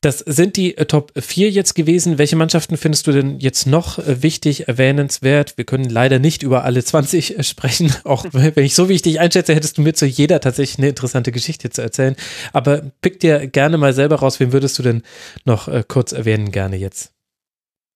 Das 0.00 0.20
sind 0.20 0.56
die 0.56 0.76
äh, 0.76 0.84
Top 0.84 1.11
4 1.16 1.50
jetzt 1.50 1.74
gewesen. 1.74 2.18
Welche 2.18 2.37
Mannschaften 2.37 2.76
findest 2.76 3.08
du 3.08 3.12
denn 3.12 3.40
jetzt 3.40 3.66
noch 3.66 3.98
äh, 3.98 4.22
wichtig, 4.22 4.68
erwähnenswert? 4.68 5.58
Wir 5.58 5.64
können 5.64 5.90
leider 5.90 6.20
nicht 6.20 6.44
über 6.44 6.64
alle 6.64 6.84
20 6.84 7.38
äh, 7.38 7.42
sprechen. 7.42 7.90
Auch 8.04 8.24
wenn 8.30 8.64
ich 8.64 8.76
so 8.76 8.88
wichtig 8.88 9.18
einschätze, 9.18 9.54
hättest 9.54 9.76
du 9.76 9.82
mir 9.82 9.94
zu 9.94 10.06
jeder 10.06 10.40
tatsächlich 10.40 10.78
eine 10.78 10.90
interessante 10.90 11.32
Geschichte 11.32 11.70
zu 11.70 11.82
erzählen. 11.82 12.14
Aber 12.52 12.82
pick 13.02 13.18
dir 13.18 13.48
gerne 13.48 13.76
mal 13.76 13.92
selber 13.92 14.16
raus. 14.16 14.38
Wen 14.38 14.52
würdest 14.52 14.78
du 14.78 14.84
denn 14.84 15.02
noch 15.44 15.68
kurz 15.88 16.12
erwähnen, 16.12 16.52
gerne 16.52 16.76
jetzt? 16.76 17.12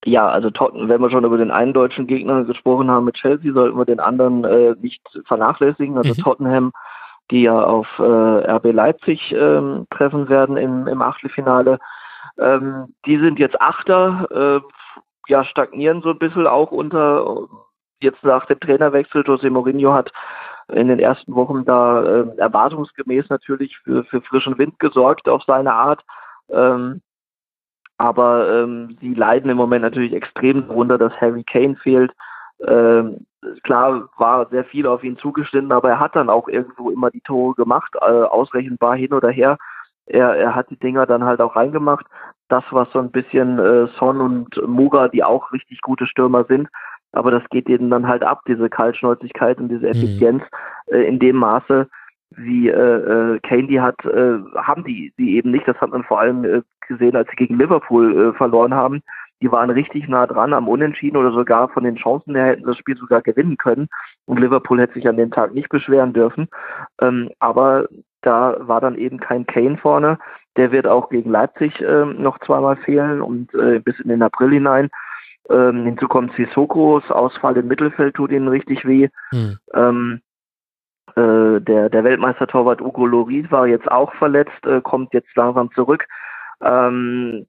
Ja, 0.05 0.27
also 0.27 0.49
Tottenham, 0.49 0.89
wenn 0.89 1.01
wir 1.01 1.09
schon 1.09 1.23
über 1.23 1.37
den 1.37 1.51
einen 1.51 1.73
deutschen 1.73 2.07
Gegner 2.07 2.43
gesprochen 2.43 2.91
haben 2.91 3.05
mit 3.05 3.15
Chelsea, 3.15 3.53
sollten 3.53 3.77
wir 3.77 3.85
den 3.85 4.01
anderen 4.01 4.43
äh, 4.43 4.75
nicht 4.81 5.01
vernachlässigen. 5.25 5.97
Also 5.97 6.13
mhm. 6.13 6.23
Tottenham, 6.23 6.71
die 7.31 7.43
ja 7.43 7.63
auf 7.63 7.87
äh, 7.99 8.03
RB 8.03 8.73
Leipzig 8.73 9.33
ähm, 9.33 9.87
treffen 9.89 10.29
werden 10.29 10.57
im, 10.57 10.87
im 10.87 11.01
Achtelfinale. 11.01 11.79
Ähm, 12.37 12.93
die 13.05 13.17
sind 13.17 13.39
jetzt 13.39 13.59
Achter, 13.61 14.27
äh, 14.31 15.31
ja, 15.31 15.43
stagnieren 15.43 16.01
so 16.01 16.09
ein 16.09 16.19
bisschen 16.19 16.47
auch 16.47 16.71
unter, 16.71 17.47
jetzt 18.01 18.23
nach 18.23 18.45
dem 18.45 18.59
Trainerwechsel. 18.59 19.23
José 19.23 19.49
Mourinho 19.49 19.93
hat 19.93 20.11
in 20.71 20.87
den 20.87 20.99
ersten 20.99 21.35
Wochen 21.35 21.65
da 21.65 22.03
äh, 22.03 22.37
erwartungsgemäß 22.37 23.29
natürlich 23.29 23.77
für, 23.79 24.03
für 24.05 24.21
frischen 24.21 24.57
Wind 24.57 24.79
gesorgt 24.79 25.27
auf 25.29 25.43
seine 25.43 25.73
Art. 25.73 26.03
Ähm, 26.49 27.01
aber 27.97 28.63
ähm, 28.63 28.97
sie 28.99 29.13
leiden 29.13 29.49
im 29.49 29.57
Moment 29.57 29.83
natürlich 29.83 30.13
extrem 30.13 30.67
darunter, 30.67 30.97
dass 30.97 31.13
Harry 31.21 31.43
Kane 31.43 31.75
fehlt. 31.75 32.11
Ähm, 32.67 33.25
klar 33.63 34.09
war 34.17 34.47
sehr 34.49 34.65
viel 34.65 34.87
auf 34.87 35.03
ihn 35.03 35.17
zugeschnitten, 35.17 35.71
aber 35.71 35.89
er 35.89 35.99
hat 35.99 36.15
dann 36.15 36.29
auch 36.29 36.47
irgendwo 36.47 36.89
immer 36.89 37.11
die 37.11 37.21
Tore 37.21 37.55
gemacht, 37.55 37.93
äh, 38.01 38.05
ausrechenbar 38.05 38.95
hin 38.95 39.13
oder 39.13 39.29
her 39.29 39.57
er, 40.05 40.35
er 40.35 40.55
hat 40.55 40.69
die 40.69 40.77
Dinger 40.77 41.05
dann 41.05 41.23
halt 41.23 41.41
auch 41.41 41.55
reingemacht. 41.55 42.05
Das, 42.49 42.63
was 42.71 42.91
so 42.91 42.99
ein 42.99 43.11
bisschen 43.11 43.57
äh, 43.57 43.87
Son 43.97 44.19
und 44.21 44.67
Muga, 44.67 45.07
die 45.07 45.23
auch 45.23 45.51
richtig 45.51 45.81
gute 45.81 46.05
Stürmer 46.05 46.43
sind, 46.45 46.67
aber 47.11 47.31
das 47.31 47.43
geht 47.49 47.67
denen 47.67 47.89
dann 47.89 48.07
halt 48.07 48.23
ab, 48.23 48.41
diese 48.47 48.69
Kaltschnäuzigkeit 48.69 49.59
und 49.59 49.69
diese 49.69 49.87
mhm. 49.87 49.91
Effizienz 49.91 50.43
mhm. 50.87 50.95
äh, 50.95 51.03
in 51.03 51.19
dem 51.19 51.37
Maße, 51.37 51.87
wie 52.35 52.67
äh, 52.67 52.73
äh, 53.35 53.39
Kane 53.41 53.67
die 53.67 53.79
hat, 53.79 54.03
äh, 54.05 54.39
haben 54.55 54.83
die 54.83 55.13
die 55.17 55.37
eben 55.37 55.51
nicht. 55.51 55.67
Das 55.67 55.77
hat 55.77 55.91
man 55.91 56.03
vor 56.03 56.19
allem 56.19 56.43
äh, 56.43 56.61
gesehen, 56.87 57.15
als 57.15 57.29
sie 57.29 57.35
gegen 57.35 57.57
Liverpool 57.57 58.29
äh, 58.29 58.33
verloren 58.33 58.73
haben. 58.73 59.01
Die 59.43 59.51
waren 59.51 59.69
richtig 59.69 60.07
nah 60.07 60.25
dran 60.25 60.53
am 60.53 60.69
Unentschieden 60.69 61.17
oder 61.17 61.33
sogar 61.33 61.67
von 61.67 61.83
den 61.83 61.97
Chancen 61.97 62.33
her 62.33 62.45
hätten 62.45 62.63
das 62.63 62.77
Spiel 62.77 62.95
sogar 62.95 63.21
gewinnen 63.21 63.57
können. 63.57 63.89
Und 64.25 64.39
Liverpool 64.39 64.79
hätte 64.79 64.93
sich 64.93 65.05
an 65.05 65.17
dem 65.17 65.31
Tag 65.31 65.53
nicht 65.53 65.67
beschweren 65.67 66.13
dürfen. 66.13 66.47
Ähm, 67.01 67.29
aber 67.39 67.89
da 68.21 68.55
war 68.61 68.79
dann 68.79 68.95
eben 68.95 69.19
kein 69.19 69.45
Kane 69.45 69.75
vorne. 69.75 70.17
Der 70.55 70.71
wird 70.71 70.87
auch 70.87 71.09
gegen 71.09 71.29
Leipzig 71.29 71.81
äh, 71.81 72.05
noch 72.05 72.39
zweimal 72.39 72.77
fehlen 72.77 73.21
und 73.21 73.53
äh, 73.53 73.79
bis 73.79 73.99
in 73.99 74.07
den 74.07 74.23
April 74.23 74.51
hinein. 74.51 74.89
Ähm, 75.49 75.83
hinzu 75.83 76.07
kommt 76.07 76.33
Sissokos 76.37 77.11
Ausfall 77.11 77.57
im 77.57 77.67
Mittelfeld 77.67 78.15
tut 78.15 78.31
ihnen 78.31 78.47
richtig 78.47 78.85
weh. 78.85 79.09
Hm. 79.31 79.57
Ähm, 79.73 80.21
äh, 81.17 81.59
der, 81.59 81.89
der 81.89 82.03
Weltmeistertorwart 82.05 82.81
Ugo 82.81 83.05
Loris 83.05 83.51
war 83.51 83.67
jetzt 83.67 83.91
auch 83.91 84.13
verletzt, 84.13 84.65
äh, 84.65 84.79
kommt 84.79 85.13
jetzt 85.13 85.35
langsam 85.35 85.69
zurück. 85.73 86.05
Ähm, 86.61 87.45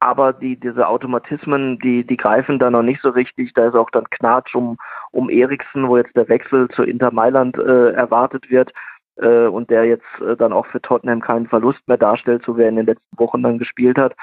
aber 0.00 0.32
die, 0.32 0.58
diese 0.58 0.86
Automatismen, 0.86 1.78
die, 1.80 2.06
die 2.06 2.16
greifen 2.16 2.58
da 2.58 2.70
noch 2.70 2.82
nicht 2.82 3.02
so 3.02 3.10
richtig. 3.10 3.52
Da 3.54 3.68
ist 3.68 3.74
auch 3.74 3.90
dann 3.90 4.08
Knatsch 4.10 4.54
um, 4.54 4.76
um 5.10 5.28
Eriksen, 5.30 5.88
wo 5.88 5.96
jetzt 5.96 6.16
der 6.16 6.28
Wechsel 6.28 6.68
zu 6.68 6.82
Inter 6.82 7.10
Mailand 7.10 7.56
äh, 7.58 7.92
erwartet 7.92 8.50
wird 8.50 8.72
äh, 9.16 9.46
und 9.46 9.70
der 9.70 9.84
jetzt 9.84 10.06
äh, 10.20 10.36
dann 10.36 10.52
auch 10.52 10.66
für 10.66 10.80
Tottenham 10.80 11.20
keinen 11.20 11.48
Verlust 11.48 11.86
mehr 11.88 11.98
darstellt, 11.98 12.44
so 12.44 12.56
wie 12.56 12.62
er 12.62 12.68
in 12.68 12.76
den 12.76 12.86
letzten 12.86 13.18
Wochen 13.18 13.42
dann 13.42 13.58
gespielt 13.58 13.98
hat. 13.98 14.14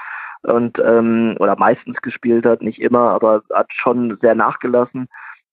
und 0.42 0.78
ähm, 0.78 1.36
oder 1.40 1.56
meistens 1.56 2.00
gespielt 2.02 2.46
hat, 2.46 2.62
nicht 2.62 2.80
immer, 2.80 3.10
aber 3.10 3.42
hat 3.52 3.72
schon 3.72 4.18
sehr 4.20 4.34
nachgelassen. 4.34 5.08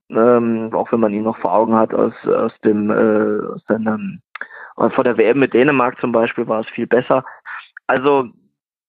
Ähm, 0.09 0.69
auch 0.73 0.91
wenn 0.91 0.99
man 0.99 1.13
ihn 1.13 1.23
noch 1.23 1.37
vor 1.37 1.53
Augen 1.53 1.75
hat 1.75 1.93
aus, 1.93 2.13
aus 2.27 2.53
dem 2.61 2.91
äh, 2.91 3.47
aus 3.53 3.63
seinem, 3.67 4.21
vor 4.75 5.03
der 5.03 5.17
WM 5.17 5.39
mit 5.39 5.53
Dänemark 5.53 5.99
zum 5.99 6.11
Beispiel 6.11 6.47
war 6.47 6.61
es 6.61 6.67
viel 6.69 6.87
besser. 6.87 7.23
Also 7.87 8.29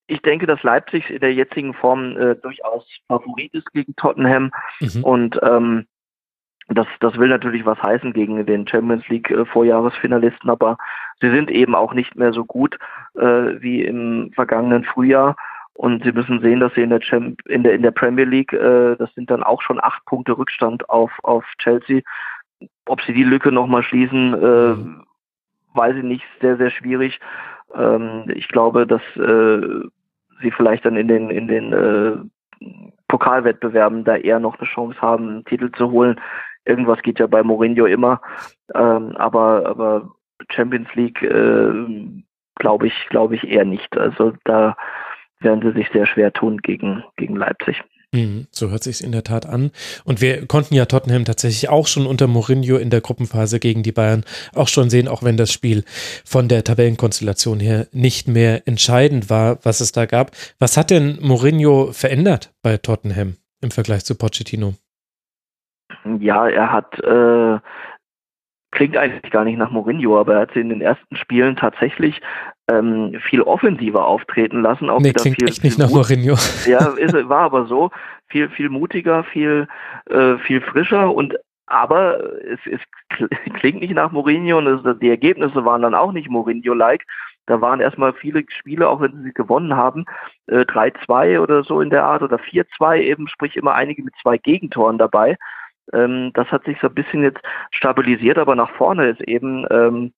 ich 0.07 0.21
denke, 0.23 0.47
dass 0.47 0.63
Leipzig 0.63 1.11
in 1.11 1.21
der 1.21 1.33
jetzigen 1.33 1.75
Form 1.75 2.17
äh, 2.17 2.35
durchaus 2.37 2.87
Favorit 3.09 3.55
ist 3.55 3.73
gegen 3.73 3.95
Tottenham 3.97 4.51
mhm. 4.81 5.05
und 5.05 5.41
ähm, 5.43 5.87
das, 6.69 6.87
das 7.01 7.19
will 7.19 7.29
natürlich 7.29 7.67
was 7.67 7.83
heißen 7.83 8.13
gegen 8.13 8.45
den 8.47 8.67
Champions 8.67 9.07
League 9.09 9.31
äh, 9.31 9.45
Vorjahresfinalisten, 9.45 10.49
aber 10.49 10.79
sie 11.21 11.31
sind 11.31 11.51
eben 11.51 11.75
auch 11.75 11.93
nicht 11.93 12.17
mehr 12.17 12.33
so 12.33 12.45
gut 12.45 12.79
äh, 13.15 13.61
wie 13.61 13.83
im 13.83 14.33
vergangenen 14.35 14.85
Frühjahr. 14.85 15.37
Und 15.77 16.05
sie 16.05 16.13
müssen 16.13 16.41
sehen, 16.41 16.61
dass 16.61 16.73
sie 16.75 16.83
in 16.83 16.91
der, 16.91 17.01
Champ 17.01 17.45
in 17.49 17.65
der, 17.65 17.75
in 17.75 17.83
der 17.83 17.91
Premier 17.91 18.25
League, 18.25 18.53
äh, 18.53 18.95
das 18.97 19.13
sind 19.15 19.29
dann 19.29 19.43
auch 19.43 19.61
schon 19.61 19.83
acht 19.83 20.05
Punkte 20.05 20.39
Rückstand 20.39 20.89
auf, 20.89 21.11
auf 21.25 21.45
Chelsea. 21.59 22.01
Ob 22.87 23.03
sie 23.03 23.13
die 23.13 23.25
Lücke 23.25 23.51
nochmal 23.51 23.83
schließen, 23.83 24.35
äh, 24.35 24.75
mhm. 24.75 25.05
weiß 25.75 25.97
ich 25.97 26.05
nicht, 26.05 26.25
sehr, 26.41 26.57
sehr 26.57 26.71
schwierig. 26.71 27.19
Ähm, 27.77 28.25
ich 28.35 28.49
glaube, 28.49 28.87
dass 28.87 29.03
äh, 29.17 29.89
sie 30.43 30.51
vielleicht 30.51 30.85
dann 30.85 30.97
in 30.97 31.09
den, 31.09 31.31
in 31.31 31.49
den 31.49 31.73
äh, 31.73 32.17
Pokalwettbewerben 33.09 34.05
da 34.05 34.17
eher 34.17 34.41
noch 34.41 34.59
eine 34.59 34.69
Chance 34.69 35.01
haben, 35.01 35.29
einen 35.29 35.45
Titel 35.45 35.71
zu 35.73 35.91
holen. 35.91 36.21
Irgendwas 36.65 37.03
geht 37.03 37.19
ja 37.19 37.27
bei 37.27 37.43
Mourinho 37.43 37.87
immer. 37.87 38.21
Ähm, 38.75 39.17
aber, 39.17 39.67
aber 39.67 40.11
Champions 40.51 40.93
League 40.95 41.23
äh, 41.23 41.73
glaube 42.57 42.87
ich, 42.87 43.09
glaube 43.11 43.37
ich 43.37 43.45
eher 43.47 43.65
nicht. 43.65 43.97
Also 43.97 44.33
da 44.45 44.77
werden 45.41 45.63
sie 45.63 45.79
sich 45.79 45.91
sehr 45.91 46.07
schwer 46.07 46.33
tun 46.33 46.59
gegen, 46.59 47.05
gegen 47.17 47.37
Leipzig. 47.37 47.83
Mhm, 48.15 48.47
so 48.53 48.71
hört 48.71 48.85
sich 48.85 49.03
in 49.03 49.11
der 49.11 49.25
Tat 49.25 49.45
an. 49.45 49.73
Und 50.05 50.21
wir 50.21 50.47
konnten 50.47 50.75
ja 50.75 50.85
Tottenham 50.85 51.25
tatsächlich 51.25 51.69
auch 51.69 51.89
schon 51.89 52.07
unter 52.07 52.29
Mourinho 52.29 52.77
in 52.77 52.89
der 52.89 53.01
Gruppenphase 53.01 53.59
gegen 53.59 53.83
die 53.83 53.91
Bayern 53.91 54.23
auch 54.55 54.69
schon 54.69 54.89
sehen, 54.89 55.09
auch 55.09 55.25
wenn 55.25 55.37
das 55.37 55.53
Spiel 55.53 55.83
von 56.25 56.47
der 56.47 56.63
Tabellenkonstellation 56.63 57.59
her 57.59 57.89
nicht 57.91 58.29
mehr 58.29 58.69
entscheidend 58.69 59.31
war, 59.31 59.59
was 59.65 59.81
es 59.81 59.91
da 59.91 60.07
gab. 60.07 60.31
Was 60.61 60.77
hat 60.77 60.91
denn 60.91 61.19
Mourinho 61.23 61.91
verändert 61.91 62.55
bei 62.63 62.77
Tottenham 62.77 63.35
im 63.61 63.73
Vergleich 63.73 64.05
zu 64.05 64.15
Pochettino? 64.15 64.75
Ja, 66.21 66.49
er 66.49 66.71
hat 66.71 66.95
äh, 67.01 67.59
klingt 68.71 68.97
eigentlich 68.97 69.33
gar 69.33 69.45
nicht 69.45 69.59
nach 69.59 69.73
Mourinho, 69.73 70.21
aber 70.21 70.35
er 70.35 70.41
hat 70.43 70.53
sie 70.55 70.61
in 70.61 70.69
den 70.69 70.81
ersten 70.81 71.17
Spielen 71.17 71.57
tatsächlich 71.57 72.21
ähm, 72.71 73.21
viel 73.29 73.43
offensiver 73.43 74.07
auftreten 74.07 74.63
lassen. 74.63 74.91
Auch 74.91 75.01
nee, 75.01 75.13
klingt 75.13 75.39
viel, 75.39 75.49
echt 75.49 75.65
nicht 75.65 75.79
nach 75.79 75.91
Mourinho. 75.91 76.37
Ja, 76.67 76.87
ist, 76.97 77.15
war 77.29 77.43
aber 77.43 77.67
so. 77.67 77.91
Viel, 78.29 78.49
viel 78.49 78.69
mutiger, 78.69 79.25
viel, 79.25 79.69
äh, 80.09 80.39
viel 80.39 80.61
frischer 80.61 81.15
und 81.15 81.35
aber 81.67 82.19
es, 82.45 82.61
es 82.67 82.81
klingt 83.55 83.81
nicht 83.81 83.95
nach 83.95 84.13
Mourinho 84.13 84.59
und 84.59 84.67
es, 84.67 84.99
die 84.99 85.09
Ergebnisse 85.09 85.65
waren 85.65 85.83
dann 85.83 85.95
auch 85.95 86.13
nicht 86.13 86.29
Mourinho-like. 86.29 87.05
Da 87.47 87.61
waren 87.61 87.81
erstmal 87.81 88.15
viele 88.15 88.43
Spiele, 88.49 88.89
auch 88.89 89.01
wenn 89.01 89.23
sie 89.23 89.33
gewonnen 89.33 89.77
haben, 89.77 90.07
äh, 90.47 90.61
3-2 90.61 91.41
oder 91.41 91.63
so 91.63 91.81
in 91.81 91.91
der 91.91 92.05
Art 92.05 92.23
oder 92.23 92.39
4-2 92.39 93.01
eben, 93.01 93.29
sprich 93.29 93.57
immer 93.57 93.75
einige 93.75 94.03
mit 94.03 94.15
zwei 94.23 94.39
Gegentoren 94.39 94.97
dabei. 94.97 95.37
Ähm, 95.93 96.31
das 96.35 96.49
hat 96.49 96.65
sich 96.65 96.79
so 96.81 96.89
ein 96.89 96.95
bisschen 96.95 97.23
jetzt 97.23 97.41
stabilisiert, 97.71 98.39
aber 98.39 98.55
nach 98.55 98.71
vorne 98.71 99.11
ist 99.11 99.21
eben, 99.23 99.67
ähm, 99.71 100.13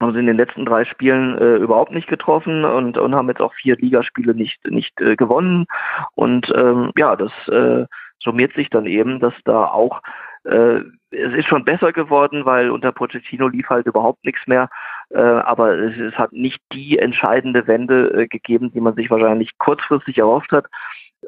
haben 0.00 0.12
sie 0.12 0.20
in 0.20 0.26
den 0.26 0.36
letzten 0.36 0.66
drei 0.66 0.84
Spielen 0.84 1.38
äh, 1.38 1.56
überhaupt 1.56 1.92
nicht 1.92 2.08
getroffen 2.08 2.64
und, 2.64 2.98
und 2.98 3.14
haben 3.14 3.28
jetzt 3.28 3.40
auch 3.40 3.54
vier 3.54 3.76
Ligaspiele 3.76 4.34
nicht, 4.34 4.58
nicht 4.68 5.00
äh, 5.00 5.16
gewonnen. 5.16 5.66
Und 6.14 6.52
ähm, 6.54 6.92
ja, 6.96 7.16
das 7.16 7.32
äh, 7.48 7.86
summiert 8.18 8.54
sich 8.54 8.70
dann 8.70 8.86
eben, 8.86 9.20
dass 9.20 9.34
da 9.44 9.66
auch 9.66 10.02
äh, 10.44 10.80
es 11.10 11.32
ist 11.34 11.48
schon 11.48 11.64
besser 11.64 11.92
geworden, 11.92 12.44
weil 12.44 12.70
unter 12.70 12.92
Pochettino 12.92 13.48
lief 13.48 13.68
halt 13.70 13.86
überhaupt 13.86 14.24
nichts 14.24 14.46
mehr. 14.46 14.68
Äh, 15.10 15.20
aber 15.20 15.78
es, 15.78 15.96
es, 15.96 16.14
hat 16.14 16.32
nicht 16.32 16.60
die 16.72 16.98
entscheidende 16.98 17.66
Wende 17.66 18.10
äh, 18.14 18.26
gegeben, 18.26 18.72
die 18.72 18.80
man 18.80 18.94
sich 18.94 19.10
wahrscheinlich 19.10 19.56
kurzfristig 19.58 20.18
erhofft 20.18 20.52
hat 20.52 20.66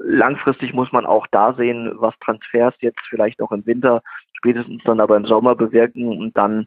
langfristig 0.00 0.72
muss 0.72 0.92
man 0.92 1.06
auch 1.06 1.26
da 1.28 1.54
sehen, 1.54 1.92
was 1.96 2.14
Transfers 2.20 2.74
jetzt 2.80 3.00
vielleicht 3.08 3.40
noch 3.40 3.52
im 3.52 3.64
Winter, 3.66 4.02
spätestens 4.34 4.82
dann 4.84 5.00
aber 5.00 5.16
im 5.16 5.26
Sommer 5.26 5.54
bewirken 5.54 6.08
und 6.08 6.36
dann 6.36 6.66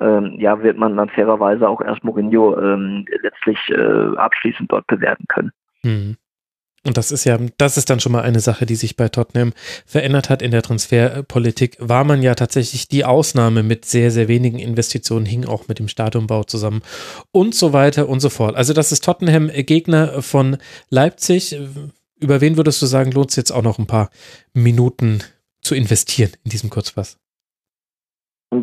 ähm, 0.00 0.36
ja, 0.38 0.62
wird 0.62 0.76
man 0.76 0.96
dann 0.96 1.08
fairerweise 1.08 1.68
auch 1.68 1.80
erst 1.80 2.04
Mourinho 2.04 2.58
ähm, 2.58 3.06
letztlich 3.22 3.58
äh, 3.70 4.16
abschließend 4.16 4.70
dort 4.70 4.86
bewerten 4.86 5.24
können. 5.28 5.52
Mhm. 5.82 6.16
Und 6.86 6.96
das 6.96 7.10
ist 7.10 7.24
ja, 7.24 7.36
das 7.58 7.76
ist 7.76 7.90
dann 7.90 7.98
schon 7.98 8.12
mal 8.12 8.22
eine 8.22 8.38
Sache, 8.38 8.64
die 8.64 8.76
sich 8.76 8.96
bei 8.96 9.08
Tottenham 9.08 9.52
verändert 9.86 10.30
hat 10.30 10.40
in 10.40 10.52
der 10.52 10.62
Transferpolitik. 10.62 11.76
War 11.80 12.04
man 12.04 12.22
ja 12.22 12.36
tatsächlich 12.36 12.86
die 12.86 13.04
Ausnahme 13.04 13.64
mit 13.64 13.84
sehr, 13.84 14.12
sehr 14.12 14.28
wenigen 14.28 14.60
Investitionen, 14.60 15.26
hing 15.26 15.46
auch 15.46 15.66
mit 15.66 15.80
dem 15.80 15.88
Stadionbau 15.88 16.44
zusammen 16.44 16.82
und 17.32 17.56
so 17.56 17.72
weiter 17.72 18.08
und 18.08 18.20
so 18.20 18.28
fort. 18.28 18.54
Also 18.54 18.72
das 18.72 18.92
ist 18.92 19.04
Tottenham 19.04 19.50
Gegner 19.52 20.22
von 20.22 20.58
Leipzig 20.88 21.58
über 22.20 22.40
wen 22.40 22.56
würdest 22.56 22.80
du 22.82 22.86
sagen, 22.86 23.12
lohnt 23.12 23.30
es 23.30 23.36
jetzt 23.36 23.50
auch 23.50 23.62
noch 23.62 23.78
ein 23.78 23.86
paar 23.86 24.10
Minuten 24.54 25.20
zu 25.60 25.74
investieren 25.74 26.32
in 26.44 26.50
diesem 26.50 26.70
Kurzpass? 26.70 27.18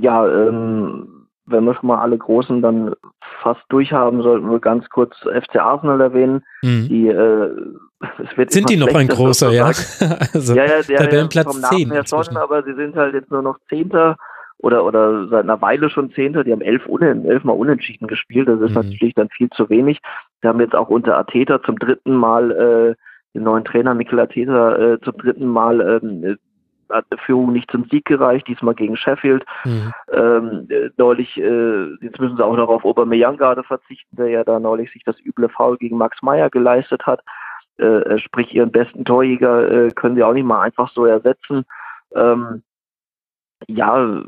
Ja, 0.02 0.28
ähm, 0.28 1.13
wenn 1.46 1.66
wir 1.66 1.76
schon 1.76 1.88
mal 1.88 2.00
alle 2.00 2.18
Großen 2.18 2.62
dann 2.62 2.94
fast 3.42 3.62
durchhaben, 3.70 4.22
sollten 4.22 4.50
wir 4.50 4.60
ganz 4.60 4.90
kurz 4.90 5.16
FC 5.18 5.58
Arsenal 5.58 6.00
erwähnen. 6.02 6.44
Mhm. 6.62 6.88
Die, 6.88 7.08
äh, 7.08 7.50
sind 8.48 8.70
die 8.70 8.78
noch 8.78 8.94
ein 8.94 9.08
großer, 9.08 9.52
ja? 9.52 9.66
also, 10.34 10.56
ja, 10.56 10.66
ja, 10.66 10.82
der, 10.82 10.98
Tabellenplatz 10.98 11.52
vom 11.52 11.62
Namen 11.62 11.78
10 11.78 11.92
her 11.92 12.04
schon, 12.06 12.38
aber 12.38 12.64
sie 12.64 12.74
sind 12.74 12.96
halt 12.96 13.14
jetzt 13.14 13.32
nur 13.32 13.42
noch 13.42 13.58
Zehnter 13.70 14.18
oder, 14.58 14.86
oder 14.86 15.28
seit 15.28 15.44
einer 15.44 15.62
Weile 15.62 15.90
schon 15.90 16.12
Zehnter. 16.12 16.44
Die 16.44 16.54
haben 16.54 16.62
elf, 16.62 16.86
unen, 16.86 17.26
elfmal 17.26 17.58
unentschieden 17.58 18.08
gespielt. 18.08 18.48
Das 18.48 18.62
ist 18.62 18.70
mhm. 18.70 18.76
natürlich 18.76 19.14
dann 19.14 19.30
viel 19.30 19.50
zu 19.50 19.70
wenig. 19.70 20.00
Wir 20.42 20.50
haben 20.50 20.62
jetzt 20.62 20.76
auch 20.76 20.90
unter 20.90 21.18
Ateta 21.18 21.62
zum 21.64 21.78
dritten 21.78 22.16
Mal 22.16 22.52
äh, 22.52 22.96
den 23.34 23.44
neuen 23.44 23.66
Trainer 23.66 23.94
Mikel 23.94 24.20
Arteta 24.20 24.76
äh, 24.76 25.02
zum 25.02 25.18
dritten 25.18 25.48
Mal 25.48 25.82
ähm, 25.82 26.24
äh, 26.24 26.36
hat 26.94 27.06
eine 27.10 27.20
Führung 27.20 27.52
nicht 27.52 27.70
zum 27.72 27.86
Sieg 27.86 28.06
gereicht, 28.06 28.48
diesmal 28.48 28.76
gegen 28.76 28.96
Sheffield. 28.96 29.46
Mhm. 29.66 29.94
Ähm, 30.12 30.68
äh, 30.70 30.90
neulich, 30.98 31.38
äh, 31.38 31.94
jetzt 32.02 32.20
müssen 32.20 32.38
sie 32.38 32.46
auch 32.46 32.56
noch 32.56 32.70
auf 32.70 32.86
Aubameyang 32.86 33.38
gerade 33.38 33.64
verzichten, 33.64 34.16
der 34.16 34.30
ja 34.30 34.44
da 34.44 34.60
neulich 34.60 34.92
sich 34.92 35.04
das 35.04 35.20
üble 35.26 35.50
Foul 35.50 35.78
gegen 35.78 35.98
Max 35.98 36.22
Meyer 36.22 36.50
geleistet 36.50 37.06
hat. 37.06 37.22
Äh, 37.78 37.86
äh 37.86 38.20
sprich, 38.20 38.54
ihren 38.54 38.72
besten 38.72 39.06
Torjäger 39.06 39.72
äh, 39.72 39.92
können 39.92 40.16
sie 40.16 40.24
auch 40.24 40.34
nicht 40.34 40.46
mal 40.46 40.62
einfach 40.62 40.90
so 40.92 41.06
ersetzen. 41.06 41.66
Ähm, 42.16 42.64
ja, 43.68 44.24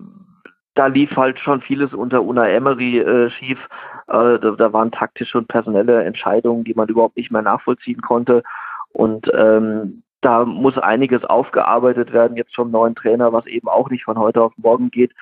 da 0.76 0.88
lief 0.88 1.16
halt 1.16 1.39
schon 1.39 1.61
vieles 1.61 1.93
unter 1.93 2.24
Una 2.24 2.47
Emery 2.47 2.99
äh, 2.99 3.30
schief. 3.30 3.59
Äh, 4.07 4.39
da, 4.39 4.51
da 4.57 4.74
waren 4.74 4.91
taktische 4.91 5.38
und 5.38 5.47
personelle 5.47 6.03
Entscheidungen, 6.03 6.63
die 6.63 6.74
man 6.74 6.89
überhaupt 6.89 7.18
nicht 7.18 7.32
mehr 7.32 7.41
nachvollziehen 7.41 8.01
konnte. 8.01 8.43
Und 8.91 9.30
ähm, 9.34 10.03
da 10.26 10.43
muss 10.43 10.76
einiges 10.80 11.23
aufgearbeitet 11.23 12.11
werden 12.11 12.36
jetzt 12.36 12.55
vom 12.55 12.71
neuen 12.71 12.95
Trainer, 12.95 13.32
was 13.32 13.45
eben 13.45 13.67
auch 13.67 13.91
nicht 13.91 14.05
von 14.05 14.17
heute 14.17 14.41
auf 14.41 14.53
morgen 14.57 14.89
geht. 14.89 15.13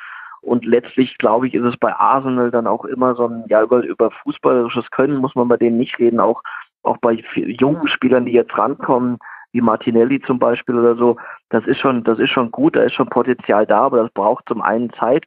Und 0.41 0.65
letztlich, 0.65 1.17
glaube 1.17 1.47
ich, 1.47 1.53
ist 1.53 1.65
es 1.65 1.75
bei 1.77 1.93
Arsenal 1.93 2.51
dann 2.51 2.67
auch 2.67 2.85
immer 2.85 3.13
so 3.15 3.27
ein, 3.27 3.43
ja, 3.49 3.61
über, 3.61 3.83
über 3.83 4.11
fußballerisches 4.11 4.89
Können 4.91 5.17
muss 5.17 5.35
man 5.35 5.49
bei 5.49 5.57
denen 5.57 5.77
nicht 5.77 5.99
reden, 5.99 6.21
auch, 6.21 6.41
auch 6.83 6.97
bei 6.97 7.21
jungen 7.35 7.87
Spielern, 7.89 8.25
die 8.25 8.31
jetzt 8.31 8.57
rankommen, 8.57 9.17
wie 9.51 9.61
Martinelli 9.61 10.21
zum 10.21 10.39
Beispiel 10.39 10.79
oder 10.79 10.95
so, 10.95 11.17
das 11.49 11.65
ist 11.65 11.79
schon, 11.79 12.03
das 12.05 12.17
ist 12.17 12.31
schon 12.31 12.49
gut, 12.51 12.75
da 12.75 12.83
ist 12.83 12.93
schon 12.93 13.09
Potenzial 13.09 13.65
da, 13.65 13.81
aber 13.81 14.03
das 14.03 14.11
braucht 14.11 14.47
zum 14.47 14.61
einen 14.61 14.91
Zeit, 14.93 15.25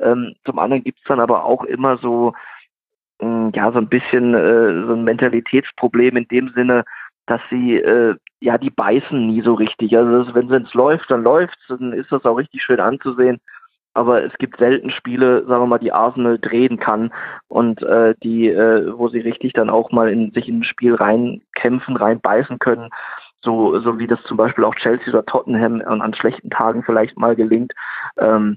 ähm, 0.00 0.34
zum 0.44 0.58
anderen 0.58 0.84
gibt's 0.84 1.04
dann 1.06 1.20
aber 1.20 1.44
auch 1.44 1.64
immer 1.64 1.98
so, 1.98 2.32
mh, 3.20 3.26
hm, 3.26 3.52
ja, 3.54 3.72
so 3.72 3.78
ein 3.78 3.88
bisschen 3.88 4.34
äh, 4.34 4.86
so 4.86 4.94
ein 4.94 5.04
Mentalitätsproblem 5.04 6.16
in 6.16 6.28
dem 6.28 6.48
Sinne, 6.54 6.84
dass 7.28 7.40
sie, 7.50 7.76
äh, 7.76 8.16
ja, 8.40 8.58
die 8.58 8.70
beißen 8.70 9.26
nie 9.26 9.42
so 9.42 9.54
richtig. 9.54 9.96
Also 9.96 10.24
das, 10.24 10.34
wenn 10.34 10.64
es 10.64 10.74
läuft, 10.74 11.10
dann 11.10 11.22
läuft's, 11.22 11.62
dann 11.68 11.92
ist 11.92 12.10
das 12.10 12.24
auch 12.24 12.36
richtig 12.36 12.62
schön 12.62 12.80
anzusehen. 12.80 13.38
Aber 13.94 14.22
es 14.22 14.32
gibt 14.38 14.58
selten 14.58 14.90
Spiele, 14.90 15.44
sagen 15.46 15.62
wir 15.62 15.66
mal, 15.66 15.78
die 15.78 15.92
Arsenal 15.92 16.38
drehen 16.38 16.78
kann 16.78 17.12
und 17.48 17.82
äh, 17.82 18.14
die, 18.22 18.48
äh, 18.48 18.96
wo 18.96 19.08
sie 19.08 19.20
richtig 19.20 19.54
dann 19.54 19.70
auch 19.70 19.90
mal 19.90 20.08
in 20.08 20.30
sich 20.32 20.48
in 20.48 20.60
ein 20.60 20.64
Spiel 20.64 20.94
reinkämpfen, 20.94 21.96
reinbeißen 21.96 22.58
können. 22.58 22.90
So, 23.42 23.78
so 23.80 23.98
wie 23.98 24.06
das 24.06 24.22
zum 24.22 24.36
Beispiel 24.36 24.64
auch 24.64 24.74
Chelsea 24.76 25.08
oder 25.08 25.26
Tottenham 25.26 25.82
an, 25.84 26.14
schlechten 26.14 26.50
Tagen 26.50 26.82
vielleicht 26.84 27.18
mal 27.18 27.34
gelingt. 27.36 27.72
Ähm, 28.18 28.56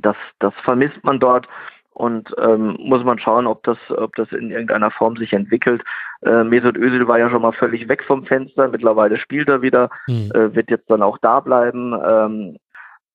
das, 0.00 0.16
das 0.38 0.54
vermisst 0.62 1.02
man 1.02 1.20
dort 1.20 1.48
und 1.94 2.34
ähm, 2.38 2.76
muss 2.80 3.04
man 3.04 3.18
schauen, 3.18 3.46
ob 3.46 3.62
das, 3.62 3.78
ob 3.90 4.14
das 4.16 4.30
in 4.32 4.50
irgendeiner 4.50 4.90
Form 4.90 5.16
sich 5.16 5.32
entwickelt. 5.32 5.82
Äh, 6.22 6.44
Mesut 6.44 6.76
Özil 6.76 7.06
war 7.06 7.18
ja 7.18 7.30
schon 7.30 7.42
mal 7.42 7.52
völlig 7.52 7.88
weg 7.88 8.04
vom 8.04 8.26
Fenster, 8.26 8.68
mittlerweile 8.68 9.16
spielt 9.16 9.48
er 9.48 9.62
wieder, 9.62 9.90
mhm. 10.08 10.30
äh, 10.34 10.54
wird 10.54 10.70
jetzt 10.70 10.90
dann 10.90 11.02
auch 11.02 11.18
da 11.18 11.40
bleiben. 11.40 11.94
Ähm, 12.04 12.56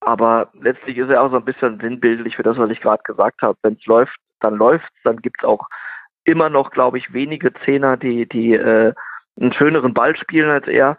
aber 0.00 0.48
letztlich 0.60 0.96
ist 0.96 1.10
er 1.10 1.22
auch 1.22 1.30
so 1.30 1.36
ein 1.36 1.44
bisschen 1.44 1.78
sinnbildlich 1.78 2.36
für 2.36 2.42
das, 2.42 2.56
was 2.56 2.70
ich 2.70 2.80
gerade 2.80 3.02
gesagt 3.02 3.42
habe. 3.42 3.58
Wenn 3.62 3.74
es 3.74 3.84
läuft, 3.84 4.16
dann 4.40 4.56
läuft's, 4.56 4.88
dann 5.04 5.18
gibt's 5.18 5.44
auch 5.44 5.68
immer 6.24 6.48
noch, 6.48 6.70
glaube 6.70 6.96
ich, 6.96 7.12
wenige 7.12 7.52
Zehner, 7.64 7.98
die, 7.98 8.26
die 8.26 8.54
äh, 8.54 8.94
einen 9.38 9.52
schöneren 9.52 9.92
Ball 9.92 10.16
spielen 10.16 10.50
als 10.50 10.66
er, 10.66 10.96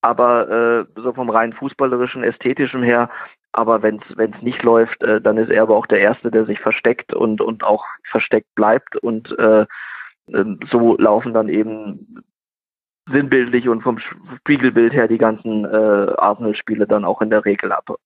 aber 0.00 0.48
äh, 0.48 1.00
so 1.00 1.12
vom 1.12 1.30
rein 1.30 1.52
fußballerischen, 1.52 2.22
ästhetischen 2.22 2.82
her, 2.82 3.10
aber 3.56 3.82
wenn 3.82 4.00
es 4.16 4.42
nicht 4.42 4.62
läuft, 4.62 5.02
äh, 5.02 5.20
dann 5.20 5.38
ist 5.38 5.50
er 5.50 5.62
aber 5.62 5.76
auch 5.76 5.86
der 5.86 6.00
Erste, 6.00 6.30
der 6.30 6.44
sich 6.44 6.60
versteckt 6.60 7.14
und, 7.14 7.40
und 7.40 7.64
auch 7.64 7.84
versteckt 8.10 8.54
bleibt 8.54 8.96
und 8.96 9.36
äh, 9.38 9.66
ähm, 10.32 10.60
so 10.70 10.96
laufen 10.98 11.32
dann 11.32 11.48
eben 11.48 12.22
sinnbildlich 13.10 13.68
und 13.68 13.82
vom 13.82 13.98
Spiegelbild 14.40 14.92
her 14.92 15.08
die 15.08 15.18
ganzen 15.18 15.64
äh, 15.64 15.68
Arsenal-Spiele 16.18 16.86
dann 16.86 17.04
auch 17.04 17.22
in 17.22 17.30
der 17.30 17.44
Regel 17.44 17.72
ab. 17.72 17.96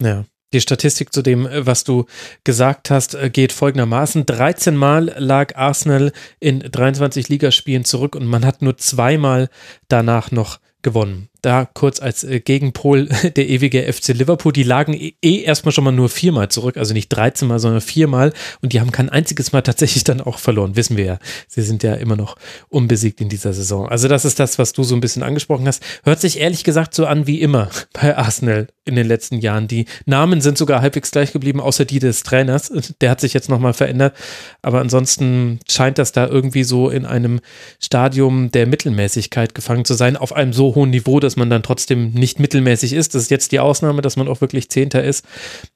Ja. 0.00 0.24
Die 0.52 0.60
Statistik 0.60 1.12
zu 1.12 1.22
dem, 1.22 1.46
äh, 1.46 1.64
was 1.64 1.84
du 1.84 2.06
gesagt 2.42 2.90
hast, 2.90 3.14
äh, 3.14 3.30
geht 3.30 3.52
folgendermaßen. 3.52 4.26
13 4.26 4.76
Mal 4.76 5.14
lag 5.16 5.54
Arsenal 5.54 6.12
in 6.40 6.58
23 6.60 7.28
Ligaspielen 7.28 7.84
zurück 7.84 8.16
und 8.16 8.26
man 8.26 8.44
hat 8.44 8.60
nur 8.60 8.76
zweimal 8.76 9.48
danach 9.88 10.32
noch 10.32 10.58
gewonnen 10.82 11.28
da 11.42 11.68
kurz 11.72 12.00
als 12.00 12.24
äh, 12.24 12.40
Gegenpol 12.40 13.06
der 13.36 13.48
ewige 13.48 13.90
FC 13.92 14.08
Liverpool. 14.08 14.52
Die 14.52 14.62
lagen 14.62 14.94
eh, 14.94 15.14
eh 15.22 15.42
erstmal 15.42 15.72
schon 15.72 15.84
mal 15.84 15.92
nur 15.92 16.08
viermal 16.08 16.48
zurück, 16.48 16.76
also 16.76 16.94
nicht 16.94 17.08
13 17.08 17.48
Mal, 17.48 17.58
sondern 17.58 17.80
viermal. 17.80 18.32
Und 18.62 18.72
die 18.72 18.80
haben 18.80 18.92
kein 18.92 19.08
einziges 19.08 19.52
Mal 19.52 19.62
tatsächlich 19.62 20.04
dann 20.04 20.20
auch 20.20 20.38
verloren, 20.38 20.76
wissen 20.76 20.96
wir 20.96 21.04
ja. 21.04 21.18
Sie 21.48 21.62
sind 21.62 21.82
ja 21.82 21.94
immer 21.94 22.16
noch 22.16 22.36
unbesiegt 22.68 23.20
in 23.20 23.28
dieser 23.28 23.52
Saison. 23.52 23.88
Also 23.88 24.08
das 24.08 24.24
ist 24.24 24.38
das, 24.38 24.58
was 24.58 24.72
du 24.72 24.82
so 24.82 24.94
ein 24.94 25.00
bisschen 25.00 25.22
angesprochen 25.22 25.66
hast. 25.66 25.82
Hört 26.04 26.20
sich 26.20 26.40
ehrlich 26.40 26.64
gesagt 26.64 26.94
so 26.94 27.06
an 27.06 27.26
wie 27.26 27.40
immer 27.40 27.68
bei 27.92 28.16
Arsenal 28.16 28.68
in 28.84 28.96
den 28.96 29.06
letzten 29.06 29.38
Jahren. 29.38 29.68
Die 29.68 29.86
Namen 30.04 30.40
sind 30.40 30.58
sogar 30.58 30.82
halbwegs 30.82 31.10
gleich 31.10 31.32
geblieben, 31.32 31.60
außer 31.60 31.84
die 31.84 31.98
des 31.98 32.22
Trainers. 32.22 32.72
Der 33.00 33.10
hat 33.10 33.20
sich 33.20 33.32
jetzt 33.34 33.48
nochmal 33.48 33.72
verändert. 33.72 34.14
Aber 34.62 34.80
ansonsten 34.80 35.60
scheint 35.68 35.98
das 35.98 36.12
da 36.12 36.26
irgendwie 36.26 36.64
so 36.64 36.90
in 36.90 37.06
einem 37.06 37.40
Stadium 37.80 38.50
der 38.50 38.66
Mittelmäßigkeit 38.66 39.54
gefangen 39.54 39.84
zu 39.84 39.94
sein, 39.94 40.16
auf 40.16 40.34
einem 40.34 40.52
so 40.52 40.74
hohen 40.74 40.90
Niveau, 40.90 41.20
dass 41.20 41.29
dass 41.30 41.36
man 41.36 41.48
dann 41.48 41.62
trotzdem 41.62 42.10
nicht 42.10 42.40
mittelmäßig 42.40 42.92
ist. 42.92 43.14
Das 43.14 43.22
ist 43.22 43.30
jetzt 43.30 43.52
die 43.52 43.60
Ausnahme, 43.60 44.02
dass 44.02 44.16
man 44.16 44.26
auch 44.26 44.40
wirklich 44.40 44.68
Zehnter 44.68 45.04
ist. 45.04 45.24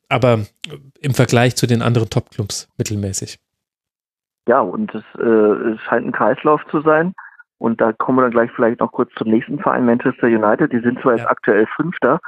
Aber 0.09 0.41
im 1.01 1.15
Vergleich 1.15 1.55
zu 1.55 1.69
den 1.69 1.81
anderen 1.81 2.11
Topclubs 2.11 2.69
mittelmäßig. 2.77 3.39
Ja, 4.49 4.61
und 4.61 4.93
es, 4.93 5.05
äh, 5.21 5.79
scheint 5.89 6.07
ein 6.07 6.13
Kreislauf 6.13 6.61
zu 6.73 6.81
sein. 6.81 7.15
Und 7.59 7.81
da 7.81 7.93
kommen 7.93 8.19
wir 8.19 8.23
dann 8.23 8.33
gleich 8.33 8.51
vielleicht 8.51 8.81
noch 8.81 8.91
kurz 8.91 9.13
zum 9.17 9.31
nächsten 9.31 9.61
Verein, 9.61 9.87
Manchester 9.87 10.27
United. 10.27 10.73
Die 10.73 10.81
sind 10.81 11.01
zwar 11.01 11.13
ja. 11.13 11.19
jetzt 11.19 11.31
aktuell 11.31 11.69
Fünfter, 11.77 12.19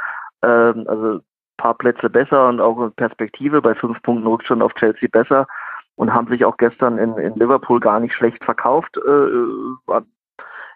ähm, 0.42 0.84
also 0.86 1.14
ein 1.16 1.22
paar 1.56 1.74
Plätze 1.74 2.08
besser 2.08 2.48
und 2.48 2.60
auch 2.60 2.80
in 2.80 2.92
Perspektive 2.92 3.60
bei 3.60 3.74
fünf 3.74 4.00
Punkten 4.02 4.28
Rückstand 4.28 4.62
auf 4.62 4.72
Chelsea 4.74 5.08
besser 5.10 5.48
und 5.96 6.14
haben 6.14 6.28
sich 6.28 6.44
auch 6.44 6.58
gestern 6.58 6.96
in, 6.98 7.18
in 7.18 7.34
Liverpool 7.34 7.80
gar 7.80 7.98
nicht 7.98 8.14
schlecht 8.14 8.44
verkauft. 8.44 8.96
Äh, 8.96 9.92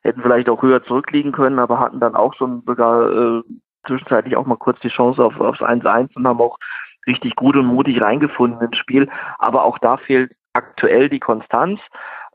hätten 0.03 0.23
vielleicht 0.23 0.49
auch 0.49 0.63
höher 0.63 0.83
zurückliegen 0.85 1.33
können, 1.33 1.59
aber 1.59 1.79
hatten 1.79 2.01
dann 2.01 2.15
auch 2.15 2.35
schon 2.35 2.63
sogar 2.67 3.11
äh, 3.11 3.43
zwischenzeitlich 3.87 4.37
auch 4.37 4.47
mal 4.47 4.57
kurz 4.57 4.81
die 4.81 4.89
Chance 4.89 5.25
auf, 5.25 5.39
aufs 5.41 5.61
1-1 5.61 6.15
und 6.15 6.27
haben 6.27 6.41
auch 6.41 6.59
richtig 7.07 7.37
gut 7.37 7.57
und 7.57 7.67
mutig 7.67 8.03
reingefunden 8.03 8.61
ins 8.61 8.77
Spiel. 8.77 9.09
Aber 9.39 9.65
auch 9.65 9.79
da 9.79 9.97
fehlt 9.97 10.33
aktuell 10.53 11.09
die 11.09 11.21
Konstanz. 11.21 11.81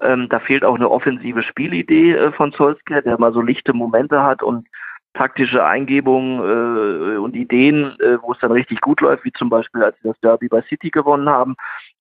Ähm, 0.01 0.28
da 0.30 0.39
fehlt 0.39 0.66
auch 0.66 0.76
eine 0.76 0.89
offensive 0.89 1.43
Spielidee 1.43 2.13
äh, 2.13 2.32
von 2.32 2.51
Solskjaer, 2.51 3.01
der 3.01 3.20
mal 3.20 3.34
so 3.34 3.41
lichte 3.41 3.74
Momente 3.74 4.24
hat 4.24 4.43
und 4.43 4.68
taktische 5.13 5.63
Eingebungen 5.66 6.39
äh, 6.39 7.18
und 7.18 7.36
Ideen, 7.36 7.97
äh, 8.01 8.22
wo 8.22 8.34
es 8.34 8.39
dann 8.39 8.51
richtig 8.51 8.82
gut 8.82 8.99
läuft, 9.01 9.24
wie 9.24 9.32
zum 9.32 9.49
Beispiel, 9.49 9.82
als 9.84 9.95
sie 10.01 10.09
das 10.09 10.20
Derby 10.20 10.49
bei 10.49 10.61
City 10.63 10.89
gewonnen 10.89 11.30
haben. 11.30 11.55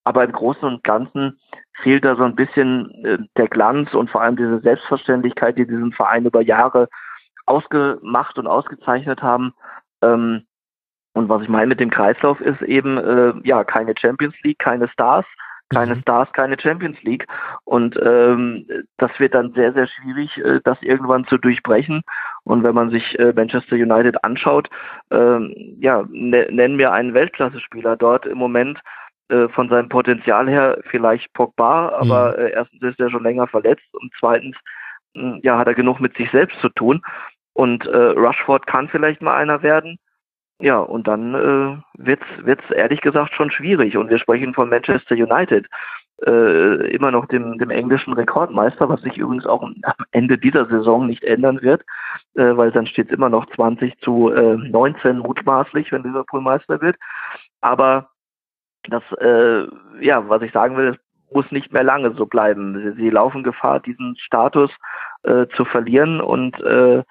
Aber 0.05 0.25
im 0.25 0.33
Großen 0.33 0.63
und 0.63 0.85
Ganzen 0.85 1.41
fehlt 1.83 2.05
da 2.05 2.17
so 2.17 2.25
ein 2.25 2.37
bisschen 2.37 2.91
äh, 3.05 3.19
der 3.37 3.49
Glanz 3.49 3.95
und 3.95 4.11
vor 4.11 4.23
allem 4.23 4.37
diese 4.37 4.61
Selbstverständlichkeit, 4.61 5.59
die 5.59 5.67
diesen 5.67 5.93
Verein 5.93 6.27
über 6.27 6.43
Jahre 6.43 6.89
ausgemacht 7.47 8.39
und 8.39 8.47
ausgezeichnet 8.47 9.23
haben. 9.23 9.55
Ähm, 10.03 10.45
und 11.15 11.29
was 11.29 11.43
ich 11.43 11.49
meine 11.49 11.69
mit 11.69 11.81
dem 11.81 11.91
Kreislauf 11.91 12.41
ist 12.41 12.63
eben, 12.63 12.99
äh, 12.99 13.33
ja, 13.45 13.65
keine 13.65 13.95
Champions 13.97 14.35
League, 14.43 14.59
keine 14.59 14.89
Stars, 14.89 15.25
keine 15.71 15.95
mhm. 15.95 16.01
Stars, 16.01 16.33
keine 16.33 16.59
Champions 16.61 17.01
League. 17.03 17.27
Und 17.65 17.99
ähm, 18.03 18.67
das 18.99 19.11
wird 19.19 19.35
dann 19.35 19.53
sehr, 19.53 19.73
sehr 19.73 19.87
schwierig, 19.87 20.37
äh, 20.39 20.61
das 20.65 20.81
irgendwann 20.83 21.27
zu 21.27 21.39
durchbrechen. 21.39 22.03
Und 22.45 22.63
wenn 22.63 22.75
man 22.75 22.91
sich 22.91 23.19
äh, 23.19 23.33
Manchester 23.35 23.77
United 23.77 24.23
anschaut, 24.25 24.69
ähm, 25.11 25.55
ja, 25.79 26.05
ne, 26.09 26.49
nennen 26.51 26.79
wir 26.79 26.93
einen 26.93 27.15
Weltklasse-Spieler 27.15 27.97
dort 27.97 28.27
im 28.27 28.39
Moment, 28.39 28.81
äh, 29.29 29.49
von 29.49 29.69
seinem 29.69 29.89
Potenzial 29.89 30.49
her 30.49 30.79
vielleicht 30.91 31.33
Pogba, 31.33 31.91
aber 31.91 32.37
mhm. 32.37 32.45
äh, 32.45 32.51
erstens 32.51 32.83
ist 32.83 33.01
er 33.01 33.11
schon 33.11 33.23
länger 33.23 33.47
verletzt 33.47 33.95
und 33.95 34.13
zweitens 34.19 34.57
mh, 35.15 35.39
ja, 35.43 35.59
hat 35.59 35.67
er 35.67 35.75
genug 35.75 36.01
mit 36.01 36.17
sich 36.17 36.31
selbst 36.31 36.61
zu 36.61 36.69
tun. 36.69 37.03
Und 37.55 37.87
äh, 37.87 37.97
Rushford 37.97 38.67
kann 38.67 38.89
vielleicht 38.89 39.23
mal 39.23 39.37
einer 39.37 39.63
werden. 39.63 39.99
Ja, 40.61 40.79
und 40.79 41.07
dann 41.09 41.35
äh, 41.35 41.77
wird's 41.99 42.27
wird's 42.39 42.69
ehrlich 42.71 43.01
gesagt 43.01 43.33
schon 43.35 43.51
schwierig. 43.51 43.97
Und 43.97 44.11
wir 44.11 44.19
sprechen 44.19 44.55
von 44.55 44.69
Manchester 44.69 45.15
United, 45.15 45.67
äh, 46.27 46.91
immer 46.91 47.11
noch 47.11 47.27
dem, 47.27 47.59
dem 47.59 47.71
englischen 47.71 48.13
Rekordmeister, 48.13 48.89
was 48.89 49.03
sich 49.03 49.19
übrigens 49.19 49.47
auch 49.47 49.63
am 49.63 49.75
Ende 50.13 50.39
dieser 50.39 50.67
Saison 50.67 51.07
nicht 51.07 51.25
ändern 51.25 51.61
wird, 51.63 51.83
äh, 52.35 52.57
weil 52.57 52.71
dann 52.71 52.87
steht 52.87 53.09
es 53.09 53.13
immer 53.13 53.29
noch 53.29 53.47
20 53.55 53.99
zu 53.99 54.31
äh, 54.31 54.57
19 54.57 55.19
mutmaßlich, 55.19 55.91
wenn 55.93 56.03
Liverpool 56.03 56.41
Meister 56.41 56.81
wird. 56.81 56.97
Aber 57.61 58.11
das, 58.89 59.03
äh, 59.21 59.67
ja, 60.01 60.29
was 60.29 60.43
ich 60.43 60.53
sagen 60.53 60.77
will, 60.77 60.99
muss 61.33 61.51
nicht 61.51 61.73
mehr 61.73 61.83
lange 61.83 62.15
so 62.15 62.27
bleiben. 62.27 62.95
Sie, 62.97 63.11
laufen 63.11 63.43
Gefahr, 63.43 63.81
diesen 63.81 64.17
Status 64.19 64.71
äh, 65.25 65.47
zu 65.57 65.65
verlieren 65.65 66.21
und 66.21 66.61
äh, 66.63 67.03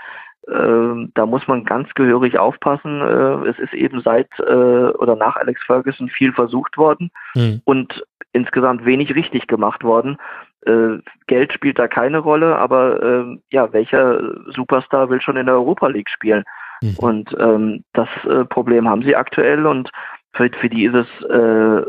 äh, 0.47 1.07
da 1.13 1.25
muss 1.25 1.47
man 1.47 1.65
ganz 1.65 1.93
gehörig 1.93 2.37
aufpassen. 2.37 3.01
Äh, 3.01 3.49
es 3.49 3.59
ist 3.59 3.73
eben 3.73 4.01
seit 4.01 4.27
äh, 4.39 4.43
oder 4.43 5.15
nach 5.15 5.35
Alex 5.35 5.61
Ferguson 5.63 6.09
viel 6.09 6.33
versucht 6.33 6.77
worden 6.77 7.11
mhm. 7.35 7.61
und 7.65 8.03
insgesamt 8.33 8.85
wenig 8.85 9.13
richtig 9.15 9.47
gemacht 9.47 9.83
worden. 9.83 10.17
Äh, 10.65 10.99
Geld 11.27 11.53
spielt 11.53 11.79
da 11.79 11.87
keine 11.87 12.19
Rolle, 12.19 12.57
aber 12.57 13.01
äh, 13.03 13.37
ja, 13.51 13.71
welcher 13.73 14.19
Superstar 14.47 15.09
will 15.09 15.21
schon 15.21 15.37
in 15.37 15.45
der 15.45 15.55
Europa 15.55 15.87
League 15.87 16.09
spielen? 16.09 16.43
Mhm. 16.81 16.95
Und 16.97 17.35
ähm, 17.39 17.83
das 17.93 18.09
Problem 18.49 18.89
haben 18.89 19.03
sie 19.03 19.15
aktuell 19.15 19.65
und 19.65 19.91
für, 20.33 20.49
für 20.59 20.69
die 20.69 20.85
ist 20.85 20.95
es 20.95 21.25
äh, 21.29 21.83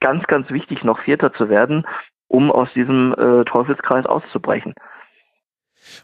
ganz, 0.00 0.26
ganz 0.26 0.50
wichtig, 0.50 0.84
noch 0.84 1.00
Vierter 1.00 1.32
zu 1.32 1.48
werden, 1.48 1.86
um 2.28 2.50
aus 2.50 2.68
diesem 2.74 3.12
äh, 3.12 3.44
Teufelskreis 3.44 4.06
auszubrechen. 4.06 4.74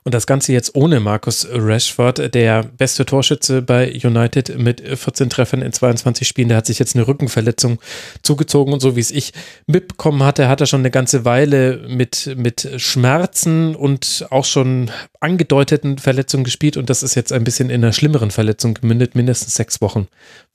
Und 0.05 0.15
das 0.15 0.27
Ganze 0.27 0.53
jetzt 0.53 0.75
ohne 0.75 1.01
Markus 1.01 1.47
Rashford, 1.51 2.35
der 2.35 2.65
beste 2.65 3.07
Torschütze 3.07 3.63
bei 3.63 3.93
United 3.93 4.59
mit 4.59 4.81
14 4.81 5.31
Treffern 5.31 5.63
in 5.63 5.73
22 5.73 6.27
Spielen. 6.27 6.49
Der 6.49 6.59
hat 6.59 6.67
sich 6.67 6.79
jetzt 6.79 6.97
eine 6.97 7.07
Rückenverletzung 7.07 7.79
zugezogen 8.23 8.73
und 8.73 8.81
so 8.81 8.97
wie 8.97 9.01
es 9.01 9.11
ich 9.11 9.33
mitbekommen 9.67 10.23
hatte, 10.25 10.49
hat 10.49 10.61
er 10.61 10.67
schon 10.67 10.81
eine 10.81 10.91
ganze 10.91 11.25
Weile 11.25 11.85
mit, 11.89 12.35
mit 12.37 12.69
Schmerzen 12.77 13.75
und 13.75 14.27
auch 14.31 14.45
schon 14.45 14.91
angedeuteten 15.21 15.99
Verletzungen 15.99 16.45
gespielt 16.45 16.77
und 16.77 16.91
das 16.91 17.03
ist 17.03 17.15
jetzt 17.15 17.33
ein 17.33 17.45
bisschen 17.45 17.71
in 17.71 17.83
einer 17.83 17.93
schlimmeren 17.93 18.31
Verletzung 18.31 18.75
gemündet. 18.75 19.15
Mindestens 19.15 19.55
sechs 19.55 19.81
Wochen 19.81 20.09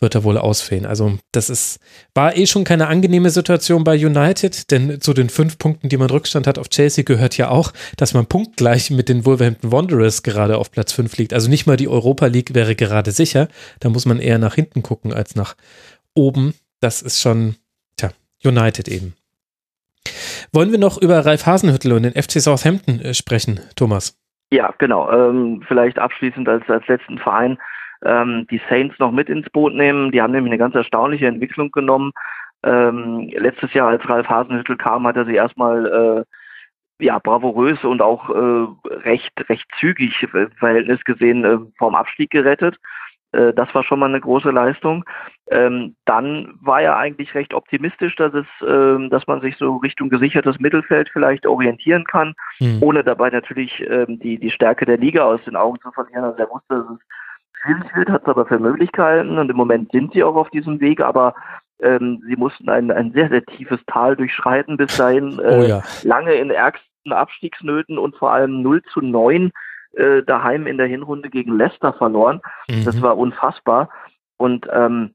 wird 0.03 0.13
er 0.13 0.23
wohl 0.23 0.37
ausfehlen. 0.37 0.85
Also 0.85 1.17
das 1.31 1.49
ist, 1.49 1.79
war 2.13 2.37
eh 2.37 2.45
schon 2.45 2.63
keine 2.63 2.87
angenehme 2.87 3.31
Situation 3.31 3.83
bei 3.83 3.95
United, 3.95 4.69
denn 4.69 5.01
zu 5.01 5.13
den 5.13 5.29
fünf 5.29 5.57
Punkten, 5.57 5.89
die 5.89 5.97
man 5.97 6.11
Rückstand 6.11 6.45
hat 6.45 6.59
auf 6.59 6.69
Chelsea, 6.69 7.03
gehört 7.03 7.37
ja 7.37 7.49
auch, 7.49 7.73
dass 7.97 8.13
man 8.13 8.27
punktgleich 8.27 8.91
mit 8.91 9.09
den 9.09 9.25
Wolverhampton 9.25 9.71
Wanderers 9.71 10.21
gerade 10.21 10.59
auf 10.59 10.71
Platz 10.71 10.93
5 10.93 11.17
liegt. 11.17 11.33
Also 11.33 11.49
nicht 11.49 11.65
mal 11.65 11.77
die 11.77 11.87
Europa 11.87 12.27
League 12.27 12.53
wäre 12.53 12.75
gerade 12.75 13.09
sicher. 13.09 13.47
Da 13.79 13.89
muss 13.89 14.05
man 14.05 14.19
eher 14.19 14.37
nach 14.37 14.53
hinten 14.53 14.83
gucken 14.83 15.11
als 15.11 15.35
nach 15.35 15.55
oben. 16.13 16.53
Das 16.79 17.01
ist 17.01 17.19
schon, 17.19 17.55
tja, 17.97 18.11
United 18.43 18.87
eben. 18.87 19.15
Wollen 20.51 20.71
wir 20.71 20.79
noch 20.79 21.01
über 21.01 21.25
Ralf 21.25 21.45
Hasenhüttel 21.45 21.93
und 21.93 22.03
den 22.03 22.21
FC 22.21 22.41
Southampton 22.41 22.99
äh, 22.99 23.13
sprechen, 23.13 23.61
Thomas? 23.75 24.19
Ja, 24.51 24.71
genau. 24.77 25.09
Ähm, 25.11 25.63
vielleicht 25.67 25.97
abschließend 25.97 26.47
als, 26.47 26.69
als 26.69 26.85
letzten 26.87 27.17
Verein 27.17 27.57
ähm, 28.05 28.47
die 28.49 28.61
Saints 28.69 28.97
noch 28.99 29.11
mit 29.11 29.29
ins 29.29 29.49
Boot 29.49 29.73
nehmen. 29.73 30.11
Die 30.11 30.21
haben 30.21 30.31
nämlich 30.31 30.51
eine 30.51 30.59
ganz 30.59 30.75
erstaunliche 30.75 31.27
Entwicklung 31.27 31.71
genommen. 31.71 32.11
Ähm, 32.63 33.29
letztes 33.35 33.73
Jahr, 33.73 33.89
als 33.89 34.07
Ralf 34.07 34.27
Hasenhüttel 34.27 34.77
kam, 34.77 35.05
hat 35.05 35.17
er 35.17 35.25
sie 35.25 35.35
erstmal 35.35 36.25
äh, 36.99 37.03
ja, 37.03 37.19
bravourös 37.19 37.83
und 37.83 38.01
auch 38.01 38.29
äh, 38.29 38.67
recht, 39.03 39.33
recht 39.49 39.65
zügig 39.79 40.23
äh, 40.23 40.47
Verhältnis 40.57 41.03
gesehen 41.03 41.43
äh, 41.43 41.57
vom 41.77 41.95
Abstieg 41.95 42.29
gerettet. 42.31 42.77
Äh, 43.33 43.53
das 43.53 43.73
war 43.75 43.83
schon 43.83 43.99
mal 43.99 44.09
eine 44.09 44.21
große 44.21 44.51
Leistung. 44.51 45.03
Ähm, 45.51 45.95
dann 46.05 46.53
war 46.61 46.81
er 46.81 46.97
eigentlich 46.97 47.35
recht 47.35 47.53
optimistisch, 47.53 48.15
dass 48.15 48.33
es, 48.33 48.45
äh, 48.65 49.09
dass 49.09 49.27
man 49.27 49.41
sich 49.41 49.57
so 49.57 49.77
Richtung 49.77 50.09
gesichertes 50.09 50.59
Mittelfeld 50.59 51.09
vielleicht 51.11 51.45
orientieren 51.45 52.05
kann, 52.05 52.33
mhm. 52.59 52.77
ohne 52.81 53.03
dabei 53.03 53.29
natürlich 53.29 53.81
äh, 53.81 54.05
die, 54.07 54.37
die 54.37 54.51
Stärke 54.51 54.85
der 54.85 54.97
Liga 54.97 55.25
aus 55.25 55.43
den 55.43 55.57
Augen 55.57 55.79
zu 55.81 55.91
verlieren. 55.91 56.23
Also 56.23 56.37
er 56.37 56.49
wusste, 56.49 56.75
dass 56.75 56.85
es 56.85 56.99
schwierig 57.61 57.95
wird, 57.95 58.09
hat 58.09 58.23
es 58.23 58.27
aber 58.27 58.45
für 58.45 58.59
Möglichkeiten 58.59 59.37
und 59.37 59.49
im 59.49 59.57
Moment 59.57 59.91
sind 59.91 60.13
sie 60.13 60.23
auch 60.23 60.35
auf 60.35 60.49
diesem 60.49 60.79
Weg, 60.79 61.01
aber 61.01 61.35
ähm, 61.81 62.21
sie 62.27 62.35
mussten 62.35 62.69
ein, 62.69 62.91
ein 62.91 63.11
sehr, 63.11 63.29
sehr 63.29 63.45
tiefes 63.45 63.79
Tal 63.87 64.15
durchschreiten 64.15 64.77
bis 64.77 64.95
dahin, 64.97 65.39
äh, 65.39 65.59
oh 65.59 65.63
ja. 65.63 65.81
lange 66.03 66.33
in 66.33 66.49
ärgst, 66.49 66.83
akuten 67.03 67.13
Abstiegsnöten 67.13 67.97
und 67.97 68.15
vor 68.15 68.31
allem 68.31 68.61
0 68.61 68.81
zu 68.83 69.01
9 69.01 69.51
äh, 69.93 70.23
daheim 70.23 70.67
in 70.67 70.77
der 70.77 70.87
Hinrunde 70.87 71.29
gegen 71.29 71.57
Leicester 71.57 71.93
verloren. 71.93 72.41
Mhm. 72.67 72.85
Das 72.85 73.01
war 73.01 73.17
unfassbar. 73.17 73.89
Und 74.37 74.67
ähm, 74.71 75.13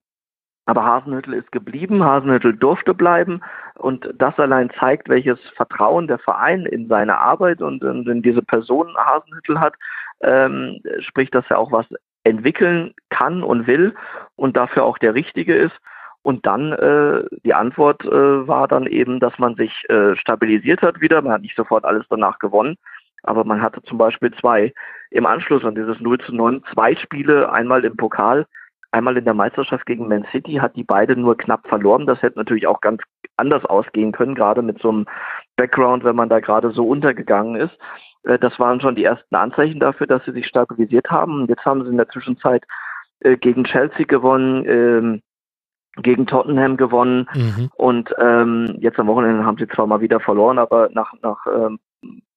aber 0.66 0.84
Hasenhüttel 0.84 1.32
ist 1.32 1.51
geblieben, 1.51 2.05
Hasenhüttel 2.05 2.55
durfte 2.55 2.93
bleiben 2.93 3.41
und 3.76 4.11
das 4.18 4.39
allein 4.39 4.70
zeigt, 4.78 5.09
welches 5.09 5.39
Vertrauen 5.57 6.09
der 6.09 6.18
Verein 6.18 6.66
in 6.66 6.89
seine 6.89 7.16
Arbeit 7.16 7.62
und 7.62 7.82
in 7.82 8.20
diese 8.20 8.43
Person 8.43 8.95
Hasenhüttel 8.99 9.61
hat, 9.61 9.76
ähm, 10.20 10.78
sprich, 10.99 11.30
dass 11.30 11.47
er 11.49 11.59
auch 11.59 11.72
was 11.72 11.86
entwickeln 12.24 12.94
kann 13.10 13.42
und 13.42 13.66
will 13.66 13.94
und 14.36 14.56
dafür 14.56 14.84
auch 14.84 14.98
der 14.98 15.14
Richtige 15.14 15.54
ist. 15.54 15.76
Und 16.22 16.46
dann 16.46 16.72
äh, 16.72 17.24
die 17.44 17.54
Antwort 17.54 18.04
äh, 18.04 18.48
war 18.48 18.68
dann 18.68 18.86
eben, 18.86 19.20
dass 19.20 19.38
man 19.38 19.54
sich 19.54 19.72
äh, 19.88 20.14
stabilisiert 20.16 20.82
hat 20.82 21.00
wieder. 21.00 21.22
Man 21.22 21.32
hat 21.32 21.42
nicht 21.42 21.56
sofort 21.56 21.84
alles 21.84 22.04
danach 22.10 22.38
gewonnen, 22.38 22.76
aber 23.22 23.44
man 23.44 23.62
hatte 23.62 23.82
zum 23.82 23.98
Beispiel 23.98 24.32
zwei 24.34 24.74
im 25.10 25.26
Anschluss 25.26 25.64
an 25.64 25.74
dieses 25.74 26.00
0 26.00 26.18
zu 26.18 26.34
9 26.34 26.62
zwei 26.72 26.96
Spiele, 26.96 27.50
einmal 27.50 27.84
im 27.84 27.96
Pokal 27.96 28.46
einmal 28.90 29.16
in 29.16 29.24
der 29.24 29.34
Meisterschaft 29.34 29.86
gegen 29.86 30.08
Man 30.08 30.26
City, 30.32 30.54
hat 30.54 30.76
die 30.76 30.84
beide 30.84 31.16
nur 31.16 31.36
knapp 31.36 31.66
verloren. 31.68 32.06
Das 32.06 32.22
hätte 32.22 32.38
natürlich 32.38 32.66
auch 32.66 32.80
ganz 32.80 33.02
anders 33.36 33.64
ausgehen 33.64 34.12
können, 34.12 34.34
gerade 34.34 34.62
mit 34.62 34.80
so 34.80 34.88
einem 34.88 35.06
Background, 35.56 36.04
wenn 36.04 36.16
man 36.16 36.28
da 36.28 36.40
gerade 36.40 36.70
so 36.70 36.86
untergegangen 36.86 37.56
ist. 37.56 37.76
Äh, 38.29 38.39
das 38.39 38.59
waren 38.59 38.81
schon 38.81 38.95
die 38.95 39.05
ersten 39.05 39.35
Anzeichen 39.35 39.81
dafür, 39.81 40.07
dass 40.07 40.24
sie 40.24 40.33
sich 40.33 40.47
stabilisiert 40.47 41.11
haben. 41.11 41.43
Und 41.43 41.49
jetzt 41.49 41.64
haben 41.64 41.83
sie 41.83 41.91
in 41.91 41.97
der 41.97 42.09
Zwischenzeit 42.09 42.64
äh, 43.20 43.37
gegen 43.37 43.64
Chelsea 43.64 44.07
gewonnen, 44.07 44.64
ähm, 44.66 45.22
gegen 45.97 46.26
Tottenham 46.26 46.76
gewonnen 46.76 47.29
mhm. 47.35 47.70
und 47.74 48.14
ähm, 48.20 48.76
jetzt 48.79 49.01
am 49.01 49.09
Wochenende 49.09 49.45
haben 49.45 49.59
sie 49.59 49.66
zwar 49.66 49.89
mal 49.89 50.01
wieder 50.01 50.20
verloren, 50.20 50.61
aber 50.61 50.89
nach, 50.93 51.12
nach 51.22 51.45
ähm, 51.53 51.81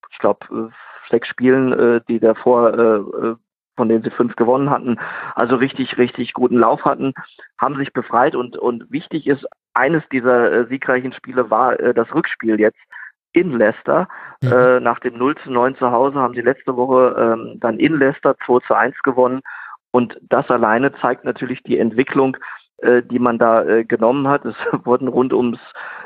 ich 0.09 0.17
glaube, 0.17 0.39
äh, 0.49 1.11
sechs 1.11 1.27
Spielen, 1.27 2.01
die 2.07 2.19
davor 2.19 3.37
von 3.75 3.89
denen 3.89 4.03
sie 4.03 4.11
fünf 4.11 4.35
gewonnen 4.35 4.69
hatten, 4.69 4.97
also 5.35 5.55
richtig, 5.55 5.97
richtig 5.97 6.33
guten 6.33 6.57
Lauf 6.57 6.85
hatten, 6.85 7.13
haben 7.57 7.75
sich 7.77 7.91
befreit 7.91 8.35
und, 8.35 8.57
und 8.57 8.89
wichtig 8.91 9.27
ist, 9.27 9.45
eines 9.73 10.03
dieser 10.11 10.67
siegreichen 10.67 11.11
Spiele 11.11 11.49
war 11.49 11.75
das 11.75 12.13
Rückspiel 12.13 12.59
jetzt 12.59 12.79
in 13.33 13.57
Leicester. 13.57 14.07
Mhm. 14.41 14.51
Äh, 14.51 14.79
nach 14.79 14.99
dem 14.99 15.17
0 15.17 15.35
zu 15.37 15.51
9 15.51 15.75
zu 15.77 15.91
Hause 15.91 16.19
haben 16.19 16.33
sie 16.33 16.41
letzte 16.41 16.75
Woche 16.75 17.15
ähm, 17.17 17.59
dann 17.59 17.79
in 17.79 17.97
Leicester 17.97 18.35
2 18.45 18.59
zu 18.67 18.73
1 18.73 18.95
gewonnen. 19.03 19.41
Und 19.91 20.17
das 20.29 20.49
alleine 20.49 20.93
zeigt 20.95 21.25
natürlich 21.25 21.61
die 21.63 21.77
Entwicklung 21.77 22.37
äh, 22.81 23.03
die 23.03 23.19
man 23.19 23.37
da 23.37 23.63
äh, 23.63 23.83
genommen 23.85 24.27
hat. 24.27 24.43
Es 24.43 24.55
wurden 24.85 25.07
rund 25.07 25.33
ums 25.33 25.59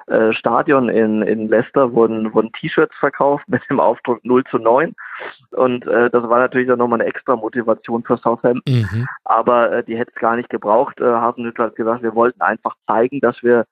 äh, 0.07 0.33
Stadion 0.33 0.89
in, 0.89 1.21
in 1.21 1.47
Leicester 1.47 1.93
wurden, 1.93 2.33
wurden 2.33 2.51
T-Shirts 2.51 2.95
verkauft 2.97 3.45
mit 3.47 3.61
dem 3.69 3.79
Aufdruck 3.79 4.23
0 4.25 4.43
zu 4.45 4.57
9. 4.57 4.93
Und 5.51 5.87
äh, 5.87 6.09
das 6.09 6.27
war 6.27 6.39
natürlich 6.39 6.67
dann 6.67 6.79
nochmal 6.79 6.99
eine 6.99 7.09
extra 7.09 7.37
Motivation 7.37 8.03
für 8.03 8.17
Southampton. 8.17 8.61
Mhm. 8.67 9.07
Aber 9.23 9.71
äh, 9.71 9.83
die 9.83 9.97
hätte 9.97 10.11
es 10.13 10.21
gar 10.21 10.35
nicht 10.35 10.49
gebraucht. 10.49 10.99
Äh, 10.99 11.05
Hasenhüttl 11.05 11.63
hat 11.63 11.75
gesagt, 11.75 12.03
wir 12.03 12.13
wollten 12.13 12.41
einfach 12.41 12.75
zeigen, 12.87 13.21
dass 13.21 13.41
wir 13.41 13.65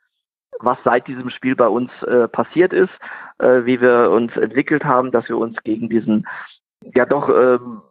was 0.59 0.77
seit 0.83 1.07
diesem 1.07 1.29
Spiel 1.29 1.55
bei 1.55 1.67
uns 1.67 1.91
äh, 2.03 2.27
passiert 2.27 2.73
ist, 2.73 2.93
äh, 3.39 3.65
wie 3.65 3.81
wir 3.81 4.11
uns 4.11 4.35
entwickelt 4.37 4.83
haben, 4.83 5.11
dass 5.11 5.27
wir 5.29 5.37
uns 5.37 5.57
gegen 5.63 5.89
diesen 5.89 6.27
ja 6.93 7.05
doch 7.05 7.29
ähm, 7.29 7.81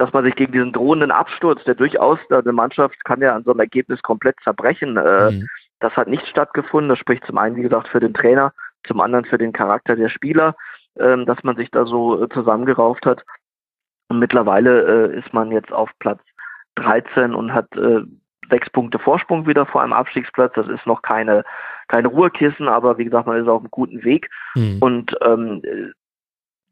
dass 0.00 0.12
man 0.14 0.24
sich 0.24 0.34
gegen 0.34 0.52
diesen 0.52 0.72
drohenden 0.72 1.10
Absturz, 1.10 1.62
der 1.64 1.74
durchaus 1.74 2.18
eine 2.30 2.52
Mannschaft 2.52 3.04
kann 3.04 3.20
ja 3.20 3.36
an 3.36 3.44
so 3.44 3.50
einem 3.50 3.60
Ergebnis 3.60 4.02
komplett 4.02 4.36
zerbrechen, 4.42 4.96
äh, 4.96 5.30
mhm. 5.30 5.48
das 5.78 5.94
hat 5.94 6.08
nicht 6.08 6.26
stattgefunden. 6.26 6.88
Das 6.88 6.98
spricht 6.98 7.24
zum 7.26 7.36
einen, 7.36 7.56
wie 7.56 7.62
gesagt, 7.62 7.86
für 7.88 8.00
den 8.00 8.14
Trainer, 8.14 8.54
zum 8.86 9.00
anderen 9.00 9.26
für 9.26 9.36
den 9.36 9.52
Charakter 9.52 9.96
der 9.96 10.08
Spieler, 10.08 10.56
äh, 10.94 11.22
dass 11.26 11.42
man 11.44 11.56
sich 11.56 11.70
da 11.70 11.84
so 11.84 12.22
äh, 12.22 12.28
zusammengerauft 12.30 13.04
hat. 13.04 13.24
Und 14.08 14.20
mittlerweile 14.20 15.10
äh, 15.12 15.18
ist 15.18 15.34
man 15.34 15.52
jetzt 15.52 15.70
auf 15.70 15.90
Platz 15.98 16.22
13 16.76 17.34
und 17.34 17.52
hat 17.52 17.70
äh, 17.76 18.00
sechs 18.50 18.70
Punkte 18.70 18.98
Vorsprung 18.98 19.46
wieder 19.46 19.66
vor 19.66 19.82
einem 19.82 19.92
Abstiegsplatz. 19.92 20.52
Das 20.54 20.68
ist 20.68 20.86
noch 20.86 21.02
keine, 21.02 21.44
keine 21.88 22.08
Ruhekissen, 22.08 22.68
aber 22.68 22.98
wie 22.98 23.04
gesagt, 23.04 23.26
man 23.26 23.40
ist 23.40 23.48
auf 23.48 23.60
einem 23.60 23.70
guten 23.70 24.04
Weg. 24.04 24.28
Mhm. 24.54 24.78
Und 24.80 25.16
ähm, 25.22 25.62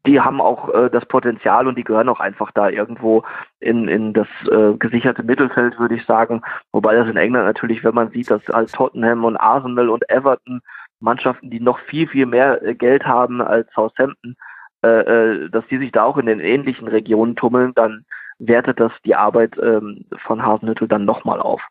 die 0.05 0.19
haben 0.19 0.39
auch 0.41 0.73
äh, 0.73 0.89
das 0.89 1.05
Potenzial 1.05 1.67
und 1.67 1.77
die 1.77 1.83
gehören 1.83 2.09
auch 2.09 2.19
einfach 2.19 2.51
da 2.51 2.69
irgendwo 2.69 3.23
in, 3.59 3.87
in 3.87 4.13
das 4.13 4.27
äh, 4.49 4.73
gesicherte 4.77 5.23
Mittelfeld, 5.23 5.77
würde 5.79 5.95
ich 5.95 6.05
sagen. 6.05 6.41
Wobei 6.71 6.95
das 6.95 7.09
in 7.09 7.17
England 7.17 7.45
natürlich, 7.45 7.83
wenn 7.83 7.95
man 7.95 8.11
sieht, 8.11 8.31
dass 8.31 8.49
als 8.49 8.71
Tottenham 8.71 9.25
und 9.25 9.37
Arsenal 9.37 9.89
und 9.89 10.09
Everton 10.09 10.61
Mannschaften, 10.99 11.49
die 11.49 11.59
noch 11.59 11.79
viel, 11.79 12.07
viel 12.07 12.25
mehr 12.25 12.61
äh, 12.63 12.75
Geld 12.75 13.05
haben 13.05 13.41
als 13.41 13.71
Southampton, 13.73 14.35
äh, 14.83 14.87
äh, 14.87 15.49
dass 15.49 15.65
die 15.67 15.77
sich 15.77 15.91
da 15.91 16.03
auch 16.03 16.17
in 16.17 16.25
den 16.25 16.39
ähnlichen 16.39 16.87
Regionen 16.87 17.35
tummeln, 17.35 17.73
dann 17.75 18.05
wertet 18.39 18.79
das 18.79 18.91
die 19.05 19.15
Arbeit 19.15 19.55
ähm, 19.61 20.05
von 20.25 20.41
Hasenhüttl 20.41 20.87
dann 20.87 21.05
nochmal 21.05 21.39
auf. 21.39 21.61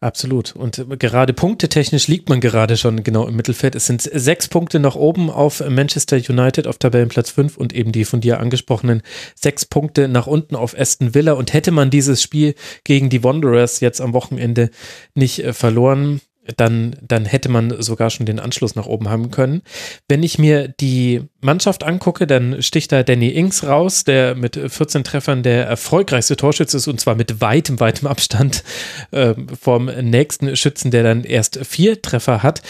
Absolut. 0.00 0.56
Und 0.56 0.84
gerade 0.98 1.32
punktetechnisch 1.32 2.08
liegt 2.08 2.28
man 2.28 2.40
gerade 2.40 2.76
schon 2.76 3.02
genau 3.02 3.26
im 3.26 3.36
Mittelfeld. 3.36 3.74
Es 3.74 3.86
sind 3.86 4.02
sechs 4.02 4.48
Punkte 4.48 4.78
nach 4.78 4.94
oben 4.94 5.30
auf 5.30 5.62
Manchester 5.68 6.16
United 6.16 6.66
auf 6.66 6.78
Tabellenplatz 6.78 7.30
5 7.30 7.56
und 7.56 7.74
eben 7.74 7.92
die 7.92 8.04
von 8.04 8.20
dir 8.20 8.40
angesprochenen 8.40 9.02
sechs 9.34 9.64
Punkte 9.64 10.08
nach 10.08 10.26
unten 10.26 10.56
auf 10.56 10.78
Aston 10.78 11.14
Villa. 11.14 11.32
Und 11.32 11.52
hätte 11.52 11.72
man 11.72 11.90
dieses 11.90 12.22
Spiel 12.22 12.54
gegen 12.84 13.10
die 13.10 13.24
Wanderers 13.24 13.80
jetzt 13.80 14.00
am 14.00 14.12
Wochenende 14.12 14.70
nicht 15.14 15.44
äh, 15.44 15.52
verloren, 15.52 16.20
dann, 16.56 16.96
dann 17.02 17.24
hätte 17.24 17.48
man 17.48 17.82
sogar 17.82 18.10
schon 18.10 18.26
den 18.26 18.40
Anschluss 18.40 18.74
nach 18.74 18.86
oben 18.86 19.08
haben 19.08 19.30
können. 19.30 19.62
Wenn 20.08 20.22
ich 20.22 20.38
mir 20.38 20.68
die 20.68 21.22
Mannschaft 21.40 21.84
angucke, 21.84 22.26
dann 22.26 22.62
sticht 22.62 22.92
da 22.92 23.02
Danny 23.02 23.28
Ings 23.30 23.64
raus, 23.64 24.04
der 24.04 24.34
mit 24.34 24.56
14 24.56 25.04
Treffern 25.04 25.42
der 25.42 25.66
erfolgreichste 25.66 26.36
Torschütze 26.36 26.76
ist 26.76 26.88
und 26.88 27.00
zwar 27.00 27.14
mit 27.14 27.40
weitem, 27.40 27.80
weitem 27.80 28.08
Abstand 28.08 28.64
äh, 29.10 29.34
vom 29.60 29.86
nächsten 29.86 30.56
Schützen, 30.56 30.90
der 30.90 31.02
dann 31.02 31.24
erst 31.24 31.64
vier 31.64 32.00
Treffer 32.02 32.42
hat. 32.42 32.62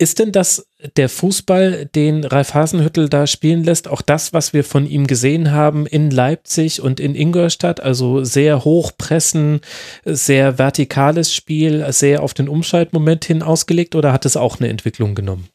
Ist 0.00 0.20
denn 0.20 0.30
das 0.30 0.68
der 0.96 1.08
Fußball, 1.08 1.86
den 1.86 2.24
Ralf 2.24 2.54
Hasenhüttel 2.54 3.08
da 3.08 3.26
spielen 3.26 3.64
lässt, 3.64 3.90
auch 3.90 4.00
das, 4.00 4.32
was 4.32 4.52
wir 4.52 4.62
von 4.62 4.86
ihm 4.86 5.08
gesehen 5.08 5.50
haben 5.50 5.86
in 5.86 6.12
Leipzig 6.12 6.80
und 6.80 7.00
in 7.00 7.16
Ingolstadt, 7.16 7.82
also 7.82 8.22
sehr 8.22 8.64
hoch 8.64 8.92
pressen, 8.96 9.60
sehr 10.04 10.56
vertikales 10.56 11.34
Spiel, 11.34 11.84
sehr 11.90 12.22
auf 12.22 12.32
den 12.32 12.48
Umschaltmoment 12.48 13.24
hin 13.24 13.42
ausgelegt 13.42 13.96
oder 13.96 14.12
hat 14.12 14.24
es 14.24 14.36
auch 14.36 14.60
eine 14.60 14.68
Entwicklung 14.68 15.16
genommen? 15.16 15.48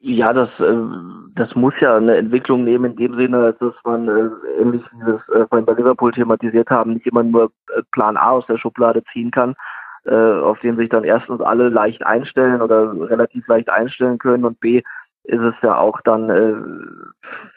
Ja, 0.00 0.32
das, 0.32 0.48
äh, 0.58 0.74
das 1.36 1.54
muss 1.54 1.74
ja 1.80 1.96
eine 1.96 2.16
Entwicklung 2.16 2.64
nehmen 2.64 2.92
in 2.92 2.96
dem 2.96 3.16
Sinne, 3.16 3.54
dass 3.60 3.74
man 3.84 4.08
äh, 4.08 4.30
ähnlich 4.60 4.82
wie 4.92 5.06
wir 5.06 5.22
es 5.28 5.48
vorhin 5.48 5.66
bei 5.66 5.74
Liverpool 5.74 6.10
thematisiert 6.10 6.68
haben, 6.70 6.94
nicht 6.94 7.06
immer 7.06 7.22
nur 7.22 7.52
äh, 7.76 7.82
Plan 7.92 8.16
A 8.16 8.30
aus 8.30 8.46
der 8.46 8.58
Schublade 8.58 9.04
ziehen 9.12 9.30
kann, 9.30 9.52
äh, 9.52 9.54
auf 10.06 10.60
den 10.60 10.76
sich 10.76 10.90
dann 10.90 11.04
erstens 11.04 11.40
alle 11.40 11.70
leicht 11.70 12.04
einstellen 12.04 12.60
oder 12.60 12.92
relativ 13.08 13.46
leicht 13.48 13.70
einstellen 13.70 14.18
können 14.18 14.44
und 14.44 14.60
B 14.60 14.82
ist 15.24 15.40
es 15.40 15.54
ja 15.62 15.76
auch 15.76 16.00
dann 16.02 16.30
äh, 16.30 16.54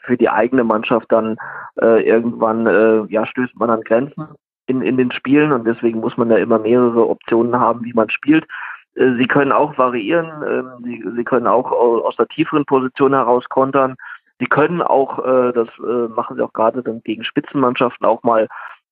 für 0.04 0.16
die 0.16 0.30
eigene 0.30 0.64
Mannschaft 0.64 1.12
dann 1.12 1.36
äh, 1.80 2.02
irgendwann 2.02 2.66
äh, 2.66 3.04
ja 3.12 3.26
stößt 3.26 3.56
man 3.56 3.70
an 3.70 3.82
Grenzen 3.82 4.28
in, 4.66 4.82
in 4.82 4.96
den 4.96 5.12
Spielen 5.12 5.52
und 5.52 5.66
deswegen 5.66 6.00
muss 6.00 6.16
man 6.16 6.30
ja 6.30 6.38
immer 6.38 6.58
mehrere 6.58 7.08
Optionen 7.08 7.58
haben, 7.58 7.84
wie 7.84 7.92
man 7.92 8.08
spielt. 8.10 8.46
Äh, 8.94 9.16
sie 9.18 9.26
können 9.26 9.52
auch 9.52 9.76
variieren, 9.76 10.42
äh, 10.42 10.82
sie, 10.84 11.04
sie 11.14 11.24
können 11.24 11.46
auch 11.46 11.70
aus 11.70 12.16
der 12.16 12.28
tieferen 12.28 12.64
Position 12.64 13.12
heraus 13.12 13.44
kontern. 13.48 13.96
Sie 14.40 14.46
können 14.46 14.80
auch, 14.80 15.18
äh, 15.18 15.52
das 15.52 15.68
äh, 15.78 16.08
machen 16.08 16.36
sie 16.36 16.42
auch 16.42 16.52
gerade 16.52 16.82
dann 16.82 17.02
gegen 17.02 17.24
Spitzenmannschaften 17.24 18.06
auch 18.06 18.22
mal 18.22 18.48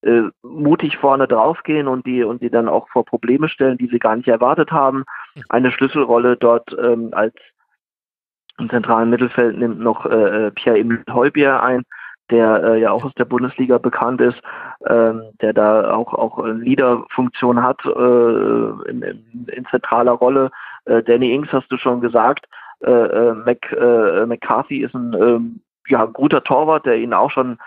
äh, 0.06 0.30
mutig 0.42 0.96
vorne 0.98 1.26
draufgehen 1.26 1.88
und 1.88 2.06
die 2.06 2.22
und 2.22 2.42
die 2.42 2.50
dann 2.50 2.68
auch 2.68 2.88
vor 2.88 3.04
Probleme 3.04 3.48
stellen, 3.48 3.78
die 3.78 3.88
sie 3.88 3.98
gar 3.98 4.16
nicht 4.16 4.28
erwartet 4.28 4.70
haben. 4.70 5.04
Eine 5.48 5.70
Schlüsselrolle 5.72 6.36
dort 6.36 6.74
ähm, 6.78 7.10
als 7.12 7.34
im 8.58 8.70
zentralen 8.70 9.10
Mittelfeld 9.10 9.58
nimmt 9.58 9.80
noch 9.80 10.06
äh, 10.06 10.46
äh 10.46 10.50
Pierre-Emile 10.50 11.04
Heubier 11.12 11.62
ein, 11.62 11.82
der 12.30 12.62
äh, 12.64 12.80
ja 12.80 12.90
auch 12.90 13.04
aus 13.04 13.14
der 13.14 13.26
Bundesliga 13.26 13.78
bekannt 13.78 14.20
ist, 14.20 14.40
ähm, 14.86 15.22
der 15.42 15.52
da 15.52 15.94
auch 15.94 16.14
auch 16.14 16.44
Leaderfunktion 16.44 17.62
hat 17.62 17.84
äh, 17.84 18.90
in, 18.90 19.02
in, 19.02 19.46
in, 19.48 19.66
zentraler 19.70 20.12
Rolle. 20.12 20.50
Äh, 20.86 21.02
Danny 21.02 21.34
Ings 21.34 21.52
hast 21.52 21.70
du 21.70 21.76
schon 21.76 22.00
gesagt. 22.00 22.46
Äh, 22.80 22.90
äh, 22.90 23.34
Mac, 23.34 23.72
äh, 23.72 24.26
McCarthy 24.26 24.82
ist 24.82 24.94
ein 24.94 25.14
ähm, 25.14 25.60
ja, 25.88 26.04
guter 26.06 26.42
Torwart, 26.42 26.86
der 26.86 26.96
ihn 26.96 27.14
auch 27.14 27.30
schon 27.30 27.58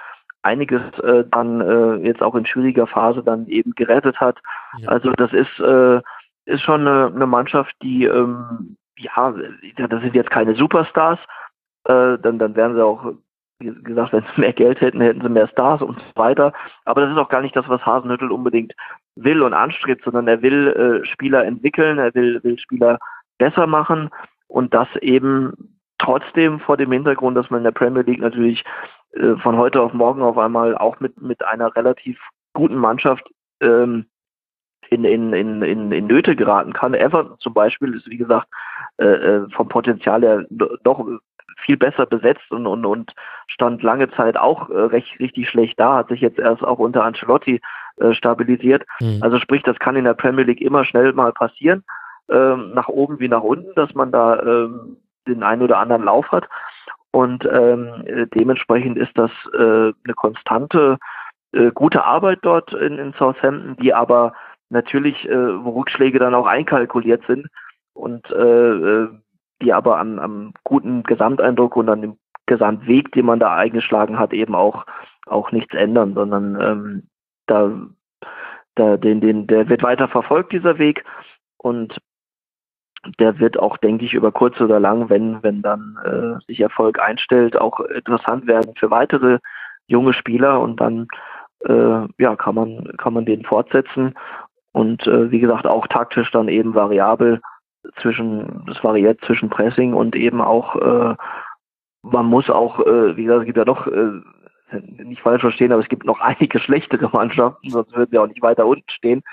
einiges 0.42 0.82
äh, 1.00 1.26
dann 1.32 1.62
äh, 1.62 1.96
jetzt 2.08 2.22
auch 2.22 2.36
in 2.36 2.46
schwieriger 2.46 2.88
Phase 2.88 3.24
dann 3.24 3.48
eben 3.48 3.74
gerettet 3.76 4.20
hat. 4.20 4.40
Ja. 4.80 4.90
Also 4.90 5.12
das 5.12 5.34
ist, 5.34 5.60
äh, 5.60 6.02
ist 6.46 6.62
schon 6.64 6.88
eine, 6.88 7.12
eine 7.14 7.28
Mannschaft, 7.28 7.76
die, 7.82 8.06
ähm, 8.06 8.78
ja, 8.98 9.34
das 9.76 10.02
sind 10.02 10.16
jetzt 10.16 10.32
keine 10.32 10.56
Superstars, 10.56 11.20
äh, 11.86 12.18
dann, 12.20 12.40
dann 12.40 12.56
wären 12.56 12.76
sie 12.76 12.84
auch, 12.84 13.14
wie 13.60 13.74
gesagt, 13.84 14.14
wenn 14.14 14.24
sie 14.24 14.42
mehr 14.42 14.54
Geld 14.54 14.80
hätten, 14.82 15.02
hätten 15.02 15.22
sie 15.22 15.30
mehr 15.30 15.48
Stars 15.50 15.82
und 15.82 16.00
so 16.00 16.22
weiter. 16.22 16.54
Aber 16.86 17.02
das 17.02 17.12
ist 17.12 17.18
auch 17.18 17.30
gar 17.30 17.42
nicht 17.42 17.56
das, 17.56 17.68
was 17.68 17.86
Hasenhüttel 17.86 18.32
unbedingt 18.32 18.74
will 19.16 19.42
und 19.42 19.54
anstrebt, 19.54 20.04
sondern 20.06 20.28
er 20.28 20.42
will 20.42 20.68
äh, 20.68 21.06
Spieler 21.06 21.46
entwickeln, 21.46 21.98
er 21.98 22.14
will, 22.16 22.42
will 22.44 22.58
Spieler 22.58 22.98
besser 23.38 23.68
machen 23.68 24.10
und 24.48 24.74
das 24.74 24.88
eben 25.02 25.54
trotzdem 25.98 26.60
vor 26.60 26.78
dem 26.78 26.92
Hintergrund, 26.92 27.36
dass 27.36 27.50
man 27.50 27.60
in 27.60 27.66
der 27.66 27.72
Premier 27.72 28.04
League 28.04 28.22
natürlich 28.22 28.64
äh, 29.14 29.36
von 29.38 29.58
heute 29.58 29.82
auf 29.82 29.94
morgen 29.94 30.22
auf 30.22 30.38
einmal 30.38 30.78
auch 30.78 31.00
mit, 31.00 31.22
mit 31.22 31.44
einer 31.46 31.76
relativ 31.76 32.20
guten 32.54 32.78
Mannschaft 32.78 33.30
ähm, 33.62 34.06
in, 34.90 35.06
in, 35.06 35.34
in, 35.34 35.62
in, 35.62 35.92
in 35.92 36.08
Nöte 36.08 36.36
geraten 36.36 36.74
kann. 36.74 36.94
Everton 36.94 37.38
zum 37.40 37.54
Beispiel 37.54 37.96
ist, 37.96 38.08
wie 38.10 38.18
gesagt, 38.18 38.48
äh, 38.98 39.06
äh 39.06 39.50
vom 39.52 39.68
Potenzial 39.68 40.22
her 40.22 40.46
doch 40.84 41.06
viel 41.66 41.78
besser 41.78 42.06
besetzt 42.06 42.50
und, 42.52 42.66
und, 42.68 42.86
und 42.86 43.14
stand 43.48 43.84
lange 43.84 44.10
Zeit 44.12 44.38
auch 44.38 44.70
äh, 44.70 44.80
recht 44.80 45.20
richtig 45.20 45.50
schlecht 45.50 45.80
da, 45.80 45.98
hat 45.98 46.10
sich 46.10 46.22
jetzt 46.22 46.40
erst 46.40 46.64
auch 46.64 46.80
unter 46.80 47.04
Ancelotti 47.04 47.62
äh, 47.98 48.14
stabilisiert. 48.14 48.86
Mhm. 49.00 49.20
Also 49.22 49.40
sprich, 49.40 49.64
das 49.64 49.78
kann 49.80 49.96
in 49.96 50.06
der 50.06 50.14
Premier 50.14 50.46
League 50.46 50.62
immer 50.62 50.86
schnell 50.86 51.14
mal 51.14 51.34
passieren, 51.34 51.84
ähm, 52.30 52.72
nach 52.74 52.88
oben 52.88 53.20
wie 53.20 53.28
nach 53.28 53.44
unten, 53.44 53.74
dass 53.76 53.94
man 53.94 54.12
da 54.12 54.40
ähm, 54.42 54.98
den 55.28 55.44
einen 55.44 55.62
oder 55.62 55.78
anderen 55.78 56.04
Lauf 56.04 56.32
hat. 56.32 56.48
Und 57.12 57.46
ähm, 57.46 58.04
äh, 58.06 58.28
dementsprechend 58.28 58.98
ist 58.98 59.18
das 59.18 59.32
äh, 59.54 59.58
eine 59.58 60.14
konstante, 60.16 60.98
äh, 61.54 61.72
gute 61.72 62.04
Arbeit 62.04 62.40
dort 62.44 62.74
in, 62.74 62.98
in 62.98 63.14
Southampton, 63.14 63.76
die 63.78 63.94
aber 63.94 64.34
natürlich, 64.70 65.28
äh, 65.28 65.64
wo 65.64 65.72
Rückschläge 65.72 66.20
dann 66.20 66.36
auch 66.36 66.46
einkalkuliert 66.46 67.24
sind 67.28 67.48
und 67.94 68.30
äh, 68.32 68.72
äh 68.72 69.10
die 69.62 69.74
aber 69.74 69.98
am, 69.98 70.20
am 70.20 70.54
guten 70.64 71.04
Gesamteindruck 71.04 71.76
und 71.76 71.90
an 71.90 72.02
dem 72.02 72.18
Gesamtweg, 72.46 73.12
den 73.12 73.26
man 73.26 73.40
da 73.40 73.56
eingeschlagen 73.56 74.18
hat, 74.18 74.32
eben 74.32 74.56
auch, 74.56 74.86
auch 75.28 75.52
nichts 75.52 75.74
ändern, 75.76 76.14
sondern 76.14 76.62
ähm, 76.62 77.04
da, 77.46 77.72
da 78.76 78.96
den, 78.96 79.20
den, 79.20 79.48
der 79.48 79.68
wird 79.68 79.84
weiter 79.84 80.08
verfolgt, 80.08 80.54
dieser 80.54 80.78
Weg. 80.78 81.04
Und 81.58 81.98
der 83.20 83.40
wird 83.40 83.58
auch, 83.58 83.78
denke 83.78 84.06
ich, 84.06 84.14
über 84.14 84.32
kurz 84.32 84.60
oder 84.60 84.80
lang, 84.80 85.10
wenn, 85.10 85.42
wenn 85.44 85.62
dann 85.62 85.98
äh, 86.04 86.46
sich 86.48 86.60
Erfolg 86.60 87.00
einstellt, 87.00 87.58
auch 87.60 87.80
interessant 87.80 88.48
werden 88.48 88.74
für 88.78 88.92
weitere 88.92 89.40
junge 89.88 90.14
Spieler 90.14 90.60
und 90.60 90.80
dann 90.80 91.08
äh, 91.66 92.08
ja, 92.18 92.36
kann 92.36 92.56
man, 92.56 92.92
kann 92.98 93.14
man 93.14 93.26
den 93.26 93.44
fortsetzen. 93.44 94.16
Und 94.72 95.08
äh, 95.08 95.32
wie 95.32 95.40
gesagt 95.40 95.66
auch 95.66 95.88
taktisch 95.88 96.32
dann 96.32 96.48
eben 96.48 96.76
variabel 96.76 97.42
zwischen, 98.02 98.64
das 98.68 98.84
variiert 98.84 99.20
zwischen 99.26 99.50
Pressing 99.50 99.94
und 99.94 100.16
eben 100.16 100.42
auch, 100.42 100.76
äh, 100.76 101.16
man 102.02 102.26
muss 102.26 102.50
auch, 102.50 102.80
äh, 102.80 103.18
wie 103.18 103.24
gesagt, 103.24 103.42
es 103.42 103.46
gibt 103.46 103.58
ja 103.58 103.66
doch, 103.66 103.88
äh, 103.88 104.22
nicht 105.04 105.22
falsch 105.22 105.42
verstehen, 105.42 105.72
aber 105.72 105.82
es 105.82 105.90
gibt 105.90 106.06
noch 106.06 106.20
einige 106.22 106.60
schlechtere 106.60 107.10
Mannschaften, 107.12 107.70
sonst 107.70 107.96
würden 107.96 108.12
wir 108.12 108.22
auch 108.22 108.28
nicht 108.28 108.42
weiter 108.42 108.66
unten 108.66 108.90
stehen 108.90 109.24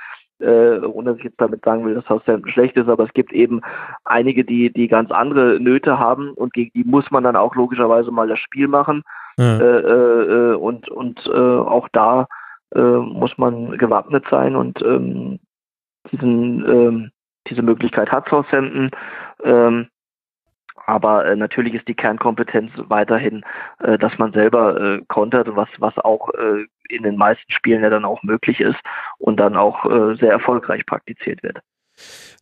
äh, 0.40 0.78
ohne 0.78 1.10
dass 1.10 1.18
ich 1.18 1.24
jetzt 1.24 1.40
damit 1.40 1.64
sagen 1.64 1.84
will, 1.84 1.94
dass 1.94 2.04
Southampton 2.06 2.50
schlecht 2.50 2.76
ist, 2.76 2.88
aber 2.88 3.04
es 3.04 3.12
gibt 3.12 3.32
eben 3.32 3.60
einige, 4.04 4.44
die, 4.44 4.72
die 4.72 4.88
ganz 4.88 5.10
andere 5.10 5.58
Nöte 5.60 5.98
haben 5.98 6.30
und 6.32 6.52
gegen 6.52 6.70
die 6.74 6.84
muss 6.84 7.10
man 7.10 7.24
dann 7.24 7.36
auch 7.36 7.54
logischerweise 7.54 8.10
mal 8.10 8.28
das 8.28 8.38
Spiel 8.38 8.68
machen. 8.68 9.02
Ja. 9.38 9.58
Äh, 9.58 10.52
äh, 10.52 10.54
und 10.54 10.88
und 10.88 11.26
äh, 11.26 11.30
auch 11.30 11.88
da 11.92 12.26
äh, 12.74 12.80
muss 12.80 13.36
man 13.38 13.76
gewappnet 13.78 14.24
sein 14.30 14.56
und 14.56 14.80
ähm, 14.82 15.38
diesen, 16.10 16.64
ähm, 16.66 17.10
diese 17.48 17.62
Möglichkeit 17.62 18.10
hat 18.10 18.28
Southampton. 18.28 18.90
Ähm, 19.44 19.88
aber 20.86 21.26
äh, 21.26 21.36
natürlich 21.36 21.74
ist 21.74 21.88
die 21.88 21.94
Kernkompetenz 21.94 22.70
weiterhin, 22.76 23.44
äh, 23.80 23.98
dass 23.98 24.16
man 24.18 24.32
selber 24.32 24.80
äh, 24.80 25.02
kontert, 25.08 25.54
was, 25.54 25.68
was 25.78 25.96
auch 25.98 26.30
äh, 26.34 26.64
in 26.88 27.02
den 27.02 27.16
meisten 27.16 27.50
Spielen 27.50 27.82
ja 27.82 27.90
dann 27.90 28.04
auch 28.04 28.22
möglich 28.22 28.60
ist 28.60 28.78
und 29.18 29.38
dann 29.38 29.56
auch 29.56 29.84
äh, 29.84 30.14
sehr 30.16 30.30
erfolgreich 30.30 30.86
praktiziert 30.86 31.42
wird. 31.42 31.58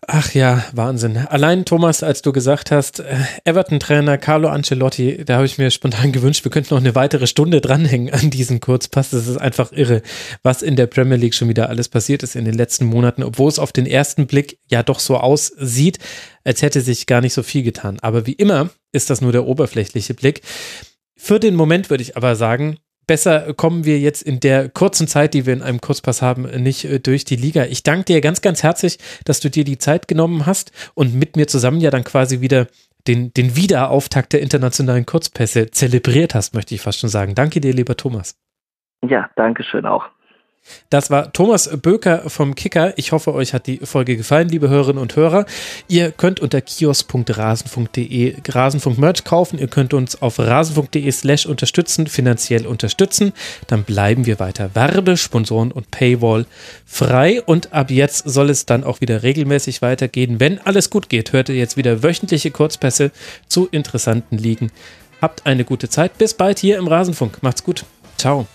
Ach 0.07 0.35
ja, 0.35 0.65
Wahnsinn. 0.73 1.17
Allein 1.17 1.65
Thomas, 1.65 2.03
als 2.03 2.21
du 2.21 2.33
gesagt 2.33 2.71
hast, 2.71 3.01
äh, 3.01 3.17
Everton-Trainer 3.45 4.19
Carlo 4.19 4.49
Ancelotti, 4.49 5.25
da 5.25 5.37
habe 5.37 5.47
ich 5.47 5.57
mir 5.57 5.71
spontan 5.71 6.13
gewünscht, 6.13 6.45
wir 6.45 6.51
könnten 6.51 6.75
noch 6.75 6.81
eine 6.81 6.95
weitere 6.95 7.27
Stunde 7.27 7.61
dranhängen 7.61 8.13
an 8.13 8.29
diesen 8.31 8.61
Kurzpass. 8.61 9.11
Das 9.11 9.27
ist 9.27 9.39
einfach 9.39 9.73
irre, 9.73 10.03
was 10.43 10.63
in 10.63 10.77
der 10.77 10.87
Premier 10.87 11.17
League 11.17 11.35
schon 11.35 11.49
wieder 11.49 11.71
alles 11.71 11.89
passiert 11.89 12.23
ist 12.23 12.37
in 12.37 12.45
den 12.45 12.55
letzten 12.55 12.85
Monaten, 12.85 13.23
obwohl 13.23 13.49
es 13.49 13.59
auf 13.59 13.73
den 13.73 13.87
ersten 13.87 14.27
Blick 14.27 14.59
ja 14.71 14.83
doch 14.83 14.99
so 14.99 15.17
aussieht, 15.17 15.99
als 16.45 16.61
hätte 16.61 16.83
sich 16.83 17.07
gar 17.07 17.23
nicht 17.23 17.35
so 17.35 17.43
viel 17.43 17.63
getan. 17.63 17.99
Aber 18.01 18.27
wie 18.27 18.33
immer 18.33 18.71
ist 18.93 19.09
das 19.09 19.21
nur 19.21 19.33
der 19.33 19.47
oberflächliche 19.47 20.15
Blick. 20.15 20.43
Für 21.17 21.41
den 21.41 21.55
Moment 21.55 21.89
würde 21.89 22.03
ich 22.03 22.17
aber 22.17 22.37
sagen, 22.37 22.77
besser 23.07 23.55
kommen 23.55 23.85
wir 23.85 23.99
jetzt 23.99 24.23
in 24.23 24.41
der 24.41 24.69
kurzen 24.69 25.07
Zeit, 25.07 25.35
die 25.35 25.47
wir 25.47 25.53
in 25.53 25.63
einem 25.63 25.81
Kurzpass 25.81 26.23
haben, 26.23 26.43
nicht 26.63 26.85
äh, 26.85 27.01
durch 27.01 27.25
die 27.25 27.37
Liga. 27.37 27.65
Ich 27.65 27.83
danke 27.83 28.05
dir 28.05 28.21
ganz, 28.21 28.41
ganz 28.41 28.63
herzlich, 28.63 28.99
dass 29.25 29.41
du 29.41 29.51
dir 29.51 29.65
die 29.65 29.79
Zeit 29.79 30.09
genommen 30.09 30.47
hast 30.47 30.73
und 30.95 31.15
mit 31.15 31.37
mir 31.37 31.47
zusammen 31.47 31.81
ja 31.81 31.91
dann 31.91 32.05
quasi 32.05 32.41
wieder 32.41 32.67
den, 33.07 33.33
den 33.35 33.57
Wiederauftakt 33.57 34.33
der 34.33 34.41
internationalen 34.41 35.07
Kurzpässe 35.07 35.71
zelebriert 35.71 36.35
hast, 36.35 36.55
möchte 36.55 36.75
ich 36.75 36.81
fast 36.81 37.01
schon 37.01 37.11
sagen. 37.11 37.35
Danke 37.35 37.61
dir, 37.61 37.73
lieber 37.73 37.97
Thomas. 37.97 38.39
Ja, 39.07 39.29
danke 39.37 39.63
schön 39.63 39.85
auch. 39.85 40.07
Das 40.91 41.11
war 41.11 41.33
Thomas 41.33 41.69
Böker 41.83 42.29
vom 42.29 42.55
Kicker. 42.55 42.95
Ich 42.97 43.13
hoffe, 43.13 43.35
euch 43.35 43.53
hat 43.53 43.67
die 43.67 43.79
Folge 43.79 44.17
gefallen, 44.17 44.49
liebe 44.49 44.69
Hörerinnen 44.69 45.01
und 45.01 45.17
Hörer. 45.17 45.47
Ihr 45.89 46.13
könnt 46.13 46.41
unter 46.41 46.61
kios.rasenfunk.de 46.61 48.37
Rasenfunk-Merch 48.49 49.25
kaufen. 49.25 49.59
Ihr 49.59 49.69
könnt 49.69 49.95
uns 49.95 50.21
auf 50.23 50.39
rasenfunk.de 50.39 51.11
slash 51.11 51.47
unterstützen, 51.47 52.07
finanziell 52.07 52.67
unterstützen. 52.67 53.33
Dann 53.67 53.85
bleiben 53.85 54.27
wir 54.27 54.39
weiter 54.39 54.75
Werbe, 54.75 55.17
Sponsoren 55.17 55.73
und 55.73 55.91
Paywall 55.91 56.47
frei. 56.87 57.43
Und 57.43 57.73
ab 57.73 57.91
jetzt 57.91 58.29
soll 58.29 58.51
es 58.51 58.67
dann 58.67 58.85
auch 58.85 59.01
wieder 59.01 59.23
regelmäßig 59.23 59.83
weitergehen. 59.83 60.41
Wenn 60.41 60.59
alles 60.59 60.91
gut 60.91 61.09
geht, 61.09 61.33
hört 61.33 61.49
ihr 61.49 61.57
jetzt 61.57 61.77
wieder 61.77 62.03
wöchentliche 62.03 62.51
Kurzpässe 62.51 63.11
zu 63.49 63.69
interessanten 63.71 64.39
Ligen. 64.39 64.71
Habt 65.21 65.47
eine 65.47 65.65
gute 65.65 65.89
Zeit. 65.89 66.19
Bis 66.19 66.35
bald 66.35 66.59
hier 66.59 66.79
im 66.79 66.87
Rasenfunk. 66.87 67.43
Macht's 67.43 67.65
gut. 67.65 67.85
Ciao. 68.19 68.47